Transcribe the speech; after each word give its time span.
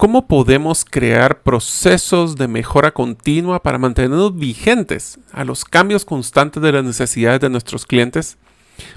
¿Cómo 0.00 0.26
podemos 0.26 0.86
crear 0.86 1.42
procesos 1.42 2.36
de 2.36 2.48
mejora 2.48 2.90
continua 2.90 3.62
para 3.62 3.76
mantenernos 3.76 4.34
vigentes 4.34 5.18
a 5.30 5.44
los 5.44 5.66
cambios 5.66 6.06
constantes 6.06 6.62
de 6.62 6.72
las 6.72 6.82
necesidades 6.82 7.38
de 7.40 7.50
nuestros 7.50 7.84
clientes? 7.84 8.38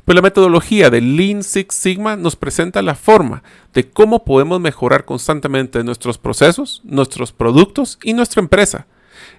Pues 0.05 0.15
la 0.15 0.21
metodología 0.21 0.89
de 0.89 1.01
Lean 1.01 1.43
Six 1.43 1.75
Sigma 1.75 2.15
nos 2.15 2.37
presenta 2.37 2.81
la 2.81 2.95
forma 2.95 3.43
de 3.73 3.89
cómo 3.89 4.23
podemos 4.23 4.61
mejorar 4.61 5.03
constantemente 5.03 5.83
nuestros 5.83 6.17
procesos, 6.17 6.79
nuestros 6.85 7.33
productos 7.33 7.99
y 8.01 8.13
nuestra 8.13 8.39
empresa. 8.39 8.87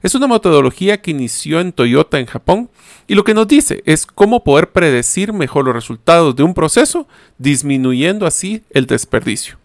Es 0.03 0.15
una 0.15 0.29
metodología 0.29 1.01
que 1.01 1.13
inició 1.13 1.61
en 1.61 1.73
Toyota 1.73 2.21
en 2.21 2.27
Japón 2.27 2.69
y 3.07 3.15
lo 3.15 3.25
que 3.25 3.33
nos 3.33 3.49
dice 3.49 3.83
es 3.87 4.05
cómo 4.05 4.45
poder 4.45 4.71
predecir 4.71 5.33
mejor 5.33 5.65
los 5.65 5.75
resultados 5.75 6.37
de 6.37 6.43
un 6.43 6.53
proceso, 6.53 7.09
disminuyendo 7.39 8.27
así 8.27 8.65
el 8.69 8.85
desperdicio. 8.85 9.64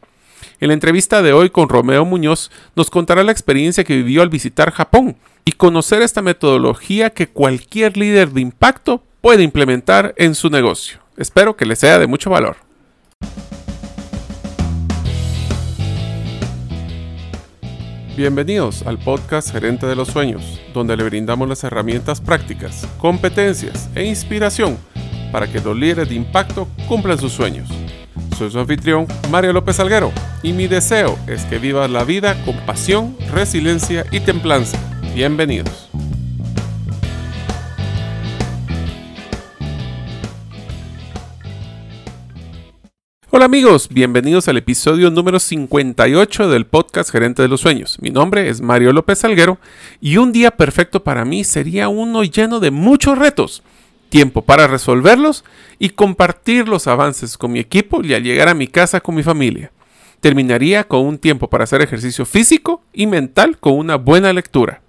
En 0.59 0.67
la 0.67 0.73
entrevista 0.73 1.21
de 1.21 1.33
hoy 1.33 1.49
con 1.49 1.69
Romeo 1.69 2.05
Muñoz 2.05 2.51
nos 2.75 2.89
contará 2.89 3.23
la 3.23 3.31
experiencia 3.31 3.83
que 3.83 3.95
vivió 3.95 4.21
al 4.21 4.29
visitar 4.29 4.71
Japón 4.71 5.17
y 5.45 5.53
conocer 5.53 6.01
esta 6.01 6.21
metodología 6.21 7.09
que 7.09 7.27
cualquier 7.27 7.97
líder 7.97 8.31
de 8.31 8.41
impacto 8.41 9.03
puede 9.21 9.43
implementar 9.43 10.13
en 10.17 10.35
su 10.35 10.49
negocio. 10.49 10.99
Espero 11.17 11.55
que 11.55 11.65
le 11.65 11.75
sea 11.75 11.99
de 11.99 12.07
mucho 12.07 12.29
valor. 12.29 12.57
Bienvenidos 18.15 18.85
al 18.85 18.99
podcast 18.99 19.49
Gerente 19.49 19.85
de 19.85 19.95
los 19.95 20.09
Sueños, 20.09 20.59
donde 20.73 20.97
le 20.97 21.05
brindamos 21.05 21.47
las 21.47 21.63
herramientas 21.63 22.19
prácticas, 22.19 22.85
competencias 22.97 23.89
e 23.95 24.03
inspiración 24.03 24.77
para 25.31 25.49
que 25.49 25.61
los 25.61 25.77
líderes 25.77 26.09
de 26.09 26.15
impacto 26.15 26.67
cumplan 26.87 27.17
sus 27.17 27.31
sueños. 27.31 27.69
Soy 28.37 28.51
su 28.51 28.59
anfitrión, 28.59 29.07
Mario 29.29 29.53
López 29.53 29.79
Alguero, 29.79 30.11
y 30.43 30.53
mi 30.53 30.67
deseo 30.67 31.17
es 31.27 31.43
que 31.45 31.59
vivas 31.59 31.89
la 31.89 32.03
vida 32.03 32.35
con 32.45 32.55
pasión, 32.65 33.15
resiliencia 33.31 34.05
y 34.11 34.19
templanza. 34.21 34.79
Bienvenidos. 35.13 35.89
Hola 43.31 43.45
amigos, 43.45 43.89
bienvenidos 43.89 44.47
al 44.47 44.57
episodio 44.57 45.11
número 45.11 45.39
58 45.39 46.49
del 46.49 46.65
podcast 46.65 47.11
Gerente 47.11 47.41
de 47.41 47.47
los 47.47 47.61
Sueños. 47.61 47.97
Mi 48.01 48.09
nombre 48.09 48.49
es 48.49 48.59
Mario 48.59 48.91
López 48.91 49.23
Alguero 49.23 49.59
y 50.01 50.17
un 50.17 50.31
día 50.31 50.51
perfecto 50.51 51.03
para 51.03 51.25
mí 51.25 51.43
sería 51.43 51.89
uno 51.89 52.23
lleno 52.23 52.59
de 52.59 52.71
muchos 52.71 53.17
retos 53.17 53.63
tiempo 54.09 54.43
para 54.43 54.67
resolverlos 54.67 55.43
y 55.77 55.91
compartir 55.91 56.67
los 56.67 56.87
avances 56.87 57.37
con 57.37 57.51
mi 57.51 57.59
equipo 57.59 58.01
y 58.03 58.13
al 58.13 58.23
llegar 58.23 58.49
a 58.49 58.53
mi 58.53 58.67
casa 58.67 58.99
con 58.99 59.15
mi 59.15 59.23
familia. 59.23 59.71
Terminaría 60.19 60.83
con 60.83 61.01
un 61.05 61.17
tiempo 61.17 61.49
para 61.49 61.63
hacer 61.63 61.81
ejercicio 61.81 62.25
físico 62.25 62.83
y 62.91 63.07
mental 63.07 63.57
con 63.57 63.73
una 63.73 63.95
buena 63.95 64.33
lectura. 64.33 64.81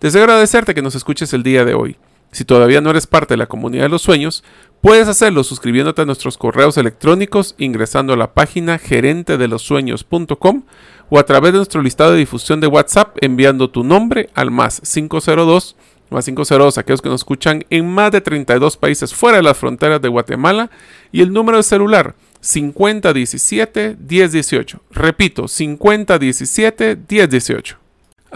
Deseo 0.00 0.22
agradecerte 0.22 0.74
que 0.74 0.82
nos 0.82 0.94
escuches 0.94 1.32
el 1.32 1.42
día 1.42 1.64
de 1.64 1.74
hoy. 1.74 1.96
Si 2.32 2.44
todavía 2.44 2.80
no 2.80 2.90
eres 2.90 3.06
parte 3.06 3.34
de 3.34 3.38
la 3.38 3.46
comunidad 3.46 3.84
de 3.84 3.88
los 3.88 4.02
sueños, 4.02 4.44
puedes 4.80 5.08
hacerlo 5.08 5.42
suscribiéndote 5.42 6.02
a 6.02 6.04
nuestros 6.04 6.36
correos 6.36 6.76
electrónicos 6.76 7.54
ingresando 7.58 8.12
a 8.12 8.16
la 8.16 8.34
página 8.34 8.78
gerentedelosueños.com 8.78 10.64
o 11.08 11.18
a 11.18 11.24
través 11.24 11.52
de 11.52 11.58
nuestro 11.58 11.82
listado 11.82 12.12
de 12.12 12.18
difusión 12.18 12.60
de 12.60 12.66
WhatsApp 12.66 13.16
enviando 13.20 13.70
tu 13.70 13.84
nombre 13.84 14.28
al 14.34 14.50
más 14.50 14.80
502 14.82 15.76
más 16.10 16.24
502 16.24 16.78
aquellos 16.78 17.02
que 17.02 17.08
nos 17.08 17.20
escuchan 17.20 17.64
en 17.70 17.88
más 17.88 18.10
de 18.12 18.20
32 18.20 18.76
países 18.76 19.12
fuera 19.14 19.38
de 19.38 19.42
las 19.42 19.56
fronteras 19.56 20.00
de 20.00 20.06
Guatemala 20.08 20.70
y 21.12 21.22
el 21.22 21.32
número 21.32 21.56
de 21.58 21.64
celular 21.64 22.14
5017-1018. 22.42 24.80
Repito, 24.90 25.44
5017-1018. 25.44 27.76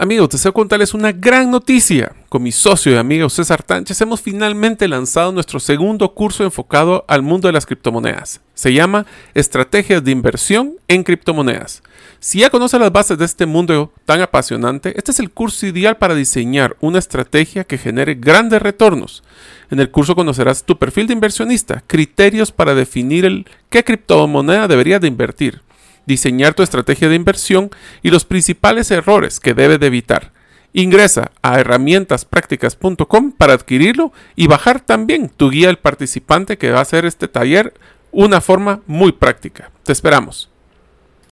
Amigos, 0.01 0.29
deseo 0.29 0.51
contarles 0.51 0.95
una 0.95 1.11
gran 1.11 1.51
noticia. 1.51 2.15
Con 2.27 2.41
mi 2.41 2.51
socio 2.51 2.91
y 2.91 2.95
amigo 2.95 3.29
César 3.29 3.61
Tánchez 3.61 4.01
hemos 4.01 4.19
finalmente 4.19 4.87
lanzado 4.87 5.31
nuestro 5.31 5.59
segundo 5.59 6.15
curso 6.15 6.43
enfocado 6.43 7.05
al 7.07 7.21
mundo 7.21 7.47
de 7.47 7.51
las 7.51 7.67
criptomonedas. 7.67 8.41
Se 8.55 8.73
llama 8.73 9.05
Estrategias 9.35 10.03
de 10.03 10.09
Inversión 10.09 10.73
en 10.87 11.03
Criptomonedas. 11.03 11.83
Si 12.19 12.39
ya 12.39 12.49
conoces 12.49 12.79
las 12.79 12.91
bases 12.91 13.19
de 13.19 13.25
este 13.25 13.45
mundo 13.45 13.93
tan 14.05 14.21
apasionante, 14.21 14.97
este 14.97 15.11
es 15.11 15.19
el 15.19 15.29
curso 15.29 15.67
ideal 15.67 15.97
para 15.97 16.15
diseñar 16.15 16.77
una 16.81 16.97
estrategia 16.97 17.63
que 17.63 17.77
genere 17.77 18.15
grandes 18.15 18.59
retornos. 18.59 19.21
En 19.69 19.79
el 19.79 19.91
curso 19.91 20.15
conocerás 20.15 20.63
tu 20.63 20.79
perfil 20.79 21.05
de 21.05 21.13
inversionista, 21.13 21.83
criterios 21.85 22.51
para 22.51 22.73
definir 22.73 23.23
el 23.23 23.45
qué 23.69 23.83
criptomoneda 23.83 24.67
deberías 24.67 24.99
de 24.99 25.09
invertir 25.09 25.61
diseñar 26.05 26.53
tu 26.53 26.63
estrategia 26.63 27.09
de 27.09 27.15
inversión 27.15 27.69
y 28.01 28.09
los 28.09 28.25
principales 28.25 28.91
errores 28.91 29.39
que 29.39 29.53
debes 29.53 29.79
de 29.79 29.87
evitar. 29.87 30.31
Ingresa 30.73 31.31
a 31.41 31.59
herramientasprácticas.com 31.59 33.33
para 33.33 33.53
adquirirlo 33.53 34.13
y 34.35 34.47
bajar 34.47 34.79
también 34.79 35.29
tu 35.29 35.49
guía 35.49 35.67
del 35.67 35.77
participante 35.77 36.57
que 36.57 36.71
va 36.71 36.79
a 36.79 36.83
hacer 36.83 37.05
este 37.05 37.27
taller 37.27 37.73
una 38.11 38.41
forma 38.41 38.81
muy 38.87 39.11
práctica. 39.11 39.71
Te 39.83 39.91
esperamos. 39.91 40.49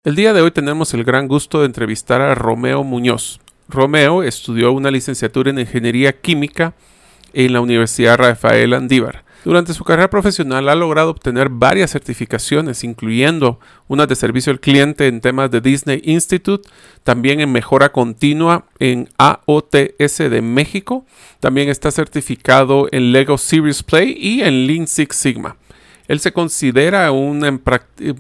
El 0.03 0.16
día 0.16 0.34
de 0.34 0.41
hoy 0.41 0.52
tenemos 0.52 0.94
el 0.94 1.03
gran 1.03 1.28
gusto 1.28 1.59
de 1.59 1.66
entrevistar 1.66 2.22
a 2.22 2.36
Romeo 2.36 2.84
Muñoz. 2.84 3.40
Romeo 3.68 4.24
estudió 4.24 4.72
una 4.72 4.91
licenciatura 4.91 5.51
en 5.51 5.59
Ingeniería 5.59 6.13
Química 6.13 6.74
en 7.34 7.53
la 7.53 7.62
Universidad 7.62 8.18
Rafael 8.18 8.74
Andívar. 8.74 9.24
Durante 9.45 9.73
su 9.73 9.85
carrera 9.85 10.09
profesional 10.09 10.67
ha 10.67 10.75
logrado 10.75 11.11
obtener 11.11 11.47
varias 11.47 11.91
certificaciones, 11.91 12.83
incluyendo 12.83 13.59
una 13.88 14.05
de 14.05 14.16
servicio 14.16 14.51
al 14.51 14.59
cliente 14.59 15.07
en 15.07 15.22
temas 15.22 15.50
de 15.50 15.61
Disney 15.61 16.01
Institute, 16.03 16.67
también 17.03 17.39
en 17.39 17.50
mejora 17.51 17.94
continua 17.94 18.66
en 18.79 19.07
AOTS 19.17 20.17
de 20.17 20.41
México, 20.41 21.05
también 21.39 21.69
está 21.69 21.89
certificado 21.89 22.89
en 22.91 23.13
Lego 23.13 23.38
Series 23.38 23.81
Play 23.81 24.13
y 24.19 24.41
en 24.41 24.67
Lean 24.67 24.88
Six 24.88 25.16
Sigma. 25.16 25.56
Él 26.09 26.19
se 26.19 26.33
considera 26.33 27.11
un 27.11 27.61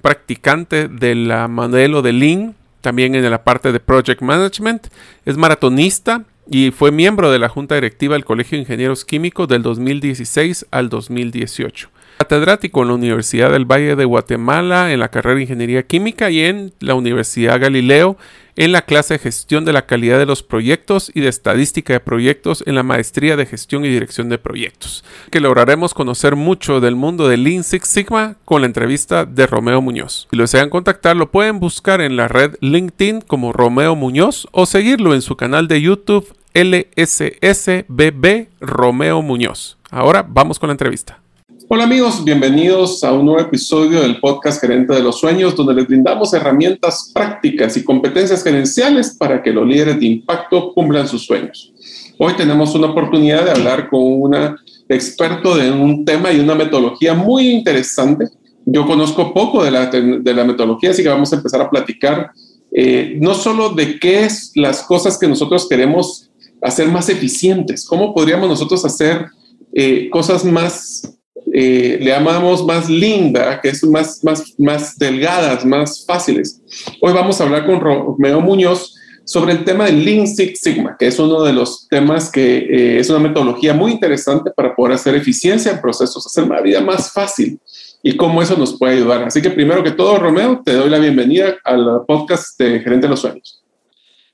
practicante 0.01 0.87
del 0.87 1.33
modelo 1.49 2.01
de 2.01 2.13
Lean, 2.13 2.55
también 2.79 3.13
en 3.13 3.29
la 3.29 3.43
parte 3.43 3.73
de 3.73 3.81
Project 3.81 4.21
Management, 4.21 4.87
es 5.25 5.35
maratonista, 5.35 6.23
y 6.51 6.71
fue 6.71 6.91
miembro 6.91 7.31
de 7.31 7.39
la 7.39 7.49
Junta 7.49 7.75
Directiva 7.75 8.15
del 8.15 8.25
Colegio 8.25 8.57
de 8.57 8.61
Ingenieros 8.61 9.05
Químicos 9.05 9.47
del 9.47 9.61
2016 9.61 10.65
al 10.71 10.89
2018. 10.89 11.89
Catedrático 12.17 12.81
en 12.81 12.87
la 12.89 12.95
Universidad 12.95 13.51
del 13.51 13.65
Valle 13.65 13.95
de 13.95 14.03
Guatemala 14.03 14.91
en 14.91 14.99
la 14.99 15.09
carrera 15.09 15.35
de 15.35 15.43
Ingeniería 15.43 15.83
Química 15.83 16.29
y 16.29 16.41
en 16.41 16.73
la 16.79 16.95
Universidad 16.95 17.61
Galileo 17.61 18.17
en 18.55 18.73
la 18.73 18.81
clase 18.81 19.13
de 19.13 19.19
Gestión 19.19 19.63
de 19.63 19.71
la 19.71 19.85
Calidad 19.85 20.19
de 20.19 20.25
los 20.25 20.43
Proyectos 20.43 21.11
y 21.13 21.21
de 21.21 21.29
Estadística 21.29 21.93
de 21.93 22.01
Proyectos 22.01 22.61
en 22.65 22.75
la 22.75 22.83
Maestría 22.83 23.37
de 23.37 23.45
Gestión 23.45 23.85
y 23.85 23.89
Dirección 23.89 24.27
de 24.27 24.37
Proyectos. 24.37 25.05
Que 25.31 25.39
lograremos 25.39 25.93
conocer 25.93 26.35
mucho 26.35 26.81
del 26.81 26.97
mundo 26.97 27.29
de 27.29 27.37
Lean 27.37 27.63
Six 27.63 27.87
Sigma 27.87 28.35
con 28.43 28.61
la 28.61 28.67
entrevista 28.67 29.23
de 29.23 29.47
Romeo 29.47 29.81
Muñoz. 29.81 30.27
Si 30.29 30.35
lo 30.35 30.43
desean 30.43 30.69
contactar, 30.69 31.15
lo 31.15 31.31
pueden 31.31 31.61
buscar 31.61 32.01
en 32.01 32.17
la 32.17 32.27
red 32.27 32.55
LinkedIn 32.59 33.21
como 33.21 33.53
Romeo 33.53 33.95
Muñoz 33.95 34.45
o 34.51 34.65
seguirlo 34.65 35.13
en 35.13 35.21
su 35.21 35.37
canal 35.37 35.69
de 35.69 35.81
YouTube 35.81 36.35
LSSBB 36.53 38.47
Romeo 38.59 39.21
Muñoz. 39.21 39.77
Ahora 39.89 40.25
vamos 40.27 40.59
con 40.59 40.67
la 40.67 40.73
entrevista. 40.73 41.19
Hola 41.67 41.83
amigos, 41.83 42.23
bienvenidos 42.23 43.03
a 43.03 43.13
un 43.13 43.25
nuevo 43.25 43.39
episodio 43.39 44.01
del 44.01 44.19
podcast 44.19 44.59
Gerente 44.59 44.95
de 44.95 45.03
los 45.03 45.19
Sueños, 45.19 45.55
donde 45.55 45.75
les 45.75 45.87
brindamos 45.87 46.33
herramientas 46.33 47.11
prácticas 47.13 47.77
y 47.77 47.83
competencias 47.83 48.43
gerenciales 48.43 49.15
para 49.19 49.43
que 49.43 49.53
los 49.53 49.67
líderes 49.67 49.99
de 49.99 50.07
impacto 50.07 50.73
cumplan 50.73 51.07
sus 51.07 51.25
sueños. 51.25 51.71
Hoy 52.17 52.33
tenemos 52.33 52.73
una 52.73 52.87
oportunidad 52.87 53.45
de 53.45 53.51
hablar 53.51 53.87
con 53.87 54.01
una 54.01 54.57
experto 54.89 55.55
de 55.55 55.71
un 55.71 56.03
tema 56.03 56.31
y 56.31 56.39
una 56.39 56.55
metodología 56.55 57.13
muy 57.13 57.49
interesante. 57.49 58.25
Yo 58.65 58.87
conozco 58.87 59.31
poco 59.31 59.63
de 59.63 59.69
la, 59.69 59.85
de 59.85 60.33
la 60.33 60.43
metodología, 60.43 60.89
así 60.89 61.03
que 61.03 61.09
vamos 61.09 61.31
a 61.31 61.35
empezar 61.35 61.61
a 61.61 61.69
platicar 61.69 62.31
eh, 62.71 63.17
no 63.19 63.33
solo 63.33 63.69
de 63.69 63.99
qué 63.99 64.25
es 64.25 64.51
las 64.55 64.83
cosas 64.83 65.17
que 65.17 65.27
nosotros 65.27 65.67
queremos 65.67 66.28
hacer 66.61 66.87
más 66.87 67.09
eficientes? 67.09 67.85
¿Cómo 67.85 68.13
podríamos 68.13 68.49
nosotros 68.49 68.83
hacer 68.85 69.27
eh, 69.73 70.09
cosas 70.09 70.43
más, 70.43 71.17
eh, 71.53 71.97
le 72.01 72.11
llamamos 72.11 72.65
más 72.65 72.89
linda, 72.89 73.59
que 73.61 73.69
es 73.69 73.83
más, 73.83 74.23
más, 74.23 74.53
más 74.57 74.97
delgadas, 74.97 75.65
más 75.65 76.05
fáciles? 76.05 76.61
Hoy 77.01 77.13
vamos 77.13 77.39
a 77.39 77.43
hablar 77.43 77.65
con 77.65 77.79
Romeo 77.79 78.41
Muñoz 78.41 78.95
sobre 79.25 79.51
el 79.51 79.63
tema 79.63 79.85
del 79.85 80.03
Lean 80.03 80.27
Six 80.27 80.59
Sigma, 80.59 80.95
que 80.97 81.05
es 81.05 81.19
uno 81.19 81.43
de 81.43 81.53
los 81.53 81.87
temas 81.87 82.31
que 82.31 82.57
eh, 82.57 82.99
es 82.99 83.09
una 83.11 83.19
metodología 83.19 83.75
muy 83.75 83.91
interesante 83.91 84.49
para 84.49 84.75
poder 84.75 84.95
hacer 84.95 85.13
eficiencia 85.13 85.71
en 85.71 85.81
procesos, 85.81 86.25
hacer 86.25 86.47
la 86.47 86.61
vida 86.61 86.81
más 86.81 87.13
fácil 87.13 87.59
y 88.01 88.17
cómo 88.17 88.41
eso 88.41 88.57
nos 88.57 88.77
puede 88.77 88.95
ayudar. 88.95 89.23
Así 89.23 89.41
que 89.41 89.51
primero 89.51 89.83
que 89.83 89.91
todo, 89.91 90.17
Romeo, 90.17 90.61
te 90.65 90.73
doy 90.73 90.89
la 90.89 90.97
bienvenida 90.97 91.57
al 91.63 92.05
podcast 92.07 92.57
de 92.57 92.79
Gerente 92.79 93.05
de 93.05 93.09
los 93.11 93.19
Sueños. 93.19 93.58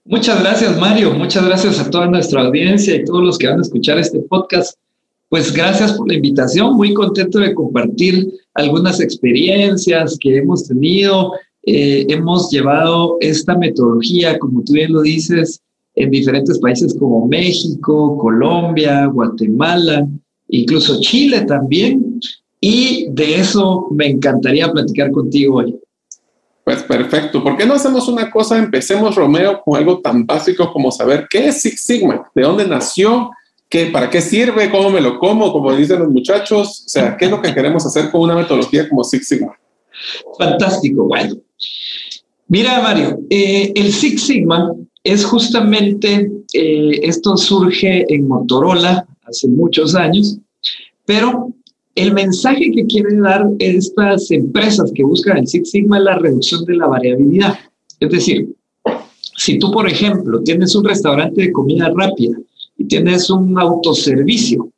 Muchas 0.06 0.40
gracias, 0.40 0.80
Mario. 0.80 1.14
Muchas 1.14 1.46
gracias 1.46 1.80
a 1.80 1.90
toda 1.90 2.08
nuestra 2.08 2.42
audiencia 2.42 2.96
y 2.96 3.04
todos 3.04 3.24
los 3.24 3.38
que 3.38 3.48
van 3.48 3.60
a 3.60 3.64
escuchar 3.64 3.98
este 3.98 4.20
podcast. 4.20 4.78
Pues 5.30 5.52
gracias 5.52 5.94
por 5.94 6.08
la 6.08 6.14
invitación. 6.14 6.76
Muy 6.76 6.94
contento 6.94 7.40
de 7.40 7.54
compartir 7.54 8.32
algunas 8.54 9.00
experiencias 9.02 10.18
que 10.20 10.38
hemos 10.38 10.68
tenido 10.68 11.32
eh, 11.68 12.06
hemos 12.10 12.52
llevado 12.52 13.18
esta 13.20 13.58
metodología, 13.58 14.38
como 14.38 14.64
tú 14.64 14.74
bien 14.74 14.94
lo 14.94 15.02
dices, 15.02 15.62
en 15.96 16.12
diferentes 16.12 16.60
países 16.60 16.94
como 16.94 17.28
México, 17.28 18.18
Colombia, 18.20 19.08
Guatemala, 19.08 20.08
incluso 20.50 21.00
Chile 21.02 21.42
también. 21.42 22.20
Y 22.62 23.08
de 23.12 23.40
eso 23.40 23.88
me 23.92 24.08
encantaría 24.08 24.72
platicar 24.72 25.12
contigo 25.12 25.58
hoy. 25.58 25.76
Pues 26.66 26.82
perfecto. 26.82 27.44
¿Por 27.44 27.56
qué 27.56 27.64
no 27.64 27.76
hacemos 27.76 28.08
una 28.08 28.32
cosa? 28.32 28.58
Empecemos, 28.58 29.14
Romeo, 29.14 29.62
con 29.62 29.78
algo 29.78 30.00
tan 30.00 30.26
básico 30.26 30.74
como 30.74 30.92
saber 30.92 31.28
qué 31.30 31.50
es 31.50 31.62
Six 31.62 31.80
Sigma, 31.80 32.28
de 32.34 32.42
dónde 32.42 32.68
nació, 32.68 33.30
qué, 33.70 33.86
para 33.86 34.10
qué 34.10 34.20
sirve, 34.20 34.72
cómo 34.72 34.90
me 34.90 35.00
lo 35.00 35.20
como, 35.20 35.54
como 35.54 35.72
dicen 35.76 36.00
los 36.00 36.10
muchachos. 36.10 36.84
O 36.88 36.90
sea, 36.90 37.16
¿qué 37.18 37.26
es 37.26 37.32
lo 37.32 37.40
que 37.40 37.54
queremos 37.54 37.86
hacer 37.86 38.10
con 38.10 38.22
una 38.22 38.34
metodología 38.34 38.90
como 38.90 39.04
Six 39.04 39.28
Sigma? 39.28 39.56
Fantástico. 40.40 41.04
Bueno, 41.04 41.36
mira, 42.48 42.82
Mario, 42.82 43.20
eh, 43.30 43.72
el 43.76 43.94
Six 43.94 44.24
Sigma 44.24 44.74
es 45.04 45.24
justamente, 45.24 46.32
eh, 46.52 47.00
esto 47.04 47.38
surge 47.38 48.12
en 48.12 48.28
Motorola 48.28 49.06
hace 49.24 49.48
muchos 49.50 49.94
años, 49.94 50.40
pero 51.06 51.54
el 51.96 52.14
mensaje 52.14 52.72
que 52.72 52.86
quieren 52.86 53.22
dar 53.22 53.48
estas 53.60 54.30
empresas 54.30 54.92
que 54.94 55.04
buscan 55.04 55.38
el 55.38 55.48
Six 55.48 55.72
Sigma 55.72 55.98
es 55.98 56.04
la 56.04 56.18
reducción 56.18 56.66
de 56.66 56.76
la 56.76 56.88
variabilidad. 56.88 57.58
Es 58.00 58.10
decir, 58.10 58.54
si 59.38 59.58
tú, 59.60 59.72
por 59.72 59.88
ejemplo, 59.88 60.42
tienes 60.42 60.76
un 60.76 60.84
restaurante 60.84 61.42
de 61.42 61.52
comida 61.52 61.92
rápida 61.96 62.38
y 62.78 62.86
tienes 62.86 63.30
un 63.30 63.58
autoservicio, 63.58 64.70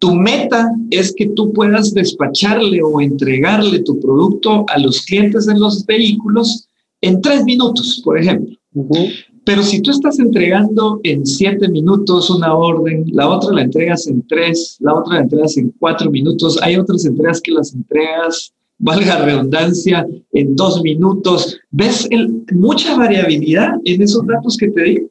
tu 0.00 0.14
meta 0.14 0.70
es 0.90 1.14
que 1.16 1.26
tú 1.26 1.52
puedas 1.52 1.94
despacharle 1.94 2.80
o 2.82 3.00
entregarle 3.00 3.80
tu 3.80 3.98
producto 4.00 4.64
a 4.68 4.78
los 4.78 5.02
clientes 5.02 5.48
en 5.48 5.60
los 5.60 5.84
vehículos 5.86 6.68
en 7.00 7.20
tres 7.20 7.44
minutos, 7.44 8.00
por 8.04 8.18
ejemplo. 8.18 8.56
Pero 9.48 9.62
si 9.62 9.80
tú 9.80 9.92
estás 9.92 10.18
entregando 10.18 11.00
en 11.04 11.24
siete 11.24 11.70
minutos 11.70 12.28
una 12.28 12.54
orden, 12.54 13.06
la 13.12 13.30
otra 13.30 13.54
la 13.54 13.62
entregas 13.62 14.06
en 14.06 14.22
tres, 14.26 14.76
la 14.80 14.94
otra 14.94 15.14
la 15.14 15.20
entregas 15.22 15.56
en 15.56 15.72
cuatro 15.78 16.10
minutos, 16.10 16.60
hay 16.60 16.76
otras 16.76 17.06
entregas 17.06 17.40
que 17.40 17.52
las 17.52 17.72
entregas, 17.72 18.52
valga 18.76 19.24
redundancia, 19.24 20.06
en 20.32 20.54
dos 20.54 20.82
minutos. 20.82 21.58
¿Ves 21.70 22.06
mucha 22.52 22.94
variabilidad 22.94 23.70
en 23.86 24.02
esos 24.02 24.26
datos 24.26 24.54
que 24.58 24.68
te 24.68 24.82
digo? 24.82 25.08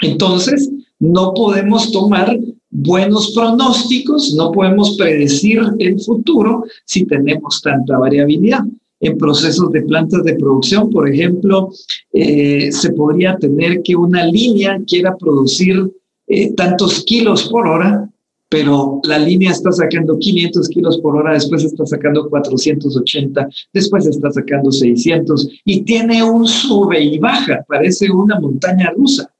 Entonces, 0.00 0.70
no 0.98 1.34
podemos 1.34 1.92
tomar 1.92 2.38
buenos 2.70 3.32
pronósticos, 3.34 4.32
no 4.32 4.50
podemos 4.50 4.96
predecir 4.96 5.60
el 5.78 6.00
futuro 6.00 6.64
si 6.86 7.04
tenemos 7.04 7.60
tanta 7.60 7.98
variabilidad 7.98 8.64
en 9.00 9.16
procesos 9.18 9.70
de 9.70 9.82
plantas 9.82 10.24
de 10.24 10.34
producción. 10.34 10.90
Por 10.90 11.08
ejemplo, 11.08 11.70
eh, 12.12 12.70
se 12.72 12.92
podría 12.92 13.36
tener 13.36 13.82
que 13.82 13.96
una 13.96 14.24
línea 14.24 14.80
quiera 14.86 15.16
producir 15.16 15.90
eh, 16.26 16.52
tantos 16.54 17.04
kilos 17.04 17.48
por 17.48 17.66
hora, 17.66 18.08
pero 18.48 19.00
la 19.04 19.18
línea 19.18 19.50
está 19.50 19.70
sacando 19.70 20.18
500 20.18 20.68
kilos 20.68 20.98
por 20.98 21.16
hora, 21.16 21.34
después 21.34 21.64
está 21.64 21.84
sacando 21.84 22.28
480, 22.28 23.48
después 23.72 24.06
está 24.06 24.30
sacando 24.30 24.72
600 24.72 25.48
y 25.64 25.82
tiene 25.82 26.22
un 26.22 26.46
sube 26.46 27.02
y 27.02 27.18
baja, 27.18 27.64
parece 27.68 28.10
una 28.10 28.40
montaña 28.40 28.90
rusa. 28.96 29.30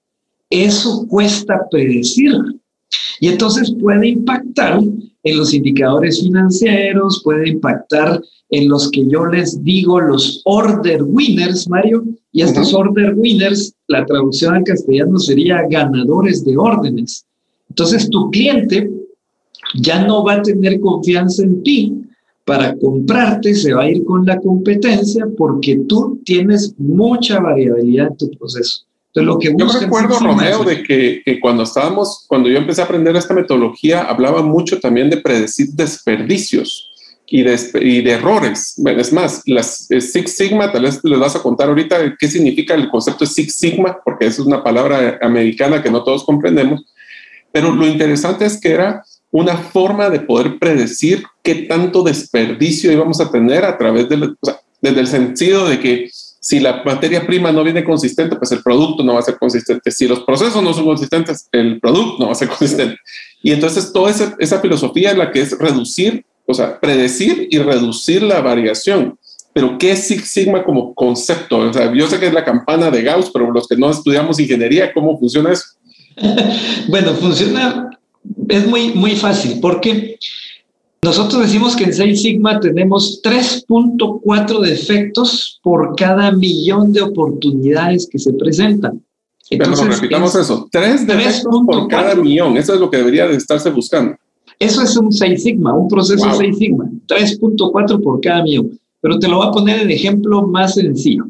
Eso 0.51 1.07
cuesta 1.09 1.67
predecir. 1.71 2.33
Y 3.21 3.29
entonces 3.29 3.75
puede 3.81 4.09
impactar 4.09 4.81
en 5.25 5.39
los 5.39 5.53
indicadores 5.53 6.21
financieros, 6.21 7.23
puede 7.25 7.49
impactar 7.49 8.21
en 8.51 8.69
los 8.69 8.91
que 8.91 9.07
yo 9.09 9.27
les 9.27 9.63
digo 9.63 10.01
los 10.01 10.41
order 10.45 11.03
winners, 11.03 11.69
Mario, 11.69 12.05
y 12.33 12.43
estos 12.43 12.73
order 12.73 13.15
winners, 13.15 13.75
la 13.89 14.07
traducción 14.07 14.55
al 14.55 14.65
castellano 14.65 15.19
sería 15.19 15.67
ganadores 15.69 16.45
de 16.45 16.57
órdenes. 16.57 17.27
Entonces 17.69 18.09
tu 18.09 18.31
cliente 18.31 18.91
ya 19.75 20.07
no 20.07 20.25
va 20.25 20.35
a 20.35 20.43
tener 20.43 20.81
confianza 20.81 21.43
en 21.43 21.63
ti 21.63 21.95
para 22.45 22.75
comprarte, 22.79 23.55
se 23.55 23.75
va 23.75 23.83
a 23.83 23.91
ir 23.91 24.05
con 24.05 24.25
la 24.25 24.41
competencia 24.41 25.27
porque 25.37 25.83
tú 25.87 26.19
tienes 26.25 26.75
mucha 26.79 27.41
variabilidad 27.41 28.09
en 28.09 28.17
tu 28.17 28.31
proceso. 28.39 28.88
Entonces, 29.21 29.25
lo 29.25 29.39
que 29.39 29.55
yo 29.57 29.81
recuerdo, 29.81 30.19
Romeo, 30.19 30.65
de 30.65 30.83
que, 30.83 31.23
que, 31.25 31.41
cuando 31.41 31.63
estábamos, 31.63 32.25
cuando 32.29 32.49
yo 32.49 32.59
empecé 32.59 32.81
a 32.81 32.85
aprender 32.85 33.17
esta 33.17 33.35
metodología, 33.35 34.03
hablaba 34.03 34.43
mucho 34.43 34.81
también 34.81 35.11
de 35.11 35.19
predecir 35.19 35.69
desperdicios 35.73 36.91
y 37.27 37.43
de, 37.43 37.59
y 37.81 38.03
de 38.03 38.13
errores. 38.13 38.81
Es 38.85 39.13
más, 39.13 39.43
las 39.47 39.91
eh, 39.91 40.01
Six 40.01 40.37
Sigma, 40.37 40.73
tal 40.73 40.83
vez 40.83 41.01
les 41.03 41.19
vas 41.19 41.37
a 41.37 41.43
contar 41.43 41.69
ahorita 41.69 42.17
qué 42.19 42.29
significa 42.29 42.75
el 42.75 42.89
concepto 42.89 43.25
de 43.25 43.31
Six 43.31 43.55
Sigma, 43.55 43.99
porque 44.05 44.27
es 44.27 44.39
una 44.39 44.63
palabra 44.63 45.19
americana 45.21 45.83
que 45.83 45.91
no 45.91 46.03
todos 46.03 46.25
comprendemos. 46.25 46.85
Pero 47.53 47.73
lo 47.73 47.87
interesante 47.87 48.47
es 48.47 48.61
que 48.61 48.71
era 48.71 49.03
una 49.31 49.57
forma 49.57 50.09
de 50.11 50.21
poder 50.21 50.59
predecir 50.59 51.25
qué 51.43 51.55
tanto 51.55 52.03
desperdicio 52.03 52.93
íbamos 52.93 53.21
a 53.21 53.31
tener 53.31 53.65
a 53.65 53.77
través 53.77 54.09
del, 54.09 54.23
o 54.25 54.37
sea, 54.43 54.61
desde 54.81 55.01
el 55.01 55.07
sentido 55.07 55.69
de 55.69 55.81
que 55.81 56.11
si 56.49 56.61
la 56.61 56.83
materia 56.83 57.27
prima 57.27 57.53
no 57.53 57.63
viene 57.63 57.85
consistente, 57.85 58.37
pues 58.37 58.51
el 58.53 58.63
producto 58.63 59.03
no 59.03 59.15
va 59.15 59.21
a 59.21 59.23
ser 59.23 59.39
consistente. 59.39 59.91
Si 59.91 60.09
los 60.09 60.21
procesos 60.21 60.63
no 60.63 60.73
son 60.73 60.87
consistentes, 60.87 61.47
el 61.53 61.79
producto 61.79 62.17
no 62.21 62.27
va 62.27 62.33
a 62.33 62.37
ser 62.37 62.49
consistente. 62.49 62.97
Y 63.43 63.53
entonces 63.53 63.93
toda 63.93 64.11
esa, 64.11 64.35
esa 64.39 64.61
filosofía 64.61 65.11
en 65.11 65.19
la 65.19 65.31
que 65.31 65.43
es 65.43 65.59
reducir 65.59 66.25
o 66.51 66.55
sea, 66.55 66.81
predecir 66.81 67.47
y 67.51 67.59
reducir 67.59 68.23
la 68.23 68.41
variación. 68.41 69.19
Pero 69.53 69.77
¿qué 69.77 69.93
es 69.93 70.07
Six 70.07 70.29
Sigma 70.29 70.65
como 70.65 70.95
concepto? 70.95 71.59
O 71.59 71.73
sea, 71.73 71.93
yo 71.93 72.09
sé 72.09 72.19
que 72.19 72.27
es 72.27 72.33
la 72.33 72.45
campana 72.45 72.91
de 72.91 73.03
Gauss, 73.03 73.31
pero 73.31 73.51
los 73.51 73.69
que 73.69 73.77
no 73.77 73.91
estudiamos 73.91 74.41
ingeniería, 74.41 74.91
¿cómo 74.95 75.19
funciona 75.19 75.53
eso? 75.53 75.65
bueno, 76.89 77.13
funciona, 77.17 77.91
es 78.49 78.67
muy, 78.67 78.93
muy 78.93 79.15
fácil, 79.15 79.59
porque 79.61 80.19
nosotros 81.03 81.43
decimos 81.43 81.77
que 81.77 81.85
en 81.85 81.95
Six 81.95 82.23
Sigma 82.23 82.59
tenemos 82.61 83.21
3.4 83.23 84.61
defectos 84.61 85.61
por 85.63 85.95
cada 85.97 86.33
millón 86.33 86.93
de 86.93 87.03
oportunidades 87.03 88.09
que 88.11 88.19
se 88.19 88.33
presentan. 88.33 89.03
Entonces, 89.51 89.81
pero 89.81 89.95
repitamos 89.95 90.35
eso, 90.35 90.69
3 90.71 91.07
defectos 91.07 91.61
por 91.65 91.89
cada 91.89 92.15
millón, 92.15 92.57
eso 92.57 92.75
es 92.75 92.81
lo 92.81 92.91
que 92.91 92.99
debería 92.99 93.27
de 93.27 93.37
estarse 93.37 93.71
buscando. 93.71 94.17
Eso 94.59 94.83
es 94.83 94.97
un 94.97 95.13
6 95.13 95.43
sigma, 95.43 95.73
un 95.73 95.89
proceso 95.89 96.35
6 96.35 96.59
sigma, 96.59 96.91
3.4 97.07 98.03
por 98.03 98.21
cada 98.21 98.43
millón. 98.43 98.79
Pero 99.01 99.19
te 99.19 99.29
lo 99.29 99.37
voy 99.37 99.47
a 99.47 99.53
poner 99.53 99.81
en 99.81 99.91
ejemplo 99.91 100.47
más 100.47 100.75
sencillo. 100.75 101.29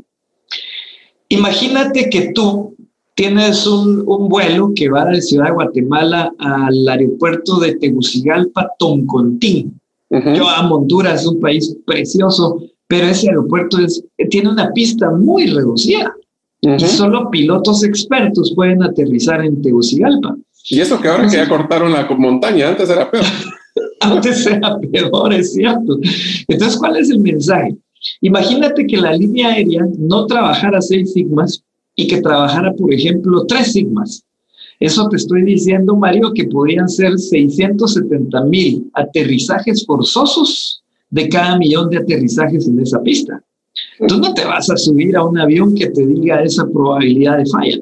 Imagínate 1.28 2.08
que 2.08 2.32
tú 2.32 2.74
tienes 3.18 3.66
un, 3.66 4.04
vuelo 4.28 4.70
que 4.76 4.88
va 4.88 5.04
de 5.06 5.20
Ciudad 5.20 5.46
de 5.46 5.52
Guatemala 5.52 6.32
al 6.38 6.88
aeropuerto 6.88 7.58
de 7.58 7.74
Tegucigalpa, 7.74 8.70
Toncontín. 8.78 9.80
Yo 10.08 10.48
amo 10.48 10.76
Honduras, 10.76 11.22
es 11.22 11.26
un 11.26 11.40
país 11.40 11.76
precioso, 11.84 12.62
pero 12.86 13.08
ese 13.08 13.28
aeropuerto 13.28 13.78
es, 13.80 14.04
tiene 14.30 14.50
una 14.50 14.70
pista 14.70 15.10
muy 15.10 15.48
reducida. 15.48 16.14
Y 16.62 16.78
solo 16.78 17.28
pilotos 17.28 17.82
expertos 17.82 18.52
pueden 18.54 18.84
aterrizar 18.84 19.44
en 19.44 19.62
Tegucigalpa. 19.62 20.36
Y 20.70 20.78
eso 20.78 21.00
que 21.00 21.08
ahora 21.08 21.26
que 21.26 21.36
ya 21.36 21.48
cortaron 21.48 21.92
la 21.92 22.06
montaña, 22.16 22.68
antes 22.68 22.88
era 22.88 23.10
peor. 23.10 23.24
antes 24.00 24.46
era 24.46 24.78
peor, 24.78 25.34
es 25.34 25.54
cierto. 25.54 25.98
Entonces, 26.46 26.78
¿cuál 26.78 26.96
es 26.96 27.10
el 27.10 27.18
mensaje? 27.18 27.76
Imagínate 28.20 28.86
que 28.86 28.96
la 28.96 29.12
línea 29.12 29.48
aérea 29.48 29.84
no 29.98 30.26
trabajara 30.26 30.80
seis 30.80 31.12
sigmas 31.12 31.64
y 31.98 32.06
que 32.06 32.22
trabajara, 32.22 32.72
por 32.74 32.94
ejemplo, 32.94 33.44
tres 33.44 33.72
sigmas. 33.72 34.22
Eso 34.78 35.08
te 35.08 35.16
estoy 35.16 35.42
diciendo, 35.42 35.96
Mario, 35.96 36.32
que 36.32 36.44
podrían 36.44 36.88
ser 36.88 37.18
670 37.18 38.44
mil 38.44 38.88
aterrizajes 38.94 39.84
forzosos 39.84 40.80
de 41.10 41.28
cada 41.28 41.58
millón 41.58 41.90
de 41.90 41.96
aterrizajes 41.96 42.68
en 42.68 42.78
esa 42.78 43.02
pista. 43.02 43.42
Tú 44.06 44.18
no 44.18 44.32
te 44.32 44.44
vas 44.44 44.70
a 44.70 44.76
subir 44.76 45.16
a 45.16 45.24
un 45.24 45.38
avión 45.38 45.74
que 45.74 45.88
te 45.88 46.06
diga 46.06 46.40
esa 46.40 46.68
probabilidad 46.68 47.38
de 47.38 47.46
falla. 47.46 47.78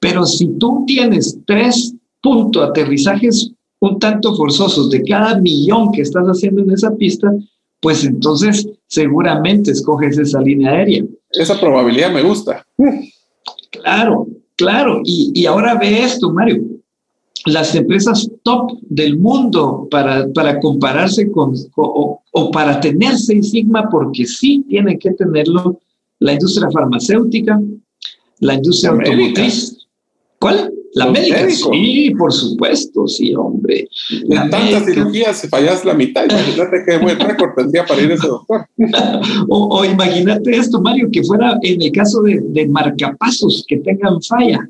Pero 0.00 0.24
si 0.24 0.46
tú 0.58 0.84
tienes 0.86 1.38
tres 1.46 1.94
punto 2.22 2.62
aterrizajes 2.62 3.52
un 3.80 3.98
tanto 3.98 4.34
forzosos 4.34 4.88
de 4.88 5.02
cada 5.02 5.38
millón 5.38 5.92
que 5.92 6.00
estás 6.00 6.24
haciendo 6.24 6.62
en 6.62 6.70
esa 6.70 6.94
pista, 6.96 7.30
pues 7.80 8.02
entonces 8.04 8.66
seguramente 8.86 9.72
escoges 9.72 10.16
esa 10.16 10.40
línea 10.40 10.70
aérea. 10.70 11.04
Esa 11.32 11.60
probabilidad 11.60 12.14
me 12.14 12.22
gusta. 12.22 12.64
Claro, 13.72 14.28
claro. 14.56 15.00
Y, 15.04 15.44
ahora 15.46 15.74
ve 15.74 16.04
esto, 16.04 16.30
Mario. 16.30 16.62
Las 17.46 17.74
empresas 17.74 18.30
top 18.44 18.78
del 18.82 19.18
mundo 19.18 19.88
para, 19.90 20.28
para 20.32 20.60
compararse 20.60 21.30
con 21.32 21.54
o, 21.74 22.50
para 22.52 22.78
tener 22.80 23.18
Seis 23.18 23.50
Sigma, 23.50 23.88
porque 23.90 24.24
sí 24.26 24.64
tienen 24.68 24.98
que 24.98 25.10
tenerlo, 25.12 25.80
la 26.20 26.34
industria 26.34 26.70
farmacéutica, 26.70 27.60
la 28.38 28.54
industria 28.54 28.92
automotriz. 28.92 29.88
¿Cuál? 30.38 30.71
La 30.94 31.10
médica, 31.10 31.48
sí, 31.48 32.12
por 32.18 32.32
supuesto, 32.32 33.06
sí, 33.06 33.34
hombre. 33.34 33.88
en 34.10 34.50
tantas 34.50 34.84
cirugías, 34.84 35.38
si 35.38 35.48
fallas 35.48 35.84
la 35.86 35.94
mitad, 35.94 36.24
imagínate 36.28 36.82
qué 36.86 36.98
buen 36.98 37.18
récord 37.18 37.54
tendría 37.56 37.86
para 37.86 38.02
ir 38.02 38.12
ese 38.12 38.26
doctor. 38.26 38.66
o, 39.48 39.84
imagínate 39.84 40.50
esto, 40.54 40.82
Mario, 40.82 41.08
que 41.10 41.22
fuera 41.22 41.58
en 41.62 41.80
el 41.80 41.92
caso 41.92 42.20
de, 42.20 42.40
de 42.42 42.68
marcapasos 42.68 43.64
que 43.66 43.78
tengan 43.78 44.20
falla. 44.22 44.68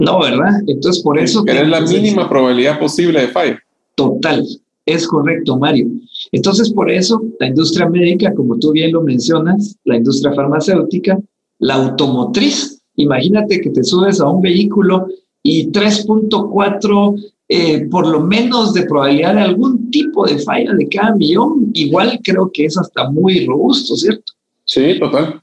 No, 0.00 0.20
¿verdad? 0.20 0.50
Entonces, 0.66 1.02
por 1.02 1.18
eso... 1.18 1.44
Que 1.44 1.60
es 1.60 1.68
la 1.68 1.80
mínima 1.80 2.28
probabilidad 2.28 2.78
posible 2.78 3.20
de 3.20 3.28
falla. 3.28 3.58
Total, 3.94 4.44
es 4.84 5.06
correcto, 5.06 5.56
Mario. 5.58 5.88
Entonces, 6.32 6.72
por 6.72 6.90
eso, 6.90 7.22
la 7.38 7.46
industria 7.46 7.88
médica, 7.88 8.34
como 8.34 8.58
tú 8.58 8.72
bien 8.72 8.92
lo 8.92 9.02
mencionas, 9.02 9.76
la 9.84 9.96
industria 9.96 10.34
farmacéutica, 10.34 11.18
la 11.58 11.74
automotriz, 11.74 12.82
imagínate 12.96 13.60
que 13.60 13.70
te 13.70 13.84
subes 13.84 14.20
a 14.20 14.28
un 14.28 14.42
vehículo 14.42 15.06
y 15.46 15.70
3.4 15.70 17.32
eh, 17.48 17.86
por 17.88 18.08
lo 18.08 18.20
menos 18.20 18.74
de 18.74 18.82
probabilidad 18.86 19.34
de 19.34 19.42
algún 19.42 19.88
tipo 19.90 20.26
de 20.26 20.40
falla 20.40 20.72
de 20.74 20.88
cada 20.88 21.14
millón, 21.14 21.70
igual 21.74 22.18
creo 22.24 22.50
que 22.52 22.64
es 22.64 22.76
hasta 22.76 23.08
muy 23.10 23.46
robusto, 23.46 23.94
¿cierto? 23.94 24.32
Sí, 24.64 24.98
total. 24.98 25.40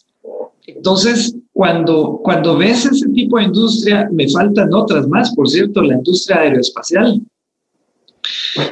Entonces, 0.68 1.34
cuando, 1.54 2.20
cuando 2.22 2.58
ves 2.58 2.86
ese 2.86 3.08
tipo 3.10 3.38
de 3.38 3.46
industria, 3.46 4.10
me 4.12 4.28
faltan 4.30 4.74
otras 4.74 5.08
más, 5.08 5.34
por 5.34 5.50
cierto, 5.50 5.82
la 5.82 5.96
industria 5.96 6.42
aeroespacial, 6.42 7.22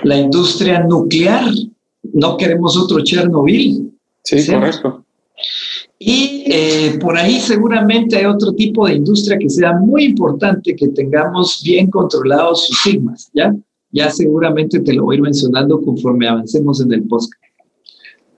la 0.04 0.18
industria 0.18 0.84
nuclear, 0.84 1.46
no 2.14 2.36
queremos 2.36 2.76
otro 2.78 3.02
Chernobyl. 3.02 3.94
Sí, 4.24 4.46
correcto. 4.46 5.06
Y 5.98 6.31
eh, 6.46 6.98
por 7.00 7.18
ahí 7.18 7.40
seguramente 7.40 8.18
hay 8.18 8.26
otro 8.26 8.54
tipo 8.54 8.88
de 8.88 8.96
industria 8.96 9.38
que 9.38 9.50
sea 9.50 9.74
muy 9.74 10.06
importante 10.06 10.76
que 10.76 10.88
tengamos 10.90 11.62
bien 11.64 11.90
controlados 11.90 12.68
sus 12.68 12.82
sigmas, 12.82 13.30
¿ya? 13.34 13.56
Ya 13.92 14.10
seguramente 14.10 14.80
te 14.80 14.94
lo 14.94 15.04
voy 15.04 15.16
a 15.16 15.18
ir 15.18 15.22
mencionando 15.22 15.82
conforme 15.82 16.28
avancemos 16.28 16.82
en 16.82 16.94
el 16.94 17.04
podcast. 17.04 17.42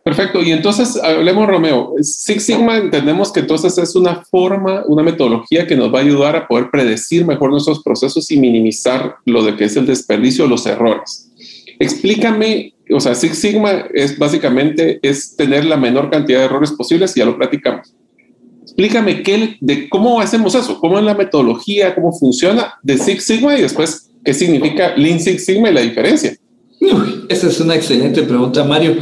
Perfecto, 0.03 0.41
y 0.41 0.51
entonces 0.51 0.99
hablemos, 1.01 1.47
Romeo. 1.47 1.93
Six 2.01 2.43
Sigma 2.43 2.77
entendemos 2.77 3.31
que 3.31 3.39
entonces 3.39 3.77
es 3.77 3.95
una 3.95 4.25
forma, 4.29 4.83
una 4.87 5.01
metodología 5.01 5.65
que 5.65 5.77
nos 5.77 5.93
va 5.93 5.99
a 5.99 6.01
ayudar 6.01 6.35
a 6.35 6.45
poder 6.45 6.69
predecir 6.69 7.25
mejor 7.25 7.51
nuestros 7.51 7.81
procesos 7.81 8.29
y 8.29 8.37
minimizar 8.37 9.15
lo 9.25 9.43
de 9.43 9.55
que 9.55 9.63
es 9.63 9.77
el 9.77 9.85
desperdicio 9.85 10.45
los 10.45 10.65
errores. 10.65 11.31
Explícame 11.79 12.72
o 12.91 12.99
sea, 12.99 13.15
Six 13.15 13.37
Sigma 13.37 13.85
es 13.93 14.17
básicamente 14.17 14.99
es 15.01 15.35
tener 15.35 15.65
la 15.65 15.77
menor 15.77 16.09
cantidad 16.09 16.39
de 16.39 16.45
errores 16.45 16.71
posibles 16.71 17.15
y 17.15 17.19
ya 17.19 17.25
lo 17.25 17.37
platicamos. 17.37 17.93
Explícame 18.63 19.23
qué, 19.23 19.57
de 19.61 19.89
cómo 19.89 20.19
hacemos 20.19 20.55
eso, 20.55 20.79
cómo 20.79 20.97
es 20.97 21.05
la 21.05 21.13
metodología, 21.13 21.93
cómo 21.93 22.11
funciona 22.11 22.73
de 22.81 22.97
Six 22.97 23.23
Sigma 23.23 23.57
y 23.57 23.61
después 23.61 24.09
qué 24.23 24.33
significa 24.33 24.95
Lean 24.95 25.19
Six 25.19 25.45
Sigma 25.45 25.69
y 25.69 25.73
la 25.73 25.81
diferencia. 25.81 26.35
esa 27.29 27.47
es 27.47 27.59
una 27.59 27.75
excelente 27.75 28.23
pregunta, 28.23 28.63
Mario, 28.63 28.97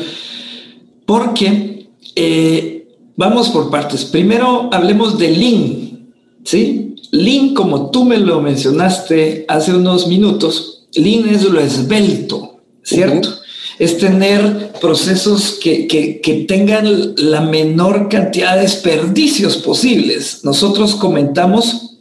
porque 1.06 1.88
eh, 2.16 2.88
vamos 3.16 3.50
por 3.50 3.70
partes. 3.70 4.06
Primero 4.06 4.70
hablemos 4.72 5.18
de 5.18 5.30
Lean, 5.30 6.14
¿sí? 6.44 6.96
Lean, 7.12 7.54
como 7.54 7.92
tú 7.92 8.06
me 8.06 8.18
lo 8.18 8.42
mencionaste 8.42 9.46
hace 9.48 9.74
unos 9.74 10.08
minutos, 10.08 10.88
Lean 10.94 11.30
es 11.30 11.44
lo 11.44 11.60
esbelto, 11.60 12.62
¿cierto? 12.84 13.41
Es 13.82 13.98
tener 13.98 14.74
procesos 14.80 15.58
que, 15.60 15.88
que, 15.88 16.46
tengan 16.48 17.16
la 17.18 17.42
menor 17.42 18.10
cantidad 18.10 18.54
de 18.54 18.62
desperdicios 18.62 19.58
posibles. 19.58 20.42
Nosotros 20.44 20.94
comentamos 20.94 21.98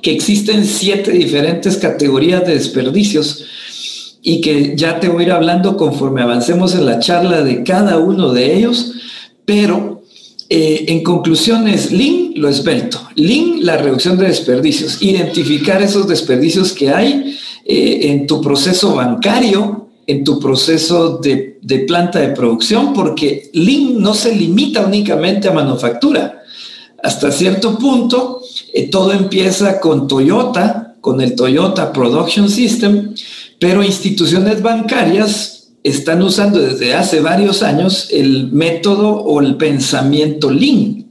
que 0.00 0.10
existen 0.10 0.64
siete 0.64 1.10
diferentes 1.10 1.76
categorías 1.76 2.46
de 2.46 2.54
desperdicios 2.54 3.44
y 4.22 4.40
que 4.40 4.72
ya 4.74 5.00
te 5.00 5.08
voy 5.08 5.24
a 5.24 5.26
ir 5.26 5.32
hablando 5.32 5.76
conforme 5.76 6.22
avancemos 6.22 6.74
en 6.74 6.86
la 6.86 6.98
charla 6.98 7.42
de 7.42 7.62
cada 7.62 7.98
uno 7.98 8.32
de 8.32 8.56
ellos, 8.56 8.92
pero 9.44 10.04
eh, 10.48 10.86
en 10.88 11.02
conclusión 11.02 11.68
es 11.68 11.92
Lean 11.92 12.32
lo 12.36 12.48
esbelto, 12.48 13.06
Lean 13.16 13.62
la 13.66 13.76
reducción 13.76 14.16
de 14.16 14.28
desperdicios, 14.28 15.02
identificar 15.02 15.82
esos 15.82 16.08
desperdicios 16.08 16.72
que 16.72 16.88
hay 16.88 17.36
eh, 17.66 17.98
en 18.04 18.26
tu 18.26 18.40
proceso 18.40 18.94
bancario, 18.94 19.81
en 20.12 20.24
tu 20.24 20.38
proceso 20.38 21.18
de, 21.18 21.58
planta 21.86 22.20
de 22.20 22.28
producción, 22.28 22.92
porque 22.92 23.50
Lean 23.54 23.98
no 23.98 24.14
se 24.14 24.34
limita 24.34 24.84
únicamente 24.84 25.48
a 25.48 25.52
manufactura. 25.52 26.42
Hasta 27.02 27.32
cierto 27.32 27.78
punto, 27.78 28.42
eh, 28.72 28.88
todo 28.90 29.12
empieza 29.12 29.80
con 29.80 30.06
Toyota, 30.06 30.96
con 31.00 31.20
el 31.20 31.34
Toyota 31.34 31.92
Production 31.92 32.48
System, 32.48 33.14
pero 33.58 33.82
instituciones 33.82 34.62
bancarias 34.62 35.72
están 35.82 36.22
usando 36.22 36.60
desde 36.60 36.94
hace 36.94 37.20
varios 37.20 37.62
años 37.62 38.08
el 38.12 38.52
método 38.52 39.16
o 39.16 39.40
el 39.40 39.56
pensamiento 39.56 40.50
Lean. 40.50 41.06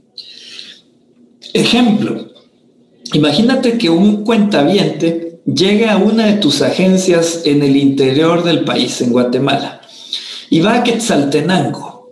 Ejemplo, 1.52 2.28
imagínate 3.12 3.76
que 3.76 3.90
un 3.90 4.24
cuentaviente 4.24 5.31
llega 5.44 5.92
a 5.92 5.96
una 5.96 6.26
de 6.26 6.34
tus 6.34 6.62
agencias 6.62 7.42
en 7.44 7.62
el 7.62 7.76
interior 7.76 8.44
del 8.44 8.64
país, 8.64 9.00
en 9.00 9.10
Guatemala, 9.10 9.80
y 10.50 10.60
va 10.60 10.76
a 10.76 10.84
Quetzaltenango 10.84 12.10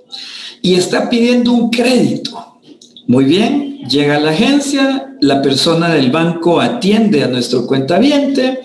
y 0.62 0.75
está 0.75 1.08
pidiendo 1.08 1.52
un 1.52 1.70
crédito. 1.70 2.58
Muy 3.06 3.25
bien, 3.25 3.78
llega 3.88 4.16
a 4.16 4.20
la 4.20 4.30
agencia, 4.30 5.16
la 5.20 5.42
persona 5.42 5.88
del 5.88 6.10
banco 6.10 6.60
atiende 6.60 7.25
a 7.25 7.28
nuestro 7.28 7.66
cuentaviente, 7.66 8.60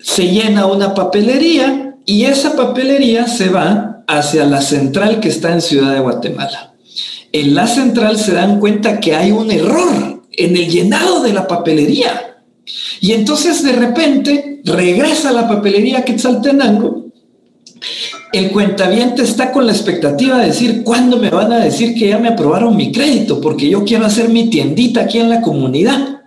se 0.00 0.28
llena 0.28 0.66
una 0.66 0.94
papelería 0.94 1.96
y 2.04 2.24
esa 2.24 2.56
papelería 2.56 3.26
se 3.26 3.48
va 3.48 4.04
hacia 4.06 4.44
la 4.44 4.60
central 4.60 5.20
que 5.20 5.28
está 5.28 5.52
en 5.52 5.62
Ciudad 5.62 5.94
de 5.94 6.00
Guatemala. 6.00 6.74
En 7.32 7.54
la 7.54 7.66
central 7.66 8.18
se 8.18 8.32
dan 8.32 8.60
cuenta 8.60 9.00
que 9.00 9.16
hay 9.16 9.32
un 9.32 9.50
error 9.50 10.22
en 10.32 10.56
el 10.56 10.68
llenado 10.68 11.22
de 11.22 11.32
la 11.32 11.48
papelería 11.48 12.33
y 13.04 13.12
entonces 13.12 13.62
de 13.62 13.72
repente 13.72 14.62
regresa 14.64 15.28
a 15.28 15.32
la 15.32 15.46
papelería 15.46 16.06
Quetzaltenango. 16.06 17.04
El 18.32 18.50
cuentaviente 18.50 19.20
está 19.20 19.52
con 19.52 19.66
la 19.66 19.72
expectativa 19.72 20.38
de 20.38 20.46
decir, 20.46 20.82
¿cuándo 20.82 21.18
me 21.18 21.28
van 21.28 21.52
a 21.52 21.62
decir 21.62 21.94
que 21.94 22.08
ya 22.08 22.18
me 22.18 22.28
aprobaron 22.28 22.74
mi 22.74 22.92
crédito? 22.92 23.42
Porque 23.42 23.68
yo 23.68 23.84
quiero 23.84 24.06
hacer 24.06 24.30
mi 24.30 24.48
tiendita 24.48 25.02
aquí 25.02 25.18
en 25.18 25.28
la 25.28 25.42
comunidad. 25.42 26.22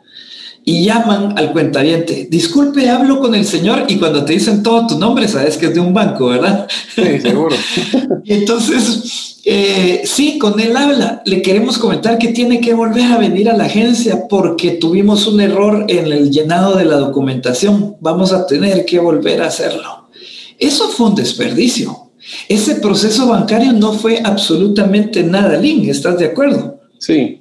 Y 0.69 0.83
llaman 0.83 1.37
al 1.37 1.53
cuentaviente, 1.53 2.27
disculpe, 2.29 2.89
hablo 2.89 3.21
con 3.21 3.33
el 3.33 3.45
señor 3.45 3.85
y 3.87 3.95
cuando 3.95 4.25
te 4.25 4.33
dicen 4.33 4.61
todo 4.61 4.85
tu 4.85 4.99
nombre, 4.99 5.25
sabes 5.25 5.55
que 5.55 5.67
es 5.67 5.73
de 5.73 5.79
un 5.79 5.93
banco, 5.93 6.27
¿verdad? 6.27 6.67
Sí, 6.93 7.21
seguro. 7.21 7.55
y 8.25 8.33
entonces 8.33 9.37
eh, 9.49 10.01
sí, 10.03 10.37
con 10.37 10.59
él 10.59 10.75
habla. 10.75 11.21
Le 11.23 11.41
queremos 11.41 11.77
comentar 11.77 12.17
que 12.17 12.33
tiene 12.33 12.59
que 12.59 12.73
volver 12.73 13.05
a 13.13 13.17
venir 13.17 13.49
a 13.49 13.55
la 13.55 13.63
agencia 13.63 14.27
porque 14.27 14.71
tuvimos 14.71 15.25
un 15.25 15.39
error 15.39 15.85
en 15.87 16.11
el 16.11 16.31
llenado 16.31 16.75
de 16.75 16.83
la 16.83 16.97
documentación. 16.97 17.95
Vamos 18.01 18.33
a 18.33 18.45
tener 18.45 18.83
que 18.83 18.99
volver 18.99 19.41
a 19.41 19.47
hacerlo. 19.47 20.09
Eso 20.59 20.89
fue 20.89 21.07
un 21.07 21.15
desperdicio. 21.15 22.09
Ese 22.49 22.75
proceso 22.75 23.27
bancario 23.27 23.71
no 23.71 23.93
fue 23.93 24.19
absolutamente 24.21 25.23
nada 25.23 25.57
lean, 25.57 25.85
¿estás 25.85 26.19
de 26.19 26.25
acuerdo? 26.25 26.81
Sí. 26.99 27.36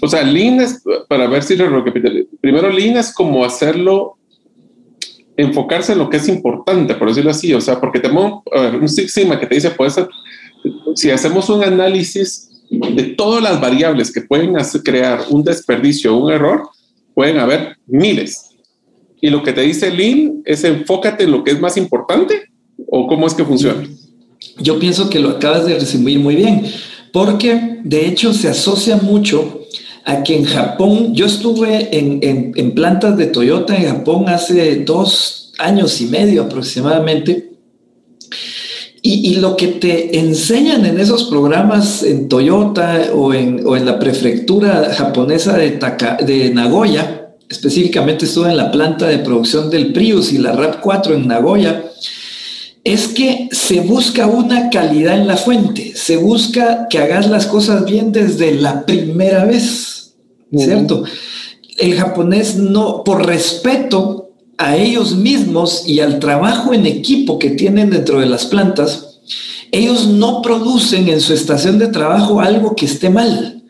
O 0.00 0.08
sea, 0.08 0.22
lean 0.22 0.60
es, 0.60 0.82
para 1.08 1.26
ver 1.26 1.42
si 1.42 1.56
lo 1.56 1.68
repito, 1.68 2.08
primero 2.40 2.70
lean 2.70 2.96
es 2.96 3.12
como 3.12 3.44
hacerlo 3.44 4.16
enfocarse 5.36 5.92
en 5.92 5.98
lo 5.98 6.10
que 6.10 6.16
es 6.16 6.28
importante, 6.28 6.94
por 6.94 7.08
decirlo 7.08 7.30
así, 7.30 7.54
o 7.54 7.60
sea, 7.60 7.80
porque 7.80 8.00
tenemos 8.00 8.42
un 8.80 8.88
Six 8.88 9.12
Sigma 9.12 9.38
que 9.38 9.46
te 9.46 9.54
dice, 9.54 9.70
puede 9.70 9.90
ser 9.90 10.08
si 10.94 11.10
hacemos 11.10 11.48
un 11.48 11.62
análisis 11.62 12.48
de 12.70 13.04
todas 13.16 13.42
las 13.42 13.60
variables 13.60 14.12
que 14.12 14.20
pueden 14.20 14.56
hacer, 14.56 14.82
crear 14.82 15.20
un 15.30 15.42
desperdicio 15.42 16.14
o 16.14 16.24
un 16.24 16.32
error, 16.32 16.68
pueden 17.14 17.38
haber 17.38 17.76
miles. 17.86 18.50
Y 19.20 19.30
lo 19.30 19.42
que 19.42 19.52
te 19.52 19.62
dice 19.62 19.90
Lean 19.90 20.42
es 20.44 20.64
enfócate 20.64 21.24
en 21.24 21.32
lo 21.32 21.42
que 21.42 21.52
es 21.52 21.60
más 21.60 21.76
importante 21.76 22.50
o 22.86 23.06
cómo 23.06 23.26
es 23.26 23.34
que 23.34 23.44
funciona. 23.44 23.82
Yo 24.58 24.78
pienso 24.78 25.08
que 25.08 25.18
lo 25.18 25.30
acabas 25.30 25.66
de 25.66 25.78
resumir 25.78 26.18
muy 26.18 26.36
bien, 26.36 26.64
porque 27.12 27.80
de 27.82 28.06
hecho 28.06 28.32
se 28.32 28.48
asocia 28.48 28.96
mucho 28.96 29.57
a 30.08 30.22
que 30.22 30.34
en 30.34 30.44
Japón, 30.44 31.14
yo 31.14 31.26
estuve 31.26 31.94
en, 31.94 32.20
en, 32.56 32.74
plantas 32.74 33.18
de 33.18 33.26
Toyota 33.26 33.76
en 33.76 33.88
Japón 33.88 34.30
hace 34.30 34.76
dos 34.76 35.52
años 35.58 36.00
y 36.00 36.06
medio 36.06 36.44
aproximadamente, 36.44 37.50
y, 39.02 39.34
lo 39.36 39.54
que 39.54 39.68
te 39.68 40.18
enseñan 40.18 40.86
en 40.86 40.98
esos 40.98 41.24
programas 41.24 42.02
en 42.02 42.28
Toyota 42.28 43.10
o 43.14 43.34
en, 43.34 43.66
o 43.66 43.76
en 43.76 43.84
la 43.84 43.98
prefectura 43.98 44.94
japonesa 44.94 45.58
de, 45.58 45.78
de 46.26 46.50
Nagoya, 46.54 47.34
específicamente 47.48 48.24
estuve 48.24 48.48
en 48.48 48.56
la 48.56 48.72
planta 48.72 49.08
de 49.08 49.18
producción 49.18 49.68
del 49.68 49.92
Prius 49.92 50.32
y 50.32 50.38
la 50.38 50.54
RAP4 50.54 51.14
en 51.14 51.28
Nagoya, 51.28 51.84
es 52.82 53.08
que 53.08 53.48
se 53.52 53.80
busca 53.80 54.26
una 54.26 54.70
calidad 54.70 55.18
en 55.18 55.26
la 55.26 55.36
fuente, 55.36 55.92
se 55.94 56.16
busca 56.16 56.86
que 56.88 56.98
hagas 56.98 57.28
las 57.28 57.46
cosas 57.46 57.84
bien 57.84 58.12
desde 58.12 58.54
la 58.54 58.86
primera 58.86 59.44
vez, 59.44 59.97
¿cierto? 60.52 61.04
el 61.78 61.94
japonés 61.94 62.56
no, 62.56 63.04
por 63.04 63.26
respeto 63.26 64.30
a 64.58 64.76
ellos 64.76 65.14
mismos 65.14 65.84
y 65.86 66.00
al 66.00 66.18
trabajo 66.18 66.74
en 66.74 66.84
equipo 66.86 67.38
que 67.38 67.50
tienen 67.50 67.90
dentro 67.90 68.20
de 68.20 68.26
las 68.26 68.46
plantas, 68.46 69.20
ellos 69.70 70.08
no 70.08 70.42
producen 70.42 71.08
en 71.08 71.20
su 71.20 71.32
estación 71.32 71.78
de 71.78 71.88
trabajo 71.88 72.40
algo 72.40 72.74
que 72.74 72.86
esté 72.86 73.10
mal, 73.10 73.62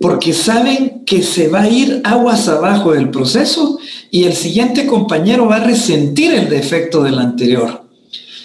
porque 0.00 0.34
saben 0.34 1.04
que 1.06 1.22
se 1.22 1.48
va 1.48 1.62
a 1.62 1.70
ir 1.70 2.02
aguas 2.04 2.48
abajo 2.48 2.92
del 2.92 3.10
proceso 3.10 3.78
y 4.10 4.24
el 4.24 4.34
siguiente 4.34 4.86
compañero 4.86 5.46
va 5.46 5.56
a 5.56 5.64
resentir 5.64 6.34
el 6.34 6.50
defecto 6.50 7.02
del 7.02 7.18
anterior. 7.18 7.88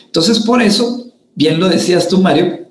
Entonces, 0.05 0.39
por 0.39 0.61
eso, 0.61 1.07
bien 1.35 1.59
lo 1.59 1.67
decías 1.67 2.07
tú, 2.07 2.19
Mario, 2.19 2.67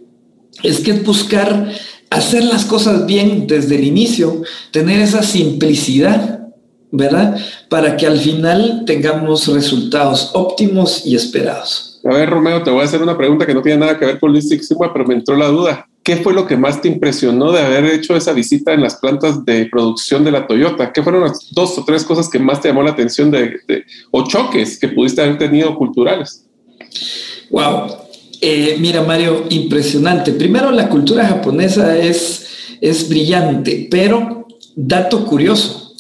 es 0.63 0.81
que 0.81 0.93
es 0.93 1.05
buscar 1.05 1.71
hacer 2.11 2.45
las 2.45 2.65
cosas 2.65 3.07
bien 3.07 3.47
desde 3.47 3.77
el 3.77 3.85
inicio, 3.85 4.43
tener 4.73 5.01
esa 5.01 5.23
simplicidad, 5.23 6.49
¿verdad? 6.91 7.39
Para 7.69 7.97
que 7.97 8.07
al 8.07 8.19
final 8.19 8.83
tengamos 8.85 9.47
resultados 9.47 10.31
óptimos 10.35 11.07
y 11.07 11.15
esperados. 11.15 12.01
A 12.05 12.15
ver, 12.15 12.29
Romeo, 12.29 12.63
te 12.63 12.71
voy 12.71 12.83
a 12.83 12.85
hacer 12.85 13.03
una 13.03 13.17
pregunta 13.17 13.47
que 13.47 13.55
no 13.55 13.63
tiene 13.63 13.79
nada 13.79 13.99
que 13.99 14.07
ver 14.07 14.19
con 14.19 14.33
Luis 14.33 14.49
Sigma, 14.49 14.93
pero 14.93 15.07
me 15.07 15.15
entró 15.15 15.37
la 15.37 15.49
duda. 15.49 15.87
¿Qué 16.03 16.17
fue 16.17 16.33
lo 16.33 16.47
que 16.47 16.57
más 16.57 16.81
te 16.81 16.89
impresionó 16.89 17.53
de 17.53 17.61
haber 17.61 17.85
hecho 17.85 18.17
esa 18.17 18.33
visita 18.33 18.73
en 18.73 18.83
las 18.83 18.97
plantas 18.97 19.45
de 19.45 19.67
producción 19.67 20.25
de 20.25 20.31
la 20.31 20.47
Toyota? 20.47 20.93
¿Qué 20.93 21.03
fueron 21.03 21.23
las 21.23 21.53
dos 21.53 21.77
o 21.79 21.85
tres 21.85 22.05
cosas 22.05 22.29
que 22.29 22.39
más 22.39 22.61
te 22.61 22.69
llamó 22.69 22.83
la 22.83 22.93
atención 22.93 23.31
de, 23.31 23.55
o 24.11 24.27
choques 24.27 24.79
que 24.79 24.89
pudiste 24.89 25.21
haber 25.21 25.37
tenido 25.37 25.77
culturales? 25.77 26.47
Wow, 27.51 27.89
eh, 28.41 28.77
mira, 28.79 29.03
Mario, 29.03 29.45
impresionante. 29.51 30.33
Primero, 30.33 30.71
la 30.71 30.89
cultura 30.89 31.27
japonesa 31.27 31.97
es, 31.97 32.47
es 32.81 33.09
brillante, 33.09 33.89
pero 33.91 34.47
dato 34.75 35.27
curioso. 35.27 35.95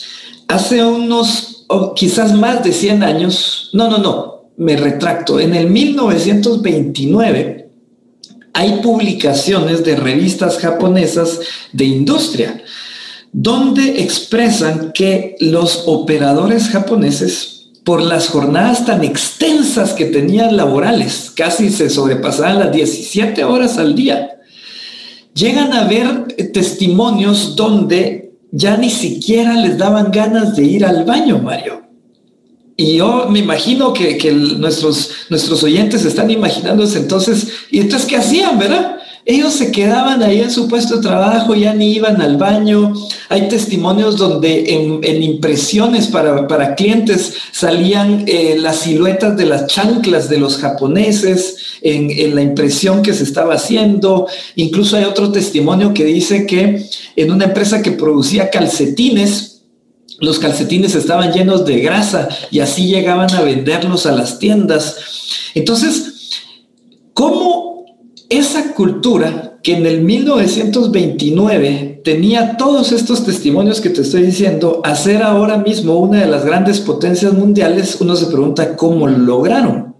Hace 0.48 0.84
unos, 0.84 1.66
quizás 1.94 2.32
más 2.34 2.64
de 2.64 2.72
100 2.72 3.02
años, 3.02 3.70
no, 3.72 3.88
no, 3.88 3.98
no, 3.98 4.44
me 4.56 4.76
retracto. 4.76 5.38
En 5.38 5.54
el 5.54 5.70
1929 5.70 7.68
hay 8.52 8.80
publicaciones 8.82 9.84
de 9.84 9.96
revistas 9.96 10.58
japonesas 10.58 11.40
de 11.72 11.84
industria 11.84 12.62
donde 13.32 14.02
expresan 14.02 14.92
que 14.92 15.36
los 15.38 15.84
operadores 15.86 16.68
japoneses 16.68 17.59
por 17.84 18.02
las 18.02 18.28
jornadas 18.28 18.84
tan 18.84 19.04
extensas 19.04 19.92
que 19.92 20.06
tenían 20.06 20.56
laborales, 20.56 21.32
casi 21.34 21.70
se 21.70 21.90
sobrepasaban 21.90 22.58
las 22.58 22.72
17 22.72 23.44
horas 23.44 23.78
al 23.78 23.94
día. 23.94 24.30
Llegan 25.34 25.72
a 25.72 25.84
ver 25.84 26.26
testimonios 26.52 27.56
donde 27.56 28.32
ya 28.52 28.76
ni 28.76 28.90
siquiera 28.90 29.54
les 29.54 29.78
daban 29.78 30.10
ganas 30.10 30.56
de 30.56 30.64
ir 30.64 30.84
al 30.84 31.04
baño, 31.04 31.38
Mario. 31.38 31.82
Y 32.76 32.96
yo 32.96 33.26
me 33.28 33.40
imagino 33.40 33.92
que, 33.92 34.32
nuestros, 34.32 35.10
nuestros 35.28 35.62
oyentes 35.62 36.04
están 36.04 36.30
imaginándose 36.30 36.98
entonces, 36.98 37.48
¿y 37.70 37.80
entonces 37.80 38.08
qué 38.08 38.16
hacían, 38.16 38.58
verdad? 38.58 38.99
Ellos 39.26 39.52
se 39.52 39.70
quedaban 39.70 40.22
ahí 40.22 40.40
en 40.40 40.50
su 40.50 40.66
puesto 40.66 40.96
de 40.96 41.02
trabajo, 41.02 41.54
ya 41.54 41.74
ni 41.74 41.92
iban 41.92 42.22
al 42.22 42.38
baño. 42.38 42.94
Hay 43.28 43.48
testimonios 43.48 44.16
donde 44.16 44.74
en, 44.74 45.22
impresiones 45.22 46.06
para, 46.06 46.74
clientes 46.74 47.34
salían 47.52 48.24
eh, 48.26 48.56
las 48.58 48.80
siluetas 48.80 49.36
de 49.36 49.44
las 49.44 49.66
chanclas 49.66 50.30
de 50.30 50.38
los 50.38 50.56
japoneses 50.56 51.56
en, 51.82 52.10
en, 52.10 52.34
la 52.34 52.42
impresión 52.42 53.02
que 53.02 53.12
se 53.12 53.24
estaba 53.24 53.54
haciendo. 53.54 54.26
Incluso 54.56 54.96
hay 54.96 55.04
otro 55.04 55.30
testimonio 55.30 55.92
que 55.92 56.04
dice 56.04 56.46
que 56.46 56.88
en 57.14 57.30
una 57.30 57.44
empresa 57.44 57.82
que 57.82 57.92
producía 57.92 58.48
calcetines, 58.48 59.62
los 60.18 60.38
calcetines 60.38 60.94
estaban 60.94 61.32
llenos 61.32 61.66
de 61.66 61.80
grasa 61.80 62.28
y 62.50 62.60
así 62.60 62.86
llegaban 62.86 63.30
a 63.34 63.42
venderlos 63.42 64.06
a 64.06 64.12
las 64.12 64.38
tiendas. 64.38 64.96
Entonces, 65.54 66.30
¿cómo 67.12 67.69
esa 68.30 68.72
cultura 68.74 69.58
que 69.62 69.76
en 69.76 69.84
el 69.84 70.00
1929 70.02 72.00
tenía 72.04 72.56
todos 72.56 72.92
estos 72.92 73.24
testimonios 73.24 73.80
que 73.80 73.90
te 73.90 74.00
estoy 74.02 74.22
diciendo, 74.22 74.80
a 74.84 74.96
ser 74.96 75.22
ahora 75.22 75.58
mismo 75.58 75.98
una 75.98 76.20
de 76.20 76.28
las 76.28 76.44
grandes 76.44 76.80
potencias 76.80 77.34
mundiales, 77.34 77.98
uno 78.00 78.16
se 78.16 78.26
pregunta 78.26 78.76
cómo 78.76 79.06
lo 79.06 79.18
lograron. 79.18 79.96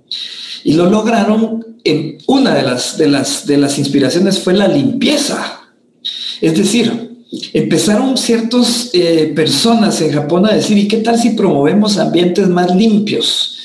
Y 0.65 0.75
lo 0.75 0.89
lograron 0.89 1.67
en 1.85 2.19
una 2.27 2.55
de 2.55 2.63
las, 2.63 2.97
de 2.97 3.09
las, 3.09 3.47
de 3.47 3.59
las 3.59 3.79
inspiraciones 3.79 4.39
fue 4.39 4.55
la 4.55 4.69
limpieza. 4.69 5.61
Es 6.41 6.57
decir, 6.57 7.11
empezaron 7.53 8.17
ciertas 8.17 8.91
eh, 8.93 9.33
personas 9.35 10.01
en 10.01 10.13
Japón 10.13 10.47
a 10.47 10.55
decir, 10.55 10.79
¿y 10.79 10.89
qué 10.89 10.99
tal 10.99 11.19
si 11.19 11.31
promovemos 11.31 11.99
ambientes 11.99 12.49
más 12.49 12.75
limpios? 12.75 13.57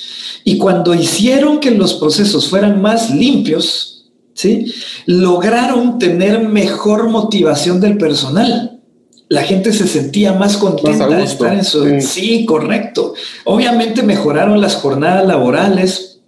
Y 0.43 0.57
cuando 0.57 0.93
hicieron 0.93 1.59
que 1.59 1.71
los 1.71 1.95
procesos 1.95 2.49
fueran 2.49 2.81
más 2.81 3.09
limpios, 3.09 3.94
¿sí? 4.35 4.71
Lograron 5.07 5.97
tener 5.97 6.47
mejor 6.47 7.09
motivación 7.09 7.81
del 7.81 7.97
personal. 7.97 8.79
La 9.27 9.41
gente 9.41 9.73
se 9.73 9.87
sentía 9.87 10.33
más 10.33 10.57
contenta 10.57 11.07
de 11.07 11.23
estar 11.23 11.53
en 11.53 11.63
su... 11.63 11.83
Sí. 11.83 12.01
sí, 12.01 12.45
correcto. 12.45 13.15
Obviamente 13.45 14.03
mejoraron 14.03 14.61
las 14.61 14.75
jornadas 14.75 15.25
laborales, 15.25 16.19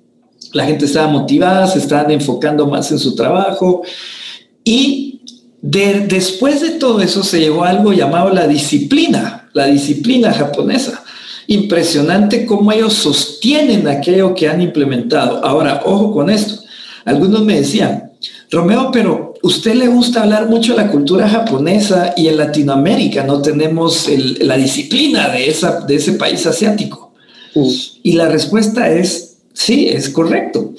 la 0.54 0.66
gente 0.66 0.86
estaba 0.86 1.08
motivada, 1.08 1.68
se 1.68 1.78
estaban 1.78 2.10
enfocando 2.10 2.66
más 2.66 2.92
en 2.92 2.98
su 2.98 3.14
trabajo 3.14 3.84
y 4.64 5.22
de, 5.62 6.08
después 6.08 6.62
de 6.62 6.72
todo 6.72 7.02
eso 7.02 7.24
se 7.24 7.40
llegó 7.40 7.64
a 7.64 7.70
algo 7.70 7.94
llamado 7.94 8.30
la 8.30 8.48
disciplina, 8.48 9.50
la 9.54 9.68
disciplina 9.68 10.34
japonesa. 10.34 11.04
Impresionante 11.48 12.46
cómo 12.46 12.72
ellos 12.72 12.94
sostienen 12.94 13.88
aquello 13.88 14.34
que 14.34 14.50
han 14.50 14.62
implementado. 14.62 15.46
Ahora, 15.46 15.84
ojo 15.86 16.12
con 16.12 16.30
esto. 16.30 16.67
Algunos 17.08 17.46
me 17.46 17.56
decían, 17.56 18.12
Romeo, 18.52 18.92
pero 18.92 19.34
usted 19.42 19.76
le 19.76 19.88
gusta 19.88 20.24
hablar 20.24 20.50
mucho 20.50 20.76
de 20.76 20.84
la 20.84 20.92
cultura 20.92 21.30
japonesa 21.30 22.14
y 22.18 22.28
en 22.28 22.36
Latinoamérica 22.36 23.24
no 23.24 23.42
tenemos 23.42 24.10
la 24.40 24.58
disciplina 24.58 25.30
de, 25.30 25.48
esa, 25.48 25.80
de 25.80 25.96
ese 25.96 26.14
país 26.14 26.46
asiático. 26.46 27.14
Mm. 27.56 27.68
Y 28.04 28.12
la 28.12 28.28
respuesta 28.28 28.92
es, 28.92 29.38
sí, 29.54 29.88
es 29.88 30.10
correcto. 30.10 30.74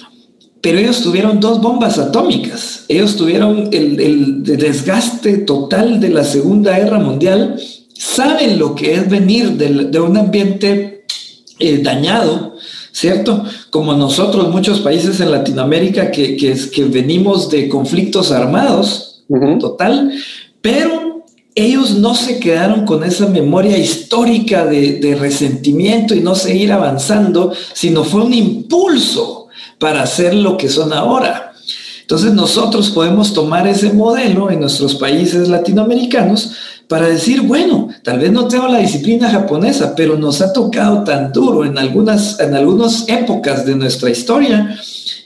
Pero 0.60 0.78
ellos 0.78 1.00
tuvieron 1.00 1.40
dos 1.40 1.62
bombas 1.62 1.98
atómicas. 1.98 2.84
Ellos 2.88 3.16
tuvieron 3.16 3.70
el, 3.72 4.42
desgaste 4.42 5.38
total 5.38 5.98
de 5.98 6.10
la 6.10 6.24
Segunda 6.24 6.78
Guerra 6.78 6.98
Mundial. 6.98 7.58
Saben 7.94 8.58
lo 8.58 8.74
que 8.74 8.96
es 8.96 9.08
venir 9.08 9.52
de, 9.52 9.98
un 9.98 10.18
ambiente 10.18 11.06
eh, 11.58 11.78
dañado 11.82 12.57
¿cierto? 12.98 13.44
Como 13.70 13.92
nosotros, 13.92 14.48
muchos 14.48 14.80
países 14.80 15.20
en 15.20 15.30
Latinoamérica 15.30 16.10
que, 16.10 16.36
que, 16.36 16.56
que 16.68 16.84
venimos 16.86 17.48
de 17.48 17.68
conflictos 17.68 18.32
armados, 18.32 19.22
total, 19.60 20.10
pero 20.60 21.24
ellos 21.54 21.92
no 21.92 22.16
se 22.16 22.40
quedaron 22.40 22.84
con 22.84 23.04
esa 23.04 23.28
memoria 23.28 23.78
histórica 23.78 24.66
de, 24.66 24.94
de, 24.94 25.14
resentimiento 25.14 26.12
y 26.12 26.20
no 26.22 26.34
seguir 26.34 26.72
avanzando, 26.72 27.52
sino 27.72 28.02
fue 28.02 28.24
un 28.24 28.34
impulso 28.34 29.46
para 29.78 30.02
hacer 30.02 30.34
lo 30.34 30.56
que 30.56 30.68
son 30.68 30.92
ahora. 30.92 31.52
Entonces 32.00 32.32
nosotros 32.32 32.90
podemos 32.90 33.32
tomar 33.32 33.68
ese 33.68 33.92
modelo 33.92 34.50
en 34.50 34.58
nuestros 34.58 34.96
países 34.96 35.48
latinoamericanos 35.48 36.52
para 36.88 37.06
decir, 37.06 37.42
bueno, 37.42 37.88
tal 38.02 38.18
vez 38.18 38.32
no 38.32 38.48
tengo 38.48 38.66
la 38.66 38.78
disciplina 38.78 39.30
japonesa, 39.30 39.94
pero 39.94 40.16
nos 40.16 40.40
ha 40.40 40.52
tocado 40.52 41.04
tan 41.04 41.32
duro 41.32 41.64
en 41.64 41.76
algunas, 41.76 42.40
en 42.40 42.54
algunas 42.54 43.06
épocas 43.08 43.66
de 43.66 43.76
nuestra 43.76 44.10
historia 44.10 44.74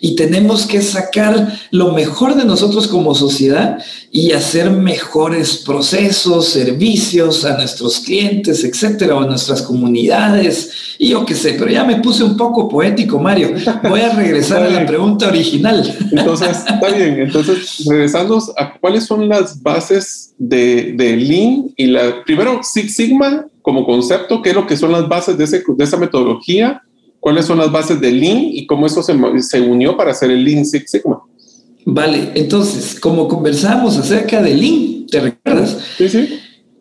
y 0.04 0.16
tenemos 0.16 0.66
que 0.66 0.82
sacar 0.82 1.60
lo 1.70 1.92
mejor 1.92 2.34
de 2.34 2.44
nosotros 2.44 2.88
como 2.88 3.14
sociedad 3.14 3.78
y 4.10 4.32
hacer 4.32 4.68
mejores 4.72 5.58
procesos, 5.58 6.48
servicios 6.48 7.44
a 7.44 7.56
nuestros 7.56 8.00
clientes, 8.00 8.64
etcétera, 8.64 9.14
o 9.14 9.20
a 9.20 9.26
nuestras 9.26 9.62
comunidades. 9.62 10.96
Y 10.98 11.10
yo 11.10 11.24
qué 11.24 11.36
sé, 11.36 11.54
pero 11.56 11.70
ya 11.70 11.84
me 11.84 12.00
puse 12.00 12.24
un 12.24 12.36
poco 12.36 12.68
poético, 12.68 13.20
Mario. 13.20 13.52
Voy 13.88 14.00
a 14.00 14.12
regresar 14.12 14.64
a 14.64 14.68
la 14.68 14.84
pregunta 14.86 15.28
original. 15.28 15.96
Entonces, 16.10 16.48
está 16.68 16.90
bien. 16.90 17.20
Entonces, 17.20 17.84
regresando 17.88 18.42
a 18.58 18.76
cuáles 18.80 19.04
son 19.04 19.28
las 19.28 19.62
bases 19.62 20.34
de, 20.36 20.94
de 20.96 21.16
Lean 21.16 21.70
y 21.76 21.86
la, 21.86 22.24
primero, 22.24 22.58
Six 22.64 22.96
Sigma 22.96 23.46
como 23.62 23.86
concepto, 23.86 24.42
qué 24.42 24.50
es 24.50 24.56
lo 24.56 24.66
que 24.66 24.76
son 24.76 24.90
las 24.90 25.08
bases 25.08 25.38
de, 25.38 25.44
ese, 25.44 25.62
de 25.64 25.84
esa 25.84 25.96
metodología 25.96 26.82
cuáles 27.22 27.46
son 27.46 27.58
las 27.58 27.70
bases 27.70 28.00
del 28.00 28.20
Lean 28.20 28.40
y 28.50 28.66
cómo 28.66 28.84
eso 28.84 29.00
se, 29.00 29.14
se 29.42 29.60
unió 29.60 29.96
para 29.96 30.10
hacer 30.10 30.32
el 30.32 30.44
Lean 30.44 30.66
Six 30.66 30.90
Sigma. 30.90 31.22
Vale, 31.84 32.32
entonces, 32.34 32.98
como 32.98 33.28
conversamos 33.28 33.96
acerca 33.96 34.42
del 34.42 34.60
Lean, 34.60 35.06
¿te 35.06 35.20
recuerdas? 35.20 35.78
Sí, 35.96 36.08
sí. 36.08 36.40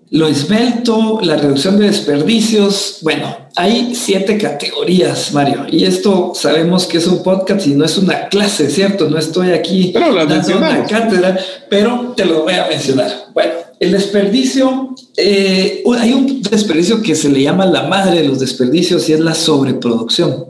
Lo 0.10 0.28
esbelto, 0.28 1.20
la 1.22 1.38
reducción 1.38 1.78
de 1.78 1.86
desperdicios, 1.86 2.98
bueno, 3.04 3.38
hay 3.56 3.94
siete 3.94 4.38
categorías, 4.40 5.32
Mario, 5.32 5.68
y 5.72 5.86
esto 5.86 6.32
sabemos 6.34 6.88
que 6.88 6.98
es 6.98 7.06
un 7.06 7.22
podcast 7.22 7.68
y 7.68 7.76
no 7.76 7.86
es 7.86 8.00
una 8.00 8.28
clase, 8.28 8.70
¿cierto? 8.72 9.10
No 9.10 9.20
estoy 9.20 9.52
aquí 9.52 9.92
pero 9.94 10.26
dando 10.26 10.58
una 10.58 10.86
cátedra, 10.86 11.40
pero 11.70 12.14
te 12.18 12.26
lo 12.26 12.42
voy 12.42 12.56
a 12.56 12.68
mencionar. 12.68 13.28
Bueno, 13.34 13.54
el 13.82 13.94
desperdicio, 13.94 14.94
eh, 15.18 15.84
hay 16.00 16.14
un 16.14 16.44
desperdicio 16.44 17.02
que 17.02 17.16
se 17.16 17.30
le 17.30 17.42
llama 17.42 17.66
la 17.66 17.88
madre 17.88 18.22
de 18.22 18.28
los 18.28 18.40
desperdicios 18.40 19.10
y 19.10 19.14
es 19.14 19.20
la 19.20 19.34
sobreproducción. 19.34 20.46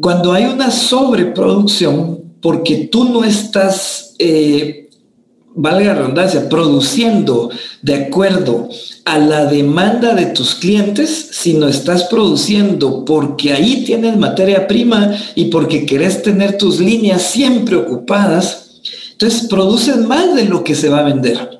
Cuando 0.00 0.32
hay 0.32 0.46
una 0.46 0.72
sobreproducción, 0.72 2.20
porque 2.42 2.88
tú 2.90 3.04
no 3.04 3.22
estás, 3.22 4.16
eh, 4.18 4.90
valga 5.54 5.94
la 5.94 6.00
redundancia, 6.00 6.48
produciendo 6.48 7.50
de 7.82 7.94
acuerdo 7.94 8.68
a 9.04 9.18
la 9.18 9.46
demanda 9.46 10.16
de 10.16 10.26
tus 10.26 10.56
clientes, 10.56 11.28
sino 11.30 11.68
estás 11.68 12.04
produciendo 12.04 13.04
porque 13.04 13.52
ahí 13.52 13.84
tienes 13.84 14.16
materia 14.16 14.66
prima 14.66 15.14
y 15.36 15.44
porque 15.46 15.86
querés 15.86 16.20
tener 16.24 16.58
tus 16.58 16.80
líneas 16.80 17.22
siempre 17.22 17.76
ocupadas, 17.76 18.80
entonces 19.12 19.46
produces 19.48 19.98
más 19.98 20.34
de 20.34 20.46
lo 20.46 20.64
que 20.64 20.74
se 20.74 20.88
va 20.88 20.98
a 20.98 21.04
vender. 21.04 21.57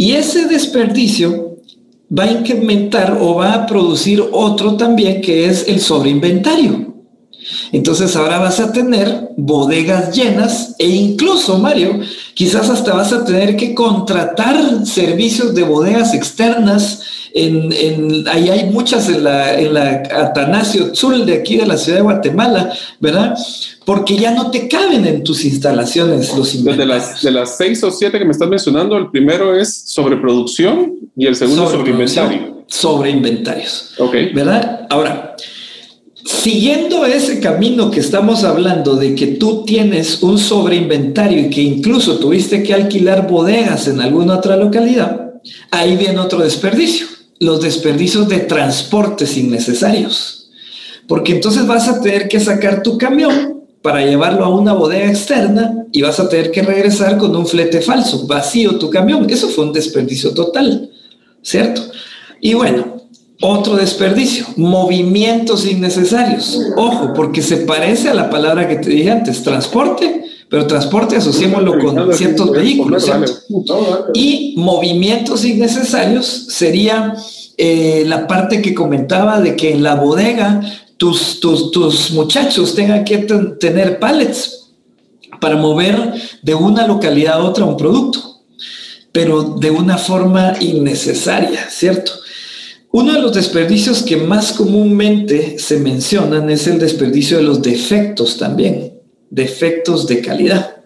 Y 0.00 0.12
ese 0.12 0.46
desperdicio 0.46 1.58
va 2.10 2.24
a 2.24 2.32
incrementar 2.32 3.18
o 3.20 3.34
va 3.34 3.52
a 3.52 3.66
producir 3.66 4.24
otro 4.32 4.78
también 4.78 5.20
que 5.20 5.44
es 5.44 5.68
el 5.68 5.78
sobreinventario. 5.78 6.94
Entonces 7.70 8.16
ahora 8.16 8.38
vas 8.38 8.60
a 8.60 8.72
tener 8.72 9.28
bodegas 9.36 10.16
llenas 10.16 10.74
e 10.78 10.86
incluso, 10.86 11.58
Mario, 11.58 12.00
quizás 12.32 12.70
hasta 12.70 12.94
vas 12.94 13.12
a 13.12 13.26
tener 13.26 13.56
que 13.58 13.74
contratar 13.74 14.86
servicios 14.86 15.54
de 15.54 15.64
bodegas 15.64 16.14
externas. 16.14 17.02
En, 17.34 18.26
ahí 18.28 18.48
hay 18.48 18.70
muchas 18.70 19.08
en 19.08 19.24
la, 19.24 19.58
en 19.58 19.74
la 19.74 20.02
Atanasio 20.12 20.94
Zul 20.94 21.24
de 21.26 21.34
aquí 21.34 21.56
de 21.56 21.66
la 21.66 21.76
ciudad 21.76 21.98
de 21.98 22.02
Guatemala, 22.02 22.72
¿verdad? 22.98 23.36
Porque 23.84 24.16
ya 24.16 24.32
no 24.32 24.50
te 24.50 24.68
caben 24.68 25.06
en 25.06 25.22
tus 25.22 25.44
instalaciones 25.44 26.36
los 26.36 26.54
inventarios. 26.54 26.88
De 26.88 26.94
las, 26.94 27.22
de 27.22 27.30
las 27.30 27.56
seis 27.56 27.82
o 27.84 27.90
siete 27.90 28.18
que 28.18 28.24
me 28.24 28.32
estás 28.32 28.48
mencionando, 28.48 28.96
el 28.96 29.10
primero 29.10 29.56
es 29.56 29.82
sobreproducción 29.86 30.94
y 31.16 31.26
el 31.26 31.36
segundo 31.36 31.70
sobre 31.70 31.90
inventario. 31.90 32.64
Sobre 32.66 33.10
inventarios. 33.10 33.94
Ok. 33.98 34.14
¿Verdad? 34.34 34.86
Ahora, 34.90 35.36
Siguiendo 36.24 37.06
ese 37.06 37.40
camino 37.40 37.90
que 37.90 38.00
estamos 38.00 38.44
hablando 38.44 38.96
de 38.96 39.14
que 39.14 39.26
tú 39.26 39.64
tienes 39.64 40.22
un 40.22 40.38
sobreinventario 40.38 41.40
y 41.40 41.50
que 41.50 41.62
incluso 41.62 42.18
tuviste 42.18 42.62
que 42.62 42.74
alquilar 42.74 43.26
bodegas 43.26 43.88
en 43.88 44.00
alguna 44.00 44.36
otra 44.36 44.56
localidad, 44.56 45.32
ahí 45.70 45.96
viene 45.96 46.18
otro 46.18 46.40
desperdicio, 46.40 47.06
los 47.40 47.60
desperdicios 47.62 48.28
de 48.28 48.38
transportes 48.40 49.36
innecesarios. 49.36 50.50
Porque 51.08 51.32
entonces 51.32 51.66
vas 51.66 51.88
a 51.88 52.00
tener 52.00 52.28
que 52.28 52.38
sacar 52.38 52.82
tu 52.84 52.96
camión 52.96 53.64
para 53.82 54.04
llevarlo 54.04 54.44
a 54.44 54.50
una 54.50 54.74
bodega 54.74 55.08
externa 55.08 55.86
y 55.90 56.02
vas 56.02 56.20
a 56.20 56.28
tener 56.28 56.52
que 56.52 56.62
regresar 56.62 57.16
con 57.16 57.34
un 57.34 57.46
flete 57.46 57.80
falso, 57.80 58.26
vacío 58.26 58.78
tu 58.78 58.90
camión. 58.90 59.28
Eso 59.28 59.48
fue 59.48 59.64
un 59.64 59.72
desperdicio 59.72 60.32
total, 60.32 60.90
¿cierto? 61.42 61.82
Y 62.40 62.54
bueno, 62.54 63.00
otro 63.40 63.76
desperdicio, 63.76 64.46
movimientos 64.56 65.66
innecesarios. 65.66 66.60
Ojo, 66.76 67.14
porque 67.14 67.40
se 67.40 67.56
parece 67.58 68.10
a 68.10 68.14
la 68.14 68.28
palabra 68.28 68.68
que 68.68 68.76
te 68.76 68.90
dije 68.90 69.10
antes, 69.10 69.42
transporte, 69.42 70.24
pero 70.50 70.66
transporte 70.66 71.16
asociémoslo 71.16 71.78
con 71.78 72.12
ciertos 72.12 72.50
vehículos. 72.50 73.08
Y 74.12 74.54
movimientos 74.56 75.44
innecesarios 75.44 76.26
sería 76.48 77.14
eh, 77.56 78.02
la 78.06 78.26
parte 78.26 78.60
que 78.60 78.74
comentaba 78.74 79.40
de 79.40 79.54
que 79.54 79.72
en 79.72 79.84
la 79.84 79.94
bodega 79.94 80.60
tus, 80.96 81.38
tus, 81.38 81.70
tus 81.70 82.10
muchachos 82.10 82.74
tengan 82.74 83.04
que 83.04 83.18
tener 83.60 84.00
pallets 84.00 84.72
para 85.40 85.56
mover 85.56 86.14
de 86.42 86.54
una 86.54 86.86
localidad 86.86 87.34
a 87.34 87.44
otra 87.44 87.64
un 87.64 87.76
producto, 87.76 88.42
pero 89.12 89.42
de 89.42 89.70
una 89.70 89.98
forma 89.98 90.54
innecesaria, 90.60 91.70
¿cierto? 91.70 92.12
Uno 92.92 93.12
de 93.12 93.20
los 93.20 93.32
desperdicios 93.32 94.02
que 94.02 94.16
más 94.16 94.52
comúnmente 94.52 95.60
se 95.60 95.78
mencionan 95.78 96.50
es 96.50 96.66
el 96.66 96.80
desperdicio 96.80 97.36
de 97.36 97.44
los 97.44 97.62
defectos 97.62 98.36
también, 98.36 98.89
defectos 99.30 100.06
de 100.06 100.20
calidad, 100.20 100.76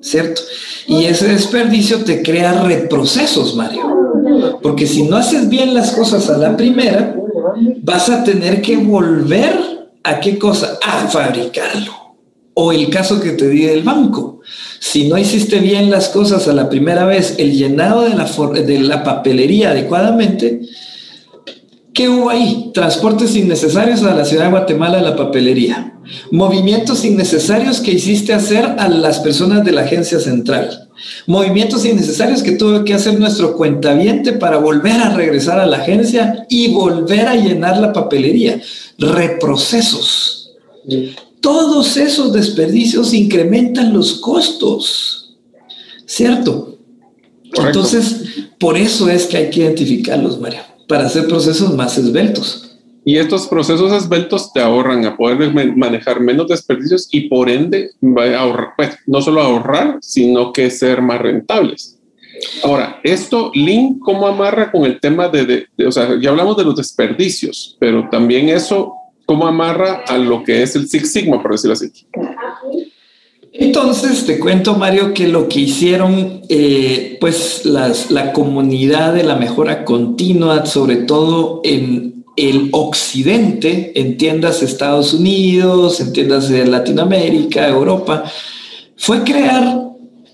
¿cierto? 0.00 0.42
Y 0.86 1.04
ese 1.04 1.28
desperdicio 1.28 1.98
te 2.04 2.22
crea 2.22 2.62
reprocesos, 2.62 3.54
Mario, 3.54 4.58
porque 4.62 4.86
si 4.86 5.04
no 5.04 5.16
haces 5.16 5.48
bien 5.48 5.74
las 5.74 5.92
cosas 5.92 6.28
a 6.30 6.38
la 6.38 6.56
primera, 6.56 7.14
vas 7.82 8.08
a 8.08 8.24
tener 8.24 8.60
que 8.62 8.76
volver 8.76 9.70
a 10.02 10.20
qué 10.20 10.38
cosa? 10.38 10.78
A 10.82 11.08
fabricarlo. 11.08 11.92
O 12.54 12.72
el 12.72 12.90
caso 12.90 13.20
que 13.20 13.32
te 13.32 13.48
di 13.48 13.62
del 13.62 13.82
banco. 13.82 14.40
Si 14.80 15.08
no 15.08 15.16
hiciste 15.16 15.60
bien 15.60 15.90
las 15.90 16.08
cosas 16.08 16.48
a 16.48 16.52
la 16.52 16.68
primera 16.68 17.04
vez, 17.04 17.36
el 17.38 17.56
llenado 17.56 18.02
de 18.02 18.10
la, 18.10 18.24
de 18.62 18.80
la 18.80 19.04
papelería 19.04 19.70
adecuadamente, 19.70 20.62
¿Qué 21.92 22.08
hubo 22.08 22.30
ahí? 22.30 22.70
Transportes 22.72 23.34
innecesarios 23.34 24.02
a 24.02 24.14
la 24.14 24.24
ciudad 24.24 24.44
de 24.44 24.50
Guatemala 24.50 24.98
a 24.98 25.02
la 25.02 25.16
papelería. 25.16 25.98
Movimientos 26.30 27.04
innecesarios 27.04 27.80
que 27.80 27.92
hiciste 27.92 28.32
hacer 28.32 28.64
a 28.64 28.88
las 28.88 29.18
personas 29.20 29.64
de 29.64 29.72
la 29.72 29.82
agencia 29.82 30.20
central. 30.20 30.88
Movimientos 31.26 31.84
innecesarios 31.84 32.42
que 32.42 32.52
tuvo 32.52 32.84
que 32.84 32.94
hacer 32.94 33.18
nuestro 33.18 33.56
cuentaviente 33.56 34.32
para 34.32 34.58
volver 34.58 35.00
a 35.00 35.14
regresar 35.14 35.58
a 35.58 35.66
la 35.66 35.78
agencia 35.78 36.46
y 36.48 36.68
volver 36.68 37.26
a 37.26 37.36
llenar 37.36 37.78
la 37.78 37.92
papelería. 37.92 38.60
Reprocesos. 38.98 40.52
Todos 41.40 41.96
esos 41.96 42.32
desperdicios 42.32 43.14
incrementan 43.14 43.92
los 43.92 44.14
costos. 44.14 45.38
¿Cierto? 46.06 46.78
Entonces, 47.52 48.22
por 48.58 48.76
eso 48.76 49.08
es 49.08 49.26
que 49.26 49.36
hay 49.36 49.50
que 49.50 49.60
identificarlos, 49.60 50.40
María 50.40 50.69
para 50.90 51.06
hacer 51.06 51.28
procesos 51.28 51.72
más 51.74 51.96
esbeltos. 51.96 52.76
Y 53.04 53.16
estos 53.16 53.46
procesos 53.46 53.92
esbeltos 53.92 54.52
te 54.52 54.60
ahorran 54.60 55.06
a 55.06 55.16
poder 55.16 55.54
manejar 55.76 56.20
menos 56.20 56.48
desperdicios 56.48 57.08
y 57.12 57.28
por 57.28 57.48
ende 57.48 57.92
ahorrar, 58.36 58.74
pues, 58.76 58.98
no 59.06 59.22
solo 59.22 59.40
ahorrar, 59.40 59.98
sino 60.02 60.52
que 60.52 60.68
ser 60.68 61.00
más 61.00 61.20
rentables. 61.20 61.96
Ahora, 62.64 63.00
esto, 63.04 63.52
Link, 63.54 64.00
¿cómo 64.00 64.26
amarra 64.26 64.70
con 64.70 64.84
el 64.84 65.00
tema 65.00 65.28
de, 65.28 65.66
o 65.86 65.92
sea, 65.92 66.18
ya 66.20 66.30
hablamos 66.30 66.56
de 66.56 66.64
los 66.64 66.76
desperdicios, 66.76 67.76
pero 67.78 68.08
también 68.10 68.48
eso, 68.48 68.92
¿cómo 69.26 69.46
amarra 69.46 70.02
a 70.06 70.18
lo 70.18 70.42
que 70.42 70.62
es 70.62 70.74
el 70.74 70.88
Six 70.88 71.12
Sigma, 71.12 71.40
por 71.40 71.52
decirlo 71.52 71.74
así? 71.74 71.90
Entonces 73.60 74.24
te 74.24 74.38
cuento, 74.38 74.74
Mario, 74.74 75.12
que 75.12 75.28
lo 75.28 75.46
que 75.46 75.60
hicieron, 75.60 76.40
eh, 76.48 77.18
pues 77.20 77.66
la 77.66 78.32
comunidad 78.32 79.12
de 79.12 79.22
la 79.22 79.36
mejora 79.36 79.84
continua, 79.84 80.64
sobre 80.64 80.96
todo 80.96 81.60
en 81.62 82.24
el 82.36 82.70
occidente, 82.72 83.92
en 84.00 84.16
tiendas 84.16 84.62
Estados 84.62 85.12
Unidos, 85.12 86.00
en 86.00 86.14
tiendas 86.14 86.48
de 86.48 86.66
Latinoamérica, 86.66 87.68
Europa, 87.68 88.24
fue 88.96 89.24
crear 89.24 89.78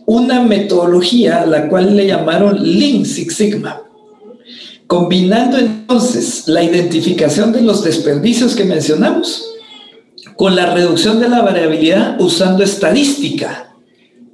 una 0.07 0.41
metodología 0.43 1.43
a 1.43 1.47
la 1.47 1.69
cual 1.69 1.97
le 1.97 2.07
llamaron 2.07 2.57
Lean 2.63 3.05
Six 3.05 3.35
Sigma, 3.35 3.83
combinando 4.87 5.59
entonces 5.59 6.45
la 6.47 6.63
identificación 6.63 7.53
de 7.53 7.63
los 7.63 7.83
desperdicios 7.83 8.55
que 8.55 8.63
mencionamos 8.63 9.56
con 10.37 10.55
la 10.55 10.75
reducción 10.75 11.21
de 11.21 11.29
la 11.29 11.43
variabilidad 11.43 12.21
usando 12.21 12.63
estadística. 12.63 13.63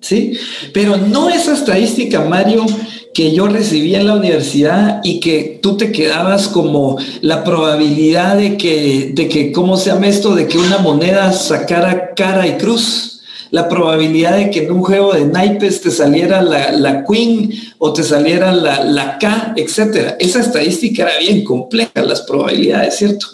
¿Sí? 0.00 0.32
Pero 0.74 0.96
no 0.96 1.28
esa 1.28 1.54
estadística, 1.54 2.24
Mario, 2.24 2.66
que 3.14 3.32
yo 3.32 3.46
recibí 3.46 3.94
en 3.94 4.08
la 4.08 4.14
universidad 4.14 5.00
y 5.04 5.20
que 5.20 5.60
tú 5.62 5.76
te 5.76 5.92
quedabas 5.92 6.48
como 6.48 6.98
la 7.20 7.44
probabilidad 7.44 8.36
de 8.36 8.56
que, 8.56 9.12
de 9.14 9.28
que, 9.28 9.52
¿cómo 9.52 9.76
se 9.76 9.90
llama 9.90 10.08
esto? 10.08 10.34
De 10.34 10.48
que 10.48 10.58
una 10.58 10.78
moneda 10.78 11.32
sacara 11.32 12.14
cara 12.16 12.46
y 12.46 12.56
cruz. 12.56 13.20
La 13.52 13.68
probabilidad 13.68 14.38
de 14.38 14.50
que 14.50 14.64
en 14.64 14.72
un 14.72 14.82
juego 14.82 15.12
de 15.12 15.26
naipes 15.26 15.82
te 15.82 15.90
saliera 15.90 16.40
la, 16.40 16.72
la 16.72 17.04
queen 17.04 17.52
o 17.76 17.92
te 17.92 18.02
saliera 18.02 18.50
la, 18.50 18.82
la 18.82 19.18
K, 19.18 19.52
etcétera. 19.56 20.16
Esa 20.18 20.40
estadística 20.40 21.02
era 21.02 21.18
bien 21.18 21.44
compleja, 21.44 22.02
las 22.02 22.22
probabilidades, 22.22 22.96
¿cierto? 22.96 23.26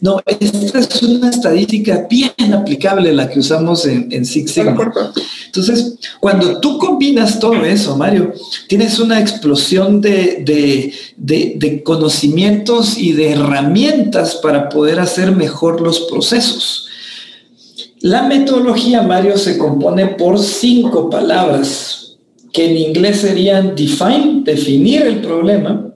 No, 0.00 0.20
esta 0.26 0.78
es 0.78 1.02
una 1.02 1.30
estadística 1.30 2.06
bien 2.08 2.52
aplicable 2.52 3.12
la 3.12 3.28
que 3.28 3.40
usamos 3.40 3.86
en, 3.86 4.24
Six 4.24 4.50
Sigma. 4.50 4.92
Entonces, 5.46 5.94
cuando 6.20 6.60
tú 6.60 6.78
combinas 6.78 7.40
todo 7.40 7.64
eso, 7.64 7.96
Mario, 7.96 8.32
tienes 8.68 8.98
una 8.98 9.20
explosión 9.20 10.00
de, 10.00 10.92
de 11.16 11.82
conocimientos 11.82 12.98
y 12.98 13.12
de 13.12 13.32
herramientas 13.32 14.36
para 14.36 14.68
poder 14.68 15.00
hacer 15.00 15.32
mejor 15.32 15.80
los 15.80 16.00
procesos. 16.00 16.86
La 18.00 18.22
metodología, 18.22 19.02
Mario, 19.02 19.38
se 19.38 19.56
compone 19.56 20.06
por 20.06 20.38
cinco 20.38 21.08
palabras 21.08 22.18
que 22.52 22.70
en 22.70 22.76
inglés 22.76 23.20
serían 23.20 23.74
define, 23.74 24.42
definir 24.44 25.02
el 25.02 25.20
problema, 25.20 25.92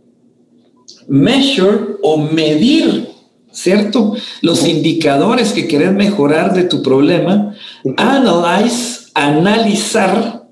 measure 1.09 1.97
o 2.03 2.19
medir 2.19 3.10
¿cierto? 3.53 4.15
Los 4.43 4.67
indicadores 4.67 5.53
que 5.53 5.67
querés 5.67 5.93
mejorar 5.93 6.55
de 6.55 6.65
tu 6.65 6.83
problema, 6.83 7.55
analyze, 7.97 9.11
analizar, 9.15 10.49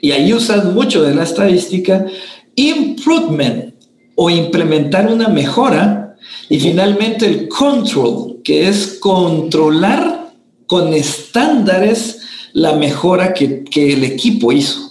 y 0.00 0.12
ahí 0.12 0.32
usas 0.32 0.64
mucho 0.64 1.02
de 1.02 1.14
la 1.14 1.24
estadística, 1.24 2.06
improvement 2.54 3.74
o 4.14 4.30
implementar 4.30 5.10
una 5.12 5.28
mejora. 5.28 6.16
Y 6.48 6.58
finalmente 6.58 7.26
el 7.26 7.48
control, 7.48 8.40
que 8.42 8.68
es 8.68 8.98
controlar 9.00 10.32
con 10.66 10.92
estándares 10.94 12.20
la 12.52 12.74
mejora 12.74 13.32
que, 13.32 13.64
que 13.64 13.92
el 13.92 14.04
equipo 14.04 14.52
hizo. 14.52 14.90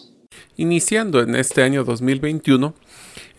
Iniciando 0.58 1.22
en 1.22 1.36
este 1.36 1.64
año 1.64 1.84
2021, 1.84 2.74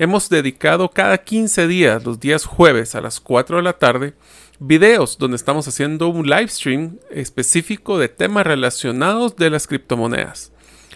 hemos 0.01 0.31
dedicado 0.31 0.89
cada 0.89 1.19
15 1.19 1.69
días, 1.69 2.03
los 2.07 2.19
días 2.19 2.47
jueves 2.47 2.95
a 2.95 3.03
las 3.03 3.21
4 3.21 3.59
de 3.59 3.63
la 3.63 3.75
tarde, 3.75 4.15
videos 4.59 5.19
donde 5.19 5.37
estamos 5.37 5.69
haciendo 5.69 6.09
un 6.09 6.27
live 6.27 6.49
stream 6.49 6.99
específico 7.11 7.99
de 7.99 8.09
temas 8.09 8.47
relacionados 8.47 9.37
de 9.37 9.51
las 9.51 9.67
criptomonedas. 9.67 10.53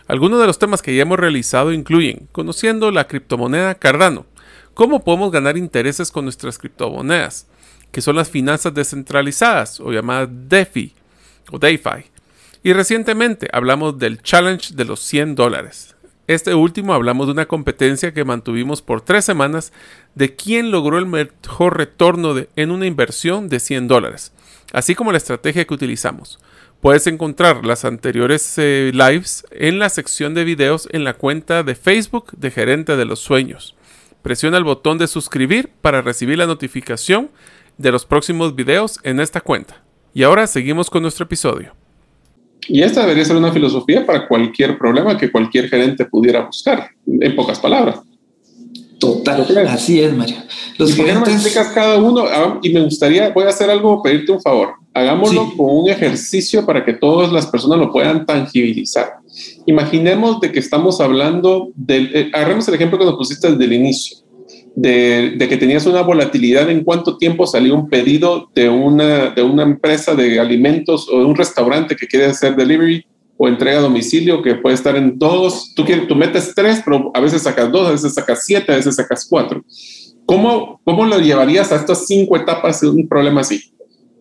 Algunos 0.08 0.40
de 0.40 0.46
los 0.46 0.58
temas 0.58 0.80
que 0.80 0.96
ya 0.96 1.02
hemos 1.02 1.18
realizado 1.18 1.70
incluyen 1.70 2.28
conociendo 2.32 2.90
la 2.90 3.06
criptomoneda 3.06 3.74
Cardano, 3.74 4.24
cómo 4.72 5.04
podemos 5.04 5.30
ganar 5.30 5.58
intereses 5.58 6.10
con 6.10 6.24
nuestras 6.24 6.56
criptomonedas, 6.56 7.46
que 7.92 8.00
son 8.00 8.16
las 8.16 8.30
finanzas 8.30 8.72
descentralizadas 8.72 9.80
o 9.80 9.92
llamadas 9.92 10.30
DeFi 10.30 10.94
o 11.50 11.58
DeFi. 11.58 12.06
Y 12.62 12.72
recientemente 12.72 13.50
hablamos 13.52 13.98
del 13.98 14.22
challenge 14.22 14.74
de 14.74 14.86
los 14.86 15.00
100 15.00 15.34
dólares. 15.34 15.93
Este 16.26 16.54
último 16.54 16.94
hablamos 16.94 17.26
de 17.26 17.32
una 17.32 17.46
competencia 17.46 18.14
que 18.14 18.24
mantuvimos 18.24 18.80
por 18.80 19.02
tres 19.02 19.26
semanas 19.26 19.74
de 20.14 20.34
quién 20.34 20.70
logró 20.70 20.96
el 20.96 21.04
mejor 21.04 21.76
retorno 21.76 22.34
en 22.56 22.70
una 22.70 22.86
inversión 22.86 23.50
de 23.50 23.60
100 23.60 23.88
dólares, 23.88 24.32
así 24.72 24.94
como 24.94 25.12
la 25.12 25.18
estrategia 25.18 25.66
que 25.66 25.74
utilizamos. 25.74 26.38
Puedes 26.80 27.06
encontrar 27.06 27.66
las 27.66 27.84
anteriores 27.84 28.54
eh, 28.56 28.90
lives 28.94 29.44
en 29.50 29.78
la 29.78 29.90
sección 29.90 30.32
de 30.32 30.44
videos 30.44 30.88
en 30.92 31.04
la 31.04 31.12
cuenta 31.12 31.62
de 31.62 31.74
Facebook 31.74 32.32
de 32.32 32.50
Gerente 32.50 32.96
de 32.96 33.04
los 33.04 33.20
Sueños. 33.20 33.76
Presiona 34.22 34.56
el 34.56 34.64
botón 34.64 34.96
de 34.96 35.08
suscribir 35.08 35.70
para 35.82 36.00
recibir 36.00 36.38
la 36.38 36.46
notificación 36.46 37.30
de 37.76 37.92
los 37.92 38.06
próximos 38.06 38.54
videos 38.54 38.98
en 39.02 39.20
esta 39.20 39.42
cuenta. 39.42 39.82
Y 40.14 40.22
ahora 40.22 40.46
seguimos 40.46 40.88
con 40.88 41.02
nuestro 41.02 41.24
episodio. 41.24 41.74
Y 42.68 42.82
esta 42.82 43.02
debería 43.02 43.24
ser 43.24 43.36
una 43.36 43.52
filosofía 43.52 44.04
para 44.06 44.26
cualquier 44.26 44.78
problema 44.78 45.16
que 45.18 45.30
cualquier 45.30 45.68
gerente 45.68 46.04
pudiera 46.04 46.46
buscar, 46.46 46.88
en 47.06 47.36
pocas 47.36 47.58
palabras. 47.58 48.00
Total, 48.98 49.46
así 49.68 50.00
es, 50.00 50.14
Mario. 50.14 50.36
Los 50.78 50.90
y 50.90 50.92
gerentes... 50.94 51.34
explicas 51.34 51.68
cada 51.74 51.98
uno 51.98 52.24
ah, 52.26 52.58
y 52.62 52.72
me 52.72 52.80
gustaría, 52.80 53.30
voy 53.30 53.44
a 53.44 53.48
hacer 53.48 53.68
algo, 53.68 54.02
pedirte 54.02 54.32
un 54.32 54.40
favor. 54.40 54.74
Hagámoslo 54.94 55.52
con 55.56 55.66
un 55.68 55.90
ejercicio 55.90 56.64
para 56.64 56.84
que 56.84 56.94
todas 56.94 57.32
las 57.32 57.46
personas 57.46 57.78
lo 57.78 57.92
puedan 57.92 58.24
tangibilizar. 58.24 59.14
Imaginemos 59.66 60.40
de 60.40 60.52
que 60.52 60.60
estamos 60.60 61.00
hablando 61.00 61.70
del, 61.74 62.14
eh, 62.14 62.30
agarremos 62.32 62.66
el 62.68 62.74
ejemplo 62.74 62.98
que 62.98 63.04
nos 63.04 63.16
pusiste 63.16 63.50
desde 63.50 63.64
el 63.64 63.72
inicio 63.72 64.23
de, 64.76 65.36
que 65.38 65.56
tenías 65.56 65.86
una 65.86 66.02
volatilidad 66.02 66.68
en 66.68 66.82
cuánto 66.82 67.16
tiempo 67.16 67.46
salió 67.46 67.74
un 67.74 67.88
pedido 67.88 68.50
de 68.54 68.68
una, 68.68 69.30
de 69.30 69.42
una 69.42 69.62
empresa 69.62 70.14
de 70.14 70.40
alimentos 70.40 71.08
o 71.08 71.18
de 71.18 71.24
un 71.24 71.36
restaurante 71.36 71.96
que 71.96 72.06
quiere 72.06 72.26
hacer 72.26 72.56
delivery 72.56 73.04
o 73.36 73.48
entrega 73.48 73.78
a 73.78 73.82
domicilio 73.82 74.42
que 74.42 74.54
puede 74.54 74.74
estar 74.74 74.96
en 74.96 75.18
dos, 75.18 75.72
tú, 75.74 75.84
quieres, 75.84 76.06
tú 76.06 76.14
metes 76.14 76.52
tres, 76.54 76.82
pero 76.84 77.10
a 77.14 77.20
veces 77.20 77.42
sacas 77.42 77.70
dos, 77.70 77.88
a 77.88 77.92
veces 77.92 78.14
sacas 78.14 78.44
siete, 78.44 78.72
a 78.72 78.76
veces 78.76 78.96
sacas 78.96 79.26
cuatro. 79.28 79.64
¿Cómo, 80.26 80.80
cómo 80.84 81.04
lo 81.04 81.18
llevarías 81.18 81.70
a 81.72 81.76
estas 81.76 82.06
cinco 82.06 82.36
etapas 82.36 82.80
de 82.80 82.88
un 82.88 83.08
problema 83.08 83.42
así? 83.42 83.72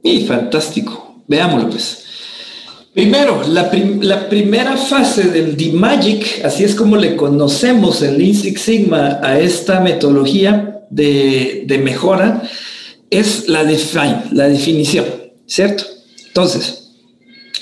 Y 0.03 0.25
fantástico. 0.25 1.23
Veámoslo 1.27 1.69
pues. 1.69 2.03
Primero, 2.93 3.41
la, 3.47 3.71
primera 4.29 4.77
fase 4.77 5.23
del 5.23 5.57
D-Magic, 5.57 6.45
así 6.45 6.63
es 6.63 6.75
como 6.75 6.95
le 6.95 7.15
conocemos 7.15 8.03
en 8.03 8.19
Lean 8.19 8.35
Six 8.35 8.61
Sigma 8.61 9.19
a 9.23 9.39
esta 9.39 9.79
metodología 9.79 10.85
de, 10.91 11.81
mejora, 11.83 12.43
es 13.09 13.49
la 13.49 13.63
define, 13.63 14.25
la 14.31 14.47
definición, 14.47 15.05
¿cierto? 15.47 15.85
Entonces, 16.27 16.91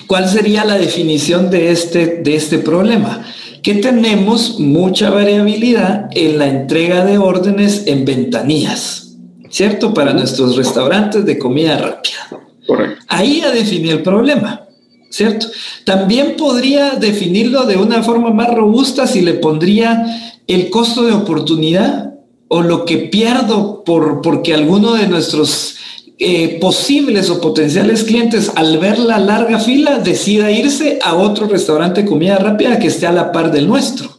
¿cuál 0.06 0.28
sería 0.28 0.65
la 0.65 0.78
definición 0.78 1.50
de 1.50 1.72
este, 1.72 2.22
de 2.22 2.36
este 2.36 2.58
problema? 2.58 3.26
Que 3.63 3.76
tenemos 3.76 4.60
mucha 4.60 5.12
variabilidad 5.12 6.10
en 6.12 6.39
la 6.39 6.48
entrega 6.48 7.06
de 7.06 7.17
órdenes 7.17 7.84
en 7.86 8.04
ventanillas, 8.04 9.15
¿cierto? 9.50 9.94
Para 9.94 10.12
nuestros 10.12 10.58
restaurantes 10.58 11.26
de 11.26 11.38
comida 11.38 11.78
rápida. 11.78 12.28
Correcto. 12.67 13.06
Ahí 13.08 13.39
ya 13.39 13.52
definí 13.52 13.91
el 13.91 14.02
problema. 14.02 14.67
¿Cierto? 15.12 15.47
También 15.86 16.36
podría 16.38 16.91
definirlo 16.91 17.65
de 17.65 17.78
una 17.78 18.02
forma 18.02 18.32
más 18.32 18.52
robusta 18.54 19.06
si 19.06 19.21
le 19.21 19.34
pondría 19.34 20.06
el 20.47 20.69
costo 20.69 21.04
de 21.04 21.13
oportunidad 21.13 22.15
o 22.47 22.62
lo 22.62 22.86
que 22.86 22.97
pierdo 22.97 23.84
por, 23.84 24.21
porque 24.21 24.54
alguno 24.54 24.93
de 24.95 25.08
nuestros 25.08 25.78
eh, 26.17 26.60
posibles 26.60 27.30
o 27.30 27.41
potenciales 27.41 28.04
clientes 28.04 28.52
al 28.56 28.78
ver 28.78 29.00
la 29.00 29.19
larga 29.19 29.60
fila 29.60 30.00
decida 30.00 30.52
irse 30.52 31.00
a 31.04 31.15
otro 31.15 31.47
restaurante 31.47 32.04
de 32.04 32.10
comida 32.10 32.38
rápida 32.38 32.80
que 32.80 32.88
esté 32.88 33.08
a 33.08 33.12
la 33.12 33.32
par 33.32 33.52
del 33.52 33.67
nuestro. 33.67 34.10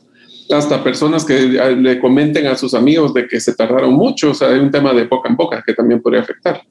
Hasta 0.51 0.83
personas 0.83 1.25
que 1.25 1.37
eh, 1.37 1.77
le 1.77 1.99
comenten 2.01 2.47
a 2.47 2.57
sus 2.57 2.75
amigos 2.75 3.15
de 3.15 3.27
que 3.27 3.41
se 3.41 3.55
tardaron 3.55 3.95
mucho, 3.95 4.31
o 4.31 4.35
sea, 4.35 4.49
hay 4.49 4.59
un 4.59 4.71
tema 4.71 4.93
de 4.93 5.05
boca 5.05 5.29
en 5.29 5.37
boca 5.37 5.63
que 5.65 5.75
también 5.75 6.03
podría 6.03 6.23
afectar. 6.23 6.63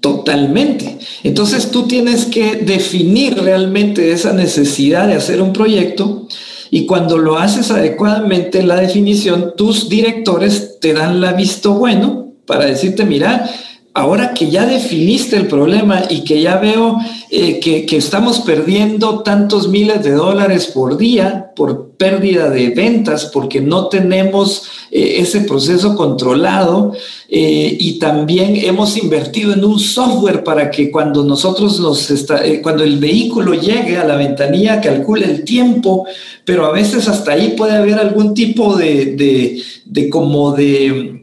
Totalmente. 0.00 0.98
Entonces 1.22 1.70
tú 1.70 1.86
tienes 1.88 2.26
que 2.26 2.56
definir 2.56 3.38
realmente 3.42 4.12
esa 4.12 4.32
necesidad 4.32 5.08
de 5.08 5.14
hacer 5.14 5.42
un 5.42 5.52
proyecto 5.52 6.26
y 6.70 6.86
cuando 6.86 7.18
lo 7.18 7.38
haces 7.38 7.70
adecuadamente 7.70 8.62
la 8.62 8.76
definición, 8.76 9.54
tus 9.56 9.88
directores 9.88 10.78
te 10.80 10.92
dan 10.92 11.20
la 11.20 11.32
visto 11.32 11.74
bueno 11.74 12.32
para 12.44 12.66
decirte, 12.66 13.04
mira, 13.04 13.50
ahora 13.96 14.34
que 14.34 14.50
ya 14.50 14.66
definiste 14.66 15.36
el 15.36 15.46
problema 15.46 16.02
y 16.10 16.22
que 16.22 16.42
ya 16.42 16.58
veo 16.58 16.98
eh, 17.30 17.60
que, 17.60 17.96
estamos 17.96 18.40
perdiendo 18.40 19.20
tantos 19.22 19.68
miles 19.68 20.02
de 20.04 20.12
dólares 20.12 20.66
por 20.66 20.98
día 20.98 21.52
por 21.56 21.92
pérdida 21.96 22.50
de 22.50 22.70
ventas 22.70 23.30
porque 23.32 23.62
no 23.62 23.88
tenemos 23.88 24.64
eh, 24.90 25.16
ese 25.18 25.42
proceso 25.42 25.96
controlado 25.96 26.92
eh, 27.28 27.76
y 27.78 27.98
también 27.98 28.56
hemos 28.56 28.96
invertido 28.96 29.52
en 29.52 29.64
un 29.64 29.78
software 29.78 30.44
para 30.44 30.70
que 30.70 30.90
cuando 30.90 31.24
nosotros 31.24 31.80
nos 31.80 32.10
está, 32.10 32.42
cuando 32.62 32.84
el 32.84 32.98
vehículo 32.98 33.54
llegue 33.54 33.96
a 33.96 34.04
la 34.04 34.16
ventanilla 34.16 34.80
calcule 34.80 35.26
el 35.26 35.44
tiempo, 35.44 36.06
pero 36.44 36.66
a 36.66 36.72
veces 36.72 37.08
hasta 37.08 37.32
ahí 37.32 37.54
puede 37.56 37.76
haber 37.76 37.98
algún 37.98 38.34
tipo 38.34 38.76
de, 38.76 39.16
de, 39.16 39.62
de 39.84 40.10
como 40.10 40.52
de 40.52 41.16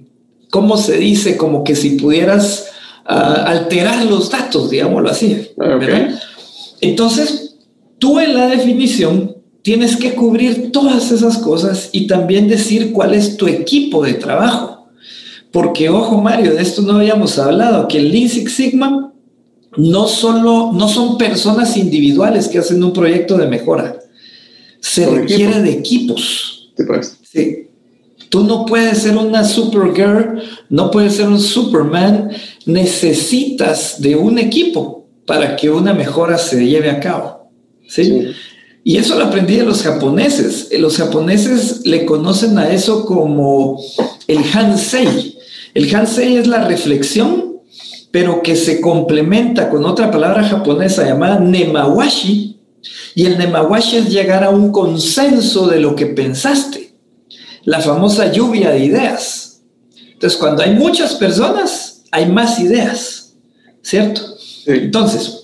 ¿cómo 0.54 0.78
se 0.78 0.98
dice? 0.98 1.36
Como 1.36 1.64
que 1.64 1.76
si 1.76 1.98
pudieras 1.98 2.68
ah, 3.08 3.46
alterar 3.48 4.06
los 4.06 4.30
datos, 4.30 4.70
digámoslo 4.70 5.10
así. 5.10 5.48
Entonces, 6.80 7.56
tú 7.98 8.20
en 8.20 8.36
la 8.36 8.46
definición 8.46 9.36
tienes 9.64 9.96
que 9.96 10.14
cubrir 10.14 10.72
todas 10.72 11.12
esas 11.12 11.40
cosas 11.40 11.90
y 11.92 12.06
también 12.06 12.48
decir 12.48 12.92
cuál 12.92 13.16
es 13.16 13.38
tu 13.38 13.48
equipo 13.48 14.04
de 14.04 14.14
trabajo. 14.14 14.88
Porque, 15.52 15.90
ojo 15.90 16.22
Mario, 16.22 16.54
de 16.54 16.62
esto 16.62 16.82
no 16.84 16.98
habíamos 16.98 17.40
hablado, 17.40 17.88
que 17.88 17.98
el 17.98 18.12
Lean 18.12 18.30
Six 18.30 18.52
Sigma 18.54 19.14
no 19.76 20.08
solo 20.08 20.72
no 20.74 20.88
son 20.88 21.18
personas 21.18 21.78
individuales 21.78 22.48
que 22.48 22.60
hacen 22.60 22.84
un 22.84 22.94
proyecto 22.94 23.38
de 23.38 23.48
mejora, 23.48 23.98
se 24.80 25.08
requiere 25.08 25.62
de 25.62 25.72
equipos. 25.72 26.72
Sí, 26.78 26.84
sí. 27.24 27.68
Tú 28.30 28.44
no 28.44 28.66
puedes 28.66 28.98
ser 28.98 29.16
una 29.16 29.44
Supergirl, 29.44 30.42
no 30.70 30.92
puedes 30.92 31.16
ser 31.16 31.28
un 31.28 31.40
Superman, 31.40 32.32
necesitas 32.66 34.02
de 34.02 34.16
un 34.16 34.40
equipo 34.40 35.06
para 35.26 35.56
que 35.56 35.70
una 35.70 35.94
mejora 35.94 36.38
se 36.38 36.68
lleve 36.68 36.90
a 36.90 37.00
cabo. 37.00 37.52
¿sí? 37.88 38.34
Y 38.84 38.98
eso 38.98 39.18
lo 39.18 39.26
aprendí 39.26 39.58
de 39.58 39.64
los 39.64 39.82
japoneses. 39.82 40.68
Los 40.78 40.98
japoneses 40.98 41.86
le 41.86 42.06
conocen 42.06 42.58
a 42.58 42.70
eso 42.70 43.06
como 43.06 43.82
el 44.28 44.40
Hansei. 44.54 45.38
El 45.74 45.94
Hansei 45.94 46.38
es 46.38 46.48
la 46.48 46.68
reflexión, 46.68 47.62
pero 48.12 48.42
que 48.44 48.56
se 48.56 48.82
complementa 48.82 49.70
con 49.70 49.86
otra 49.86 50.12
palabra 50.12 50.44
japonesa 50.44 51.06
llamada 51.06 51.40
Nemawashi. 51.40 52.60
Y 53.16 53.26
el 53.26 53.38
Nemawashi 53.38 53.98
es 53.98 54.10
llegar 54.10 54.44
a 54.44 54.50
un 54.50 54.72
consenso 54.72 55.68
de 55.68 55.80
lo 55.80 55.96
que 55.96 56.08
pensaste 56.08 56.94
la 57.66 57.80
famosa 57.80 58.32
lluvia 58.32 58.72
de 58.72 58.80
ideas. 58.80 59.62
Entonces, 60.12 60.38
cuando 60.38 60.64
hay 60.64 60.74
muchas 60.76 61.16
personas, 61.16 62.04
hay 62.12 62.26
más 62.26 62.60
ideas, 62.60 63.36
¿cierto? 63.82 64.22
Entonces, 64.66 65.43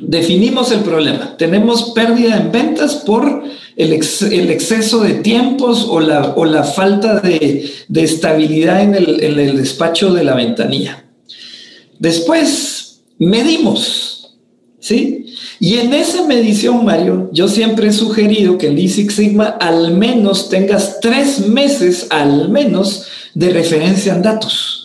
definimos 0.00 0.72
el 0.72 0.80
problema. 0.80 1.36
Tenemos 1.36 1.92
pérdida 1.94 2.36
en 2.36 2.52
ventas 2.52 2.96
por 2.96 3.44
el, 3.76 3.92
exceso 3.92 5.00
de 5.00 5.14
tiempos 5.14 5.86
o 5.88 6.00
la, 6.00 6.64
falta 6.64 7.20
de, 7.20 7.70
estabilidad 7.94 8.82
en 8.82 8.94
el, 8.94 9.20
el 9.22 9.56
despacho 9.56 10.12
de 10.12 10.24
la 10.24 10.34
ventanilla. 10.34 11.04
Después, 11.98 13.02
medimos, 13.18 14.36
¿sí? 14.80 15.22
Y 15.60 15.74
en 15.74 15.94
esa 15.94 16.26
medición, 16.26 16.84
Mario, 16.84 17.30
yo 17.32 17.46
siempre 17.46 17.86
he 17.86 17.92
sugerido 17.92 18.58
que 18.58 18.66
en 18.66 18.74
Lean 18.74 18.88
Six 18.88 19.14
Sigma 19.14 19.44
al 19.60 19.96
menos 19.96 20.48
tengas 20.48 20.98
tres 21.00 21.46
meses, 21.46 22.08
al 22.10 22.48
menos, 22.48 23.06
de 23.34 23.50
referencia 23.50 24.12
en 24.12 24.22
datos. 24.22 24.81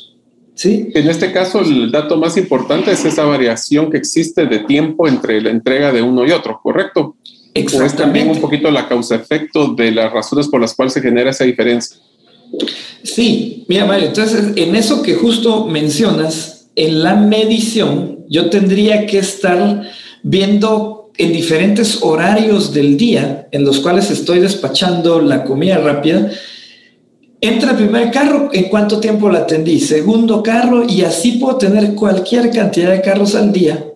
¿Sí? 0.57 0.89
En 0.95 1.07
este 1.07 1.31
caso, 1.31 1.61
el 1.61 1.91
dato 1.91 2.17
más 2.17 2.35
importante 2.35 2.91
es 2.91 3.05
esa 3.05 3.23
variación 3.25 3.91
que 3.91 3.97
existe 3.97 4.47
de 4.47 4.59
tiempo 4.59 5.07
entre 5.07 5.39
la 5.39 5.51
entrega 5.51 5.91
de 5.91 6.01
uno 6.01 6.25
y 6.25 6.31
otro, 6.31 6.59
¿correcto? 6.63 7.15
O 7.55 7.83
es 7.83 7.95
también 7.95 8.27
un 8.29 8.41
poquito 8.41 8.71
la 8.71 8.87
causa-efecto 8.87 9.75
de 9.75 9.91
las 9.91 10.11
razones 10.11 10.47
por 10.47 10.59
las 10.59 10.73
cuales 10.73 10.93
se 10.93 11.01
genera 11.01 11.29
esa 11.29 11.43
diferencia. 11.43 11.97
Sí, 13.03 13.65
mira 13.67 13.85
Mario, 13.85 14.07
entonces 14.07 14.53
en 14.55 14.75
eso 14.75 15.03
que 15.03 15.13
justo 15.13 15.65
mencionas, 15.65 16.69
en 16.75 17.03
la 17.03 17.15
medición, 17.15 18.25
yo 18.27 18.49
tendría 18.49 19.05
que 19.05 19.19
estar 19.19 19.83
viendo 20.23 21.11
en 21.17 21.33
diferentes 21.33 21.99
horarios 22.01 22.73
del 22.73 22.97
día 22.97 23.47
en 23.51 23.63
los 23.63 23.79
cuales 23.79 24.09
estoy 24.09 24.39
despachando 24.39 25.19
la 25.21 25.43
comida 25.43 25.77
rápida. 25.77 26.31
Entra 27.39 27.71
el 27.71 27.77
primer 27.77 28.11
carro, 28.11 28.49
¿en 28.51 28.65
cuánto 28.65 28.99
tiempo 28.99 29.29
la 29.29 29.39
atendí? 29.39 29.79
Segundo 29.79 30.41
carro, 30.41 30.83
y 30.87 31.01
así 31.01 31.33
puedo 31.33 31.57
tener 31.57 31.93
cualquier 31.93 32.49
cantidad 32.51 32.91
de 32.91 33.01
carros 33.01 33.35
al 33.35 33.51
día 33.51 33.87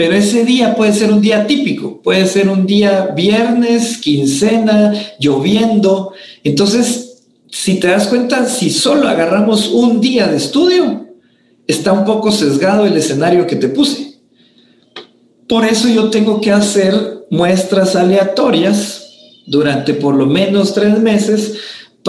pero 0.00 0.14
ese 0.14 0.46
día 0.46 0.76
puede 0.76 0.94
ser 0.94 1.12
un 1.12 1.20
día 1.20 1.46
típico, 1.46 2.00
puede 2.00 2.24
ser 2.24 2.48
un 2.48 2.64
día 2.64 3.12
viernes, 3.14 3.98
quincena, 3.98 4.94
lloviendo. 5.18 6.14
Entonces, 6.42 7.24
si 7.50 7.78
te 7.78 7.88
das 7.88 8.06
cuenta, 8.06 8.46
si 8.46 8.70
solo 8.70 9.06
agarramos 9.06 9.68
un 9.68 10.00
día 10.00 10.26
de 10.26 10.38
estudio, 10.38 11.06
está 11.66 11.92
un 11.92 12.06
poco 12.06 12.32
sesgado 12.32 12.86
el 12.86 12.96
escenario 12.96 13.46
que 13.46 13.56
te 13.56 13.68
puse. 13.68 14.14
Por 15.46 15.66
eso 15.66 15.86
yo 15.86 16.08
tengo 16.08 16.40
que 16.40 16.50
hacer 16.50 17.26
muestras 17.30 17.94
aleatorias 17.94 19.06
durante 19.46 19.92
por 19.92 20.14
lo 20.14 20.24
menos 20.24 20.72
tres 20.72 20.98
meses 20.98 21.58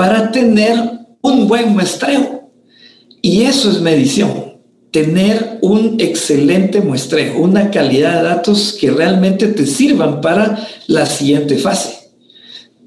para 0.02 0.32
tener 0.32 0.76
un 1.22 1.48
buen 1.48 1.74
muestreo. 1.74 2.50
Y 3.22 3.44
eso 3.44 3.70
es 3.70 3.82
medición 3.82 4.56
tener 4.90 5.60
un 5.62 5.98
excelente 6.00 6.82
muestreo, 6.82 7.38
una 7.38 7.70
calidad 7.70 8.16
de 8.16 8.30
datos 8.30 8.76
que 8.82 8.90
realmente 8.90 9.46
te 9.50 9.68
sirvan 9.68 10.20
para 10.20 10.58
la 10.88 11.06
siguiente 11.06 11.56
fase. 11.56 12.10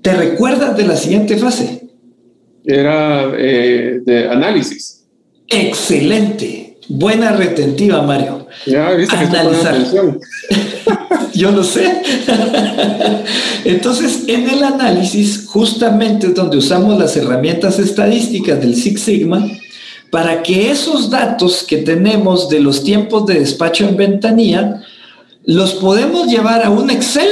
¿Te 0.03 0.13
recuerdas 0.13 0.77
de 0.77 0.89
la 0.89 0.97
siguiente 0.97 1.37
fase? 1.37 1.89
Era 2.65 3.33
eh, 3.39 4.01
de 4.05 4.29
análisis. 4.29 5.05
Excelente. 5.47 6.79
Buena 6.89 7.31
retentiva, 7.31 8.03
Mario. 8.03 8.49
Ya, 8.67 8.91
viste 8.91 9.17
que 9.17 9.25
Analizar. 9.25 9.77
Yo 11.35 11.51
lo 11.51 11.65
sé. 11.65 12.03
Entonces, 13.65 14.25
en 14.27 14.49
el 14.49 14.63
análisis, 14.63 15.47
justamente 15.47 16.29
es 16.29 16.35
donde 16.35 16.59
usamos 16.59 16.99
las 16.99 17.17
herramientas 17.17 17.79
estadísticas 17.79 18.61
del 18.61 18.75
Six 18.75 19.01
Sigma 19.01 19.47
para 20.11 20.43
que 20.43 20.71
esos 20.71 21.11
datos 21.11 21.65
que 21.65 21.79
tenemos 21.79 22.49
de 22.49 22.61
los 22.61 22.85
tiempos 22.85 23.27
de 23.27 23.41
despacho 23.41 23.85
en 23.89 23.97
ventanilla 23.97 24.83
los 25.45 25.75
podemos 25.75 26.29
llevar 26.29 26.65
a 26.65 26.71
un 26.71 26.91
Excel. 26.91 27.29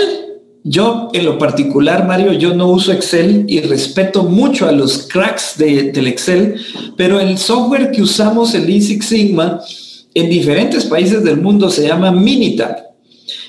Yo, 0.64 1.08
en 1.12 1.24
lo 1.24 1.38
particular, 1.38 2.06
Mario, 2.06 2.32
yo 2.32 2.54
no 2.54 2.68
uso 2.68 2.92
Excel 2.92 3.44
y 3.48 3.60
respeto 3.60 4.24
mucho 4.24 4.68
a 4.68 4.72
los 4.72 5.06
cracks 5.08 5.56
del 5.58 6.06
Excel, 6.06 6.56
pero 6.96 7.20
el 7.20 7.38
software 7.38 7.90
que 7.90 8.02
usamos, 8.02 8.54
el 8.54 8.66
Six 8.66 9.06
Sigma, 9.06 9.60
en 10.14 10.28
diferentes 10.28 10.84
países 10.84 11.24
del 11.24 11.38
mundo 11.38 11.70
se 11.70 11.86
llama 11.86 12.10
Minitab. 12.10 12.91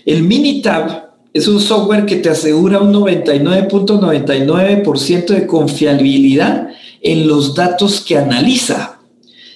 El 0.06 0.24
Minitab 0.24 1.14
es 1.34 1.48
un 1.48 1.60
software 1.60 2.06
que 2.06 2.18
te 2.18 2.30
asegura 2.30 2.80
un 2.80 2.94
99.99% 2.94 5.28
de 5.28 5.48
confiabilidad 5.48 6.68
en 7.02 7.28
los 7.28 7.56
datos 7.56 8.02
que 8.02 8.18
analiza 8.18 9.00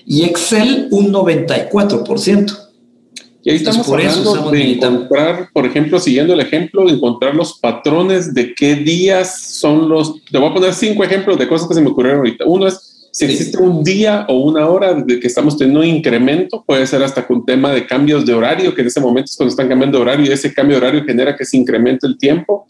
y 0.05 0.23
Excel 0.23 0.87
un 0.91 1.13
94%. 1.13 2.63
Y 3.43 3.51
ahí 3.51 3.57
estamos 3.57 3.87
por 3.87 4.01
hablando 4.01 4.51
de 4.51 4.73
encontrar, 4.73 5.49
por 5.53 5.65
ejemplo, 5.65 5.99
siguiendo 5.99 6.33
el 6.33 6.41
ejemplo, 6.41 6.89
encontrar 6.89 7.35
los 7.35 7.59
patrones 7.59 8.33
de 8.33 8.53
qué 8.53 8.75
días 8.75 9.57
son 9.59 9.87
los... 9.87 10.23
Te 10.25 10.37
voy 10.37 10.49
a 10.49 10.53
poner 10.53 10.73
cinco 10.73 11.03
ejemplos 11.03 11.37
de 11.37 11.47
cosas 11.47 11.67
que 11.67 11.73
se 11.73 11.81
me 11.81 11.89
ocurrieron 11.89 12.19
ahorita. 12.19 12.45
Uno 12.45 12.67
es 12.67 12.96
si 13.17 13.25
existe 13.25 13.57
un 13.57 13.83
día 13.83 14.27
o 14.29 14.43
una 14.43 14.67
hora 14.67 14.93
de 14.93 15.19
que 15.19 15.25
estamos 15.25 15.57
teniendo 15.57 15.79
un 15.79 15.87
incremento, 15.87 16.63
puede 16.63 16.85
ser 16.85 17.01
hasta 17.01 17.25
con 17.25 17.43
tema 17.43 17.71
de 17.71 17.87
cambios 17.87 18.27
de 18.27 18.35
horario, 18.35 18.75
que 18.75 18.81
en 18.81 18.87
ese 18.87 18.99
momento 18.99 19.31
es 19.31 19.35
cuando 19.35 19.49
están 19.49 19.67
cambiando 19.67 19.97
de 19.97 20.03
horario 20.03 20.25
y 20.27 20.31
ese 20.31 20.53
cambio 20.53 20.79
de 20.79 20.85
horario 20.85 21.03
genera 21.03 21.35
que 21.35 21.43
se 21.43 21.57
incremente 21.57 22.05
el 22.05 22.19
tiempo. 22.19 22.67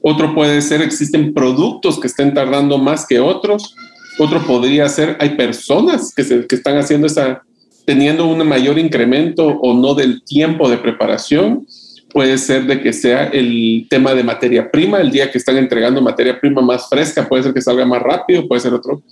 Otro 0.00 0.34
puede 0.34 0.62
ser, 0.62 0.80
existen 0.80 1.34
productos 1.34 2.00
que 2.00 2.06
estén 2.06 2.32
tardando 2.32 2.78
más 2.78 3.04
que 3.06 3.20
otros. 3.20 3.76
Otro 4.18 4.42
podría 4.46 4.88
ser, 4.88 5.18
hay 5.20 5.36
personas 5.36 6.14
que, 6.14 6.24
se, 6.24 6.46
que 6.46 6.56
están 6.56 6.78
haciendo 6.78 7.06
esa, 7.06 7.42
teniendo 7.84 8.26
un 8.26 8.48
mayor 8.48 8.78
incremento 8.78 9.48
o 9.48 9.74
no 9.74 9.92
del 9.92 10.24
tiempo 10.24 10.70
de 10.70 10.78
preparación. 10.78 11.66
Puede 12.10 12.38
ser 12.38 12.64
de 12.64 12.80
que 12.80 12.94
sea 12.94 13.24
el 13.24 13.86
tema 13.90 14.14
de 14.14 14.24
materia 14.24 14.70
prima, 14.70 14.98
el 14.98 15.10
día 15.10 15.30
que 15.30 15.36
están 15.36 15.58
entregando 15.58 16.00
materia 16.00 16.40
prima 16.40 16.62
más 16.62 16.88
fresca, 16.88 17.28
puede 17.28 17.42
ser 17.42 17.52
que 17.52 17.60
salga 17.60 17.84
más 17.84 18.00
rápido, 18.00 18.48
puede 18.48 18.62
ser 18.62 18.72
otro, 18.72 19.02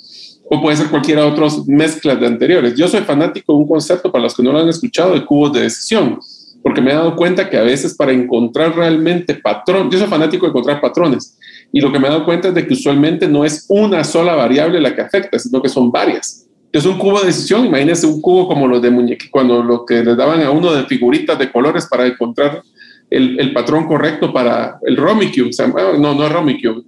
o 0.51 0.63
puede 0.63 0.77
ser 0.77 0.89
cualquiera 0.89 1.23
de 1.23 1.29
otras 1.29 1.67
mezclas 1.67 2.19
de 2.19 2.27
anteriores. 2.27 2.75
Yo 2.75 2.89
soy 2.89 3.01
fanático 3.03 3.53
de 3.53 3.59
un 3.59 3.69
concepto, 3.69 4.11
para 4.11 4.25
los 4.25 4.35
que 4.35 4.43
no 4.43 4.53
lo 4.53 4.61
han 4.61 4.69
escuchado, 4.69 5.13
de 5.13 5.25
cubos 5.25 5.53
de 5.53 5.63
decisión, 5.63 6.19
porque 6.63 6.81
me 6.81 6.91
he 6.91 6.95
dado 6.95 7.15
cuenta 7.17 7.49
que 7.49 7.57
a 7.57 7.63
veces 7.63 7.95
para 7.95 8.13
encontrar 8.13 8.75
realmente 8.75 9.35
patrón, 9.35 9.91
yo 9.91 9.99
soy 9.99 10.09
fanático 10.09 10.47
de 10.47 10.51
encontrar 10.51 10.81
patrones, 10.81 11.39
y 11.73 11.81
lo 11.81 11.93
que 11.93 11.99
me 11.99 12.07
he 12.07 12.11
dado 12.11 12.25
cuenta 12.25 12.49
es 12.49 12.55
de 12.55 12.67
que 12.67 12.73
usualmente 12.73 13.29
no 13.29 13.45
es 13.45 13.67
una 13.69 14.03
sola 14.05 14.35
variable 14.35 14.81
la 14.81 14.95
que 14.95 15.03
afecta, 15.03 15.39
sino 15.39 15.61
que 15.61 15.69
son 15.69 15.91
varias. 15.91 16.47
Es 16.73 16.85
un 16.85 16.99
cubo 16.99 17.21
de 17.21 17.27
decisión, 17.27 17.65
imagínense 17.65 18.07
un 18.07 18.21
cubo 18.21 18.49
como 18.49 18.67
los 18.67 18.81
de 18.81 18.91
muñequitos, 18.91 19.31
cuando 19.31 19.63
lo 19.63 19.85
que 19.85 20.03
le 20.03 20.15
daban 20.15 20.43
a 20.43 20.51
uno 20.51 20.73
de 20.73 20.85
figuritas 20.85 21.39
de 21.39 21.51
colores 21.51 21.87
para 21.87 22.07
encontrar 22.07 22.63
el, 23.11 23.39
el 23.41 23.53
patrón 23.53 23.87
correcto 23.87 24.33
para 24.33 24.79
el 24.85 24.97
Romy 24.97 25.31
Cube, 25.31 25.51
no, 25.99 26.15
no 26.15 26.25
es 26.25 26.33
Romy 26.33 26.61
Cube, 26.61 26.83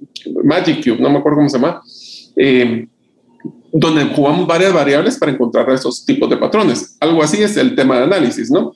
Magic 0.45 0.85
Cube, 0.85 1.01
no 1.01 1.11
me 1.11 1.19
acuerdo 1.19 1.39
cómo 1.39 1.49
se 1.49 1.59
llama, 1.59 1.83
eh, 2.37 2.87
donde 3.73 4.05
jugamos 4.07 4.47
varias 4.47 4.73
variables 4.73 5.19
para 5.19 5.33
encontrar 5.33 5.71
esos 5.71 6.05
tipos 6.05 6.29
de 6.29 6.37
patrones. 6.37 6.97
Algo 7.01 7.23
así 7.23 7.43
es 7.43 7.57
el 7.57 7.75
tema 7.75 7.99
de 7.99 8.05
análisis, 8.05 8.51
¿no? 8.51 8.75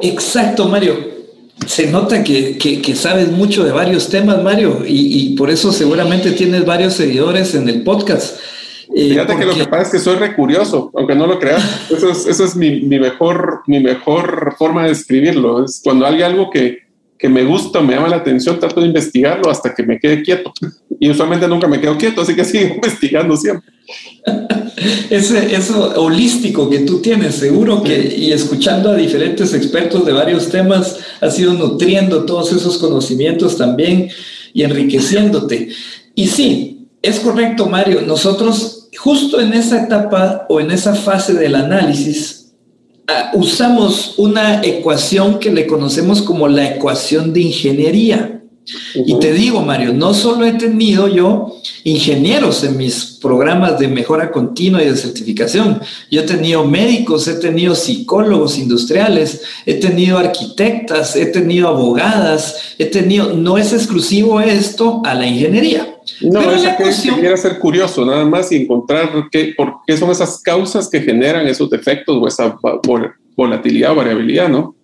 Exacto, 0.00 0.68
Mario 0.68 1.22
se 1.66 1.90
nota 1.90 2.22
que, 2.24 2.94
sabes 2.94 3.30
mucho 3.30 3.64
de 3.64 3.72
varios 3.72 4.08
temas, 4.08 4.42
Mario, 4.42 4.82
y, 4.86 5.34
por 5.36 5.50
eso 5.50 5.72
seguramente 5.72 6.32
tienes 6.32 6.64
varios 6.64 6.94
seguidores 6.94 7.54
en 7.54 7.68
el 7.68 7.82
podcast. 7.82 8.38
Eh, 8.94 9.10
Fíjate 9.10 9.36
que 9.36 9.46
lo 9.46 9.54
que 9.54 9.64
pasa 9.66 9.82
es 9.82 9.90
que 9.90 9.98
soy 9.98 10.16
recurioso, 10.16 10.90
aunque 10.94 11.14
no 11.14 11.26
lo 11.26 11.38
creas. 11.38 11.62
Eso 11.90 12.10
es, 12.10 12.26
eso 12.26 12.44
es 12.44 12.54
mi, 12.54 12.82
mejor, 12.82 13.62
mi 13.66 13.80
mejor 13.80 14.54
forma 14.58 14.84
de 14.84 14.92
escribirlo. 14.92 15.64
Es 15.64 15.80
cuando 15.82 16.04
hay 16.04 16.20
algo 16.20 16.50
que, 16.50 16.80
que 17.22 17.28
me 17.28 17.44
gusta, 17.44 17.80
me 17.80 17.94
llama 17.94 18.08
la 18.08 18.16
atención, 18.16 18.58
trato 18.58 18.80
de 18.80 18.88
investigarlo 18.88 19.48
hasta 19.48 19.72
que 19.72 19.84
me 19.84 20.00
quede 20.00 20.24
quieto. 20.24 20.52
Y 20.98 21.08
usualmente 21.08 21.46
nunca 21.46 21.68
me 21.68 21.80
quedo 21.80 21.96
quieto, 21.96 22.22
así 22.22 22.34
que 22.34 22.44
sigo 22.44 22.74
investigando 22.74 23.36
siempre. 23.36 23.72
Ese, 25.08 25.54
eso 25.54 25.92
holístico 26.02 26.68
que 26.68 26.80
tú 26.80 26.98
tienes, 27.00 27.36
seguro 27.36 27.80
que, 27.80 28.12
y 28.18 28.32
escuchando 28.32 28.90
a 28.90 28.96
diferentes 28.96 29.54
expertos 29.54 30.04
de 30.04 30.12
varios 30.12 30.48
temas, 30.48 30.98
has 31.20 31.38
ido 31.38 31.54
nutriendo 31.54 32.24
todos 32.24 32.52
esos 32.52 32.76
conocimientos 32.78 33.56
también 33.56 34.08
y 34.52 34.64
enriqueciéndote. 34.64 35.68
Y 36.16 36.26
sí, 36.26 36.88
es 37.02 37.20
correcto, 37.20 37.66
Mario, 37.66 38.00
nosotros 38.00 38.88
justo 38.98 39.40
en 39.40 39.52
esa 39.52 39.84
etapa 39.84 40.44
o 40.48 40.58
en 40.58 40.72
esa 40.72 40.96
fase 40.96 41.34
del 41.34 41.54
análisis, 41.54 42.41
ah, 43.08 43.30
usamos 43.34 44.14
una 44.18 44.62
ecuación 44.62 45.38
que 45.38 45.50
le 45.50 45.66
conocemos 45.66 46.22
como 46.22 46.48
la 46.48 46.74
ecuación 46.74 47.32
de 47.32 47.40
ingeniería. 47.40 48.42
Y 48.94 49.18
te 49.18 49.32
digo, 49.32 49.60
Mario, 49.62 49.92
no 49.92 50.14
solo 50.14 50.46
he 50.46 50.52
tenido 50.52 51.08
yo 51.08 51.56
ingenieros 51.84 52.62
en 52.62 52.76
mis 52.76 53.18
programas 53.20 53.78
de 53.78 53.88
mejora 53.88 54.30
continua 54.30 54.82
y 54.82 54.88
de 54.88 54.96
certificación, 54.96 55.80
yo 56.10 56.20
he 56.20 56.24
tenido 56.24 56.64
médicos, 56.64 57.26
he 57.26 57.34
tenido 57.34 57.74
psicólogos 57.74 58.58
industriales, 58.58 59.42
he 59.66 59.74
tenido 59.74 60.18
arquitectas, 60.18 61.16
he 61.16 61.26
tenido 61.26 61.68
abogadas, 61.68 62.74
he 62.78 62.86
tenido, 62.86 63.32
no 63.32 63.58
es 63.58 63.72
exclusivo 63.72 64.40
esto 64.40 65.02
a 65.04 65.14
la 65.14 65.26
ingeniería. 65.26 65.91
No, 66.20 66.40
Pero 66.40 66.52
es 66.52 67.00
que 67.00 67.10
quiera 67.12 67.36
ser 67.36 67.58
curioso 67.58 68.04
nada 68.04 68.24
más 68.24 68.52
y 68.52 68.56
encontrar 68.56 69.10
qué, 69.30 69.54
por 69.56 69.76
qué 69.86 69.96
son 69.96 70.10
esas 70.10 70.40
causas 70.40 70.88
que 70.88 71.00
generan 71.00 71.46
esos 71.46 71.68
defectos 71.70 72.16
o 72.20 72.28
esa 72.28 72.56
volatilidad 73.36 73.92
o 73.92 73.96
variabilidad, 73.96 74.48
¿no? 74.48 74.76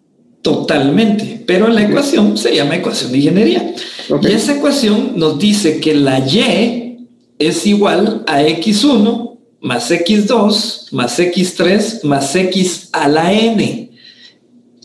Totalmente, 0.43 1.43
pero 1.47 1.69
la 1.69 1.83
ecuación 1.83 2.39
se 2.39 2.55
llama 2.55 2.77
ecuación 2.77 3.13
de 3.13 3.19
ingeniería. 3.19 3.75
Y 4.23 4.27
esa 4.29 4.57
ecuación 4.57 5.13
nos 5.17 5.39
dice 5.39 5.81
que 5.81 5.95
la 5.95 6.21
Y 6.21 7.07
es 7.39 7.67
igual 7.67 8.25
a 8.27 8.43
X1 8.43 9.39
más 9.61 9.91
X2 9.91 10.93
más 10.93 11.19
X3 11.19 12.05
más 12.05 12.35
X 12.35 12.91
a 12.93 13.09
la 13.09 13.33
N. 13.33 13.91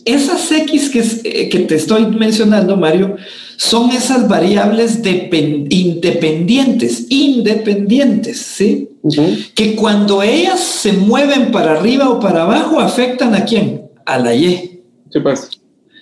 esas 0.04 0.50
X 0.50 0.90
que, 0.90 1.00
eh, 1.24 1.48
que 1.48 1.60
te 1.60 1.76
estoy 1.76 2.06
mencionando, 2.06 2.76
Mario, 2.76 3.16
son 3.56 3.90
esas 3.90 4.28
variables 4.28 5.00
independientes, 5.04 7.06
independientes, 7.08 8.38
¿sí? 8.38 8.88
Que 9.54 9.76
cuando 9.76 10.22
ellas 10.22 10.60
se 10.60 10.92
mueven 10.92 11.50
para 11.50 11.72
arriba 11.72 12.10
o 12.10 12.20
para 12.20 12.42
abajo, 12.42 12.80
afectan 12.80 13.34
a 13.34 13.44
quién? 13.44 13.82
A 14.06 14.18
la 14.18 14.34
Y. 14.34 14.82
¿Qué 15.12 15.20
pasa? 15.20 15.48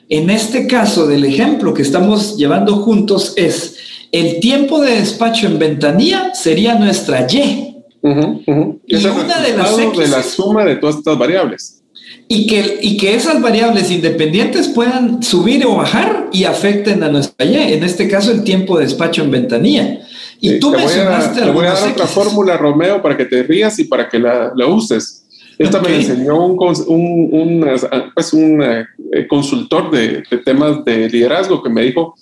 En 0.09 0.31
este 0.31 0.67
caso 0.67 1.07
del 1.07 1.25
ejemplo 1.25 1.75
que 1.75 1.83
estamos 1.83 2.37
llevando 2.37 2.77
juntos 2.77 3.35
es 3.37 3.77
el 4.13 4.41
tiempo 4.41 4.81
de 4.81 4.97
despacho 4.97 5.47
en 5.47 5.59
ventanilla 5.59 6.35
sería 6.35 6.75
nuestra 6.75 7.27
Y. 7.31 7.77
Y 8.03 9.07
una 9.07 9.41
de 9.41 9.57
las 9.57 9.79
X 9.79 9.99
de 9.99 10.09
la 10.09 10.23
suma 10.23 10.65
de 10.65 10.77
todas 10.77 10.97
estas 10.97 11.17
variables 11.17 11.82
y 12.29 12.47
que, 12.47 12.79
y 12.81 12.97
que 12.97 13.15
esas 13.15 13.43
variables 13.43 13.91
independientes 13.91 14.69
puedan 14.69 15.23
subir 15.23 15.67
o 15.67 15.77
bajar 15.77 16.31
y 16.33 16.45
afecten 16.45 17.03
a 17.03 17.11
nuestra 17.11 17.45
Y, 17.45 17.57
en 17.75 17.85
este 17.85 18.09
caso 18.09 18.33
el 18.33 18.43
tiempo 18.43 18.79
de 18.79 18.85
despacho 18.85 19.23
en 19.23 19.31
ventanía. 19.31 20.01
Y 20.41 20.59
tú 20.59 20.71
mencionaste 20.71 21.43
Te 21.43 21.51
voy 21.51 21.67
a 21.67 21.75
dar 21.75 21.91
otra 21.91 22.07
fórmula, 22.07 22.57
Romeo, 22.57 23.03
para 23.03 23.17
que 23.17 23.27
te 23.27 23.43
rías 23.43 23.79
y 23.79 23.85
para 23.85 24.09
que 24.09 24.19
la, 24.19 24.51
la 24.57 24.67
uses. 24.67 25.25
Esta 25.59 25.81
me 25.81 25.95
enseñó 25.95 26.45
un, 26.47 26.59
un, 26.87 27.29
un, 27.33 27.67
pues 28.15 28.33
un 28.33 28.63
eh, 28.63 28.87
consultor 29.29 29.91
de, 29.91 30.23
de, 30.29 30.39
temas 30.39 30.85
de 30.85 31.09
liderazgo 31.09 31.63
que 31.63 31.69
me 31.69 31.83
dijo, 31.83 32.15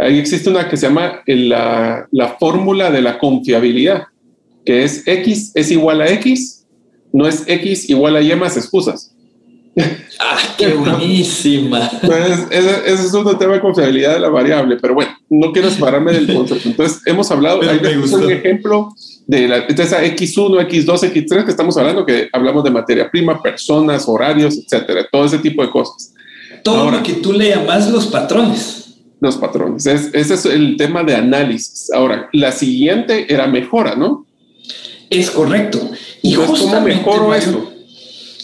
ahí 0.00 0.18
existe 0.18 0.48
una 0.48 0.68
que 0.68 0.76
se 0.76 0.88
llama 0.88 1.20
la, 1.26 2.08
la 2.10 2.28
fórmula 2.38 2.90
de 2.90 3.02
la 3.02 3.18
confiabilidad, 3.18 4.04
que 4.64 4.84
es 4.84 5.06
X 5.06 5.52
es 5.54 5.70
igual 5.70 6.00
a 6.00 6.10
X, 6.12 6.66
no 7.12 7.28
es 7.28 7.44
X 7.46 7.90
igual 7.90 8.16
a 8.16 8.22
Y 8.22 8.34
más 8.34 8.56
excusas. 8.56 9.14
¡Ah, 10.18 10.38
qué 10.58 10.74
buenísima! 10.74 11.88
Pues 12.04 12.46
ese, 12.50 12.92
es 12.92 13.14
un 13.14 13.38
tema 13.38 13.54
de 13.54 13.60
confiabilidad 13.60 14.14
de 14.14 14.20
la 14.20 14.28
variable, 14.28 14.76
pero 14.80 14.94
bueno, 14.94 15.12
no 15.28 15.52
quiero 15.52 15.70
separarme 15.70 16.12
del 16.12 16.32
concepto. 16.32 16.68
Entonces, 16.68 17.00
hemos 17.06 17.30
hablado, 17.30 17.60
hay 17.62 17.96
un 17.96 18.30
ejemplo 18.30 18.92
de 19.26 19.48
la 19.48 19.58
esa 19.58 20.02
X1, 20.02 20.68
X2, 20.68 21.12
X3 21.12 21.44
que 21.44 21.50
estamos 21.50 21.76
hablando, 21.76 22.04
que 22.04 22.28
hablamos 22.32 22.64
de 22.64 22.70
materia 22.70 23.10
prima, 23.10 23.40
personas, 23.40 24.08
horarios, 24.08 24.58
etcétera, 24.58 25.06
todo 25.10 25.24
ese 25.24 25.38
tipo 25.38 25.62
de 25.62 25.70
cosas. 25.70 26.12
Todo 26.62 26.90
lo 26.90 27.02
que 27.02 27.14
tú 27.14 27.32
le 27.32 27.50
llamas 27.50 27.88
los 27.90 28.08
patrones. 28.08 28.98
Los 29.20 29.36
patrones. 29.36 29.86
ese 29.86 30.34
es 30.34 30.46
el 30.46 30.76
tema 30.76 31.04
de 31.04 31.14
análisis. 31.14 31.90
Ahora, 31.92 32.28
la 32.32 32.52
siguiente 32.52 33.32
era 33.32 33.46
mejora, 33.46 33.94
¿no? 33.94 34.26
Es 35.08 35.30
correcto. 35.30 35.90
Y 36.22 36.34
Entonces, 36.34 36.66
¿cómo 36.66 36.80
mejoro 36.80 37.34
esto? 37.34 37.69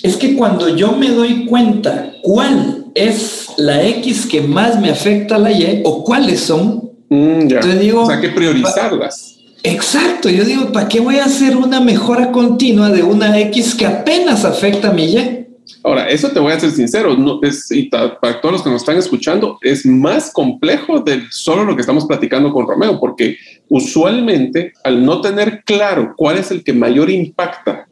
Es 0.07 0.17
que 0.17 0.37
cuando 0.37 0.69
yo 0.69 0.93
me 0.93 1.09
doy 1.11 1.47
cuenta 1.47 2.13
cuál 2.23 2.85
es 2.95 3.49
la 3.57 3.85
X 3.85 4.27
que 4.27 4.41
más 4.41 4.81
me 4.81 4.91
afecta 4.91 5.35
a 5.35 5.39
la 5.39 5.51
Y 5.51 5.83
o 5.85 6.05
cuáles 6.05 6.41
son, 6.41 6.93
mm, 7.09 7.41
entonces 7.41 7.81
digo, 7.81 8.03
o 8.03 8.07
sea, 8.07 8.21
que 8.21 8.29
priorizarlas. 8.29 9.39
Exacto, 9.65 10.29
yo 10.29 10.45
digo, 10.45 10.71
¿para 10.71 10.87
qué 10.87 11.01
voy 11.01 11.17
a 11.17 11.25
hacer 11.25 11.57
una 11.57 11.81
mejora 11.81 12.31
continua 12.31 12.91
de 12.91 13.03
una 13.03 13.37
X 13.41 13.75
que 13.75 13.85
apenas 13.85 14.45
afecta 14.45 14.91
a 14.91 14.93
mi 14.93 15.07
Y? 15.07 15.47
Ahora, 15.83 16.09
eso 16.09 16.31
te 16.31 16.39
voy 16.39 16.53
a 16.53 16.61
ser 16.61 16.71
sincero, 16.71 17.17
no, 17.17 17.41
es, 17.43 17.69
y 17.73 17.85
para 17.85 18.41
todos 18.41 18.53
los 18.53 18.63
que 18.63 18.71
nos 18.71 18.83
están 18.83 18.99
escuchando, 18.99 19.59
es 19.61 19.85
más 19.85 20.33
complejo 20.33 21.01
de 21.01 21.23
solo 21.31 21.65
lo 21.65 21.75
que 21.75 21.81
estamos 21.81 22.07
platicando 22.07 22.53
con 22.53 22.67
Romeo, 22.67 23.01
porque 23.01 23.37
usualmente 23.69 24.73
al 24.85 25.05
no 25.05 25.21
tener 25.21 25.65
claro 25.65 26.15
cuál 26.17 26.39
es 26.39 26.53
el 26.53 26.63
que 26.63 26.73
mayor 26.73 27.11
impacta 27.11 27.86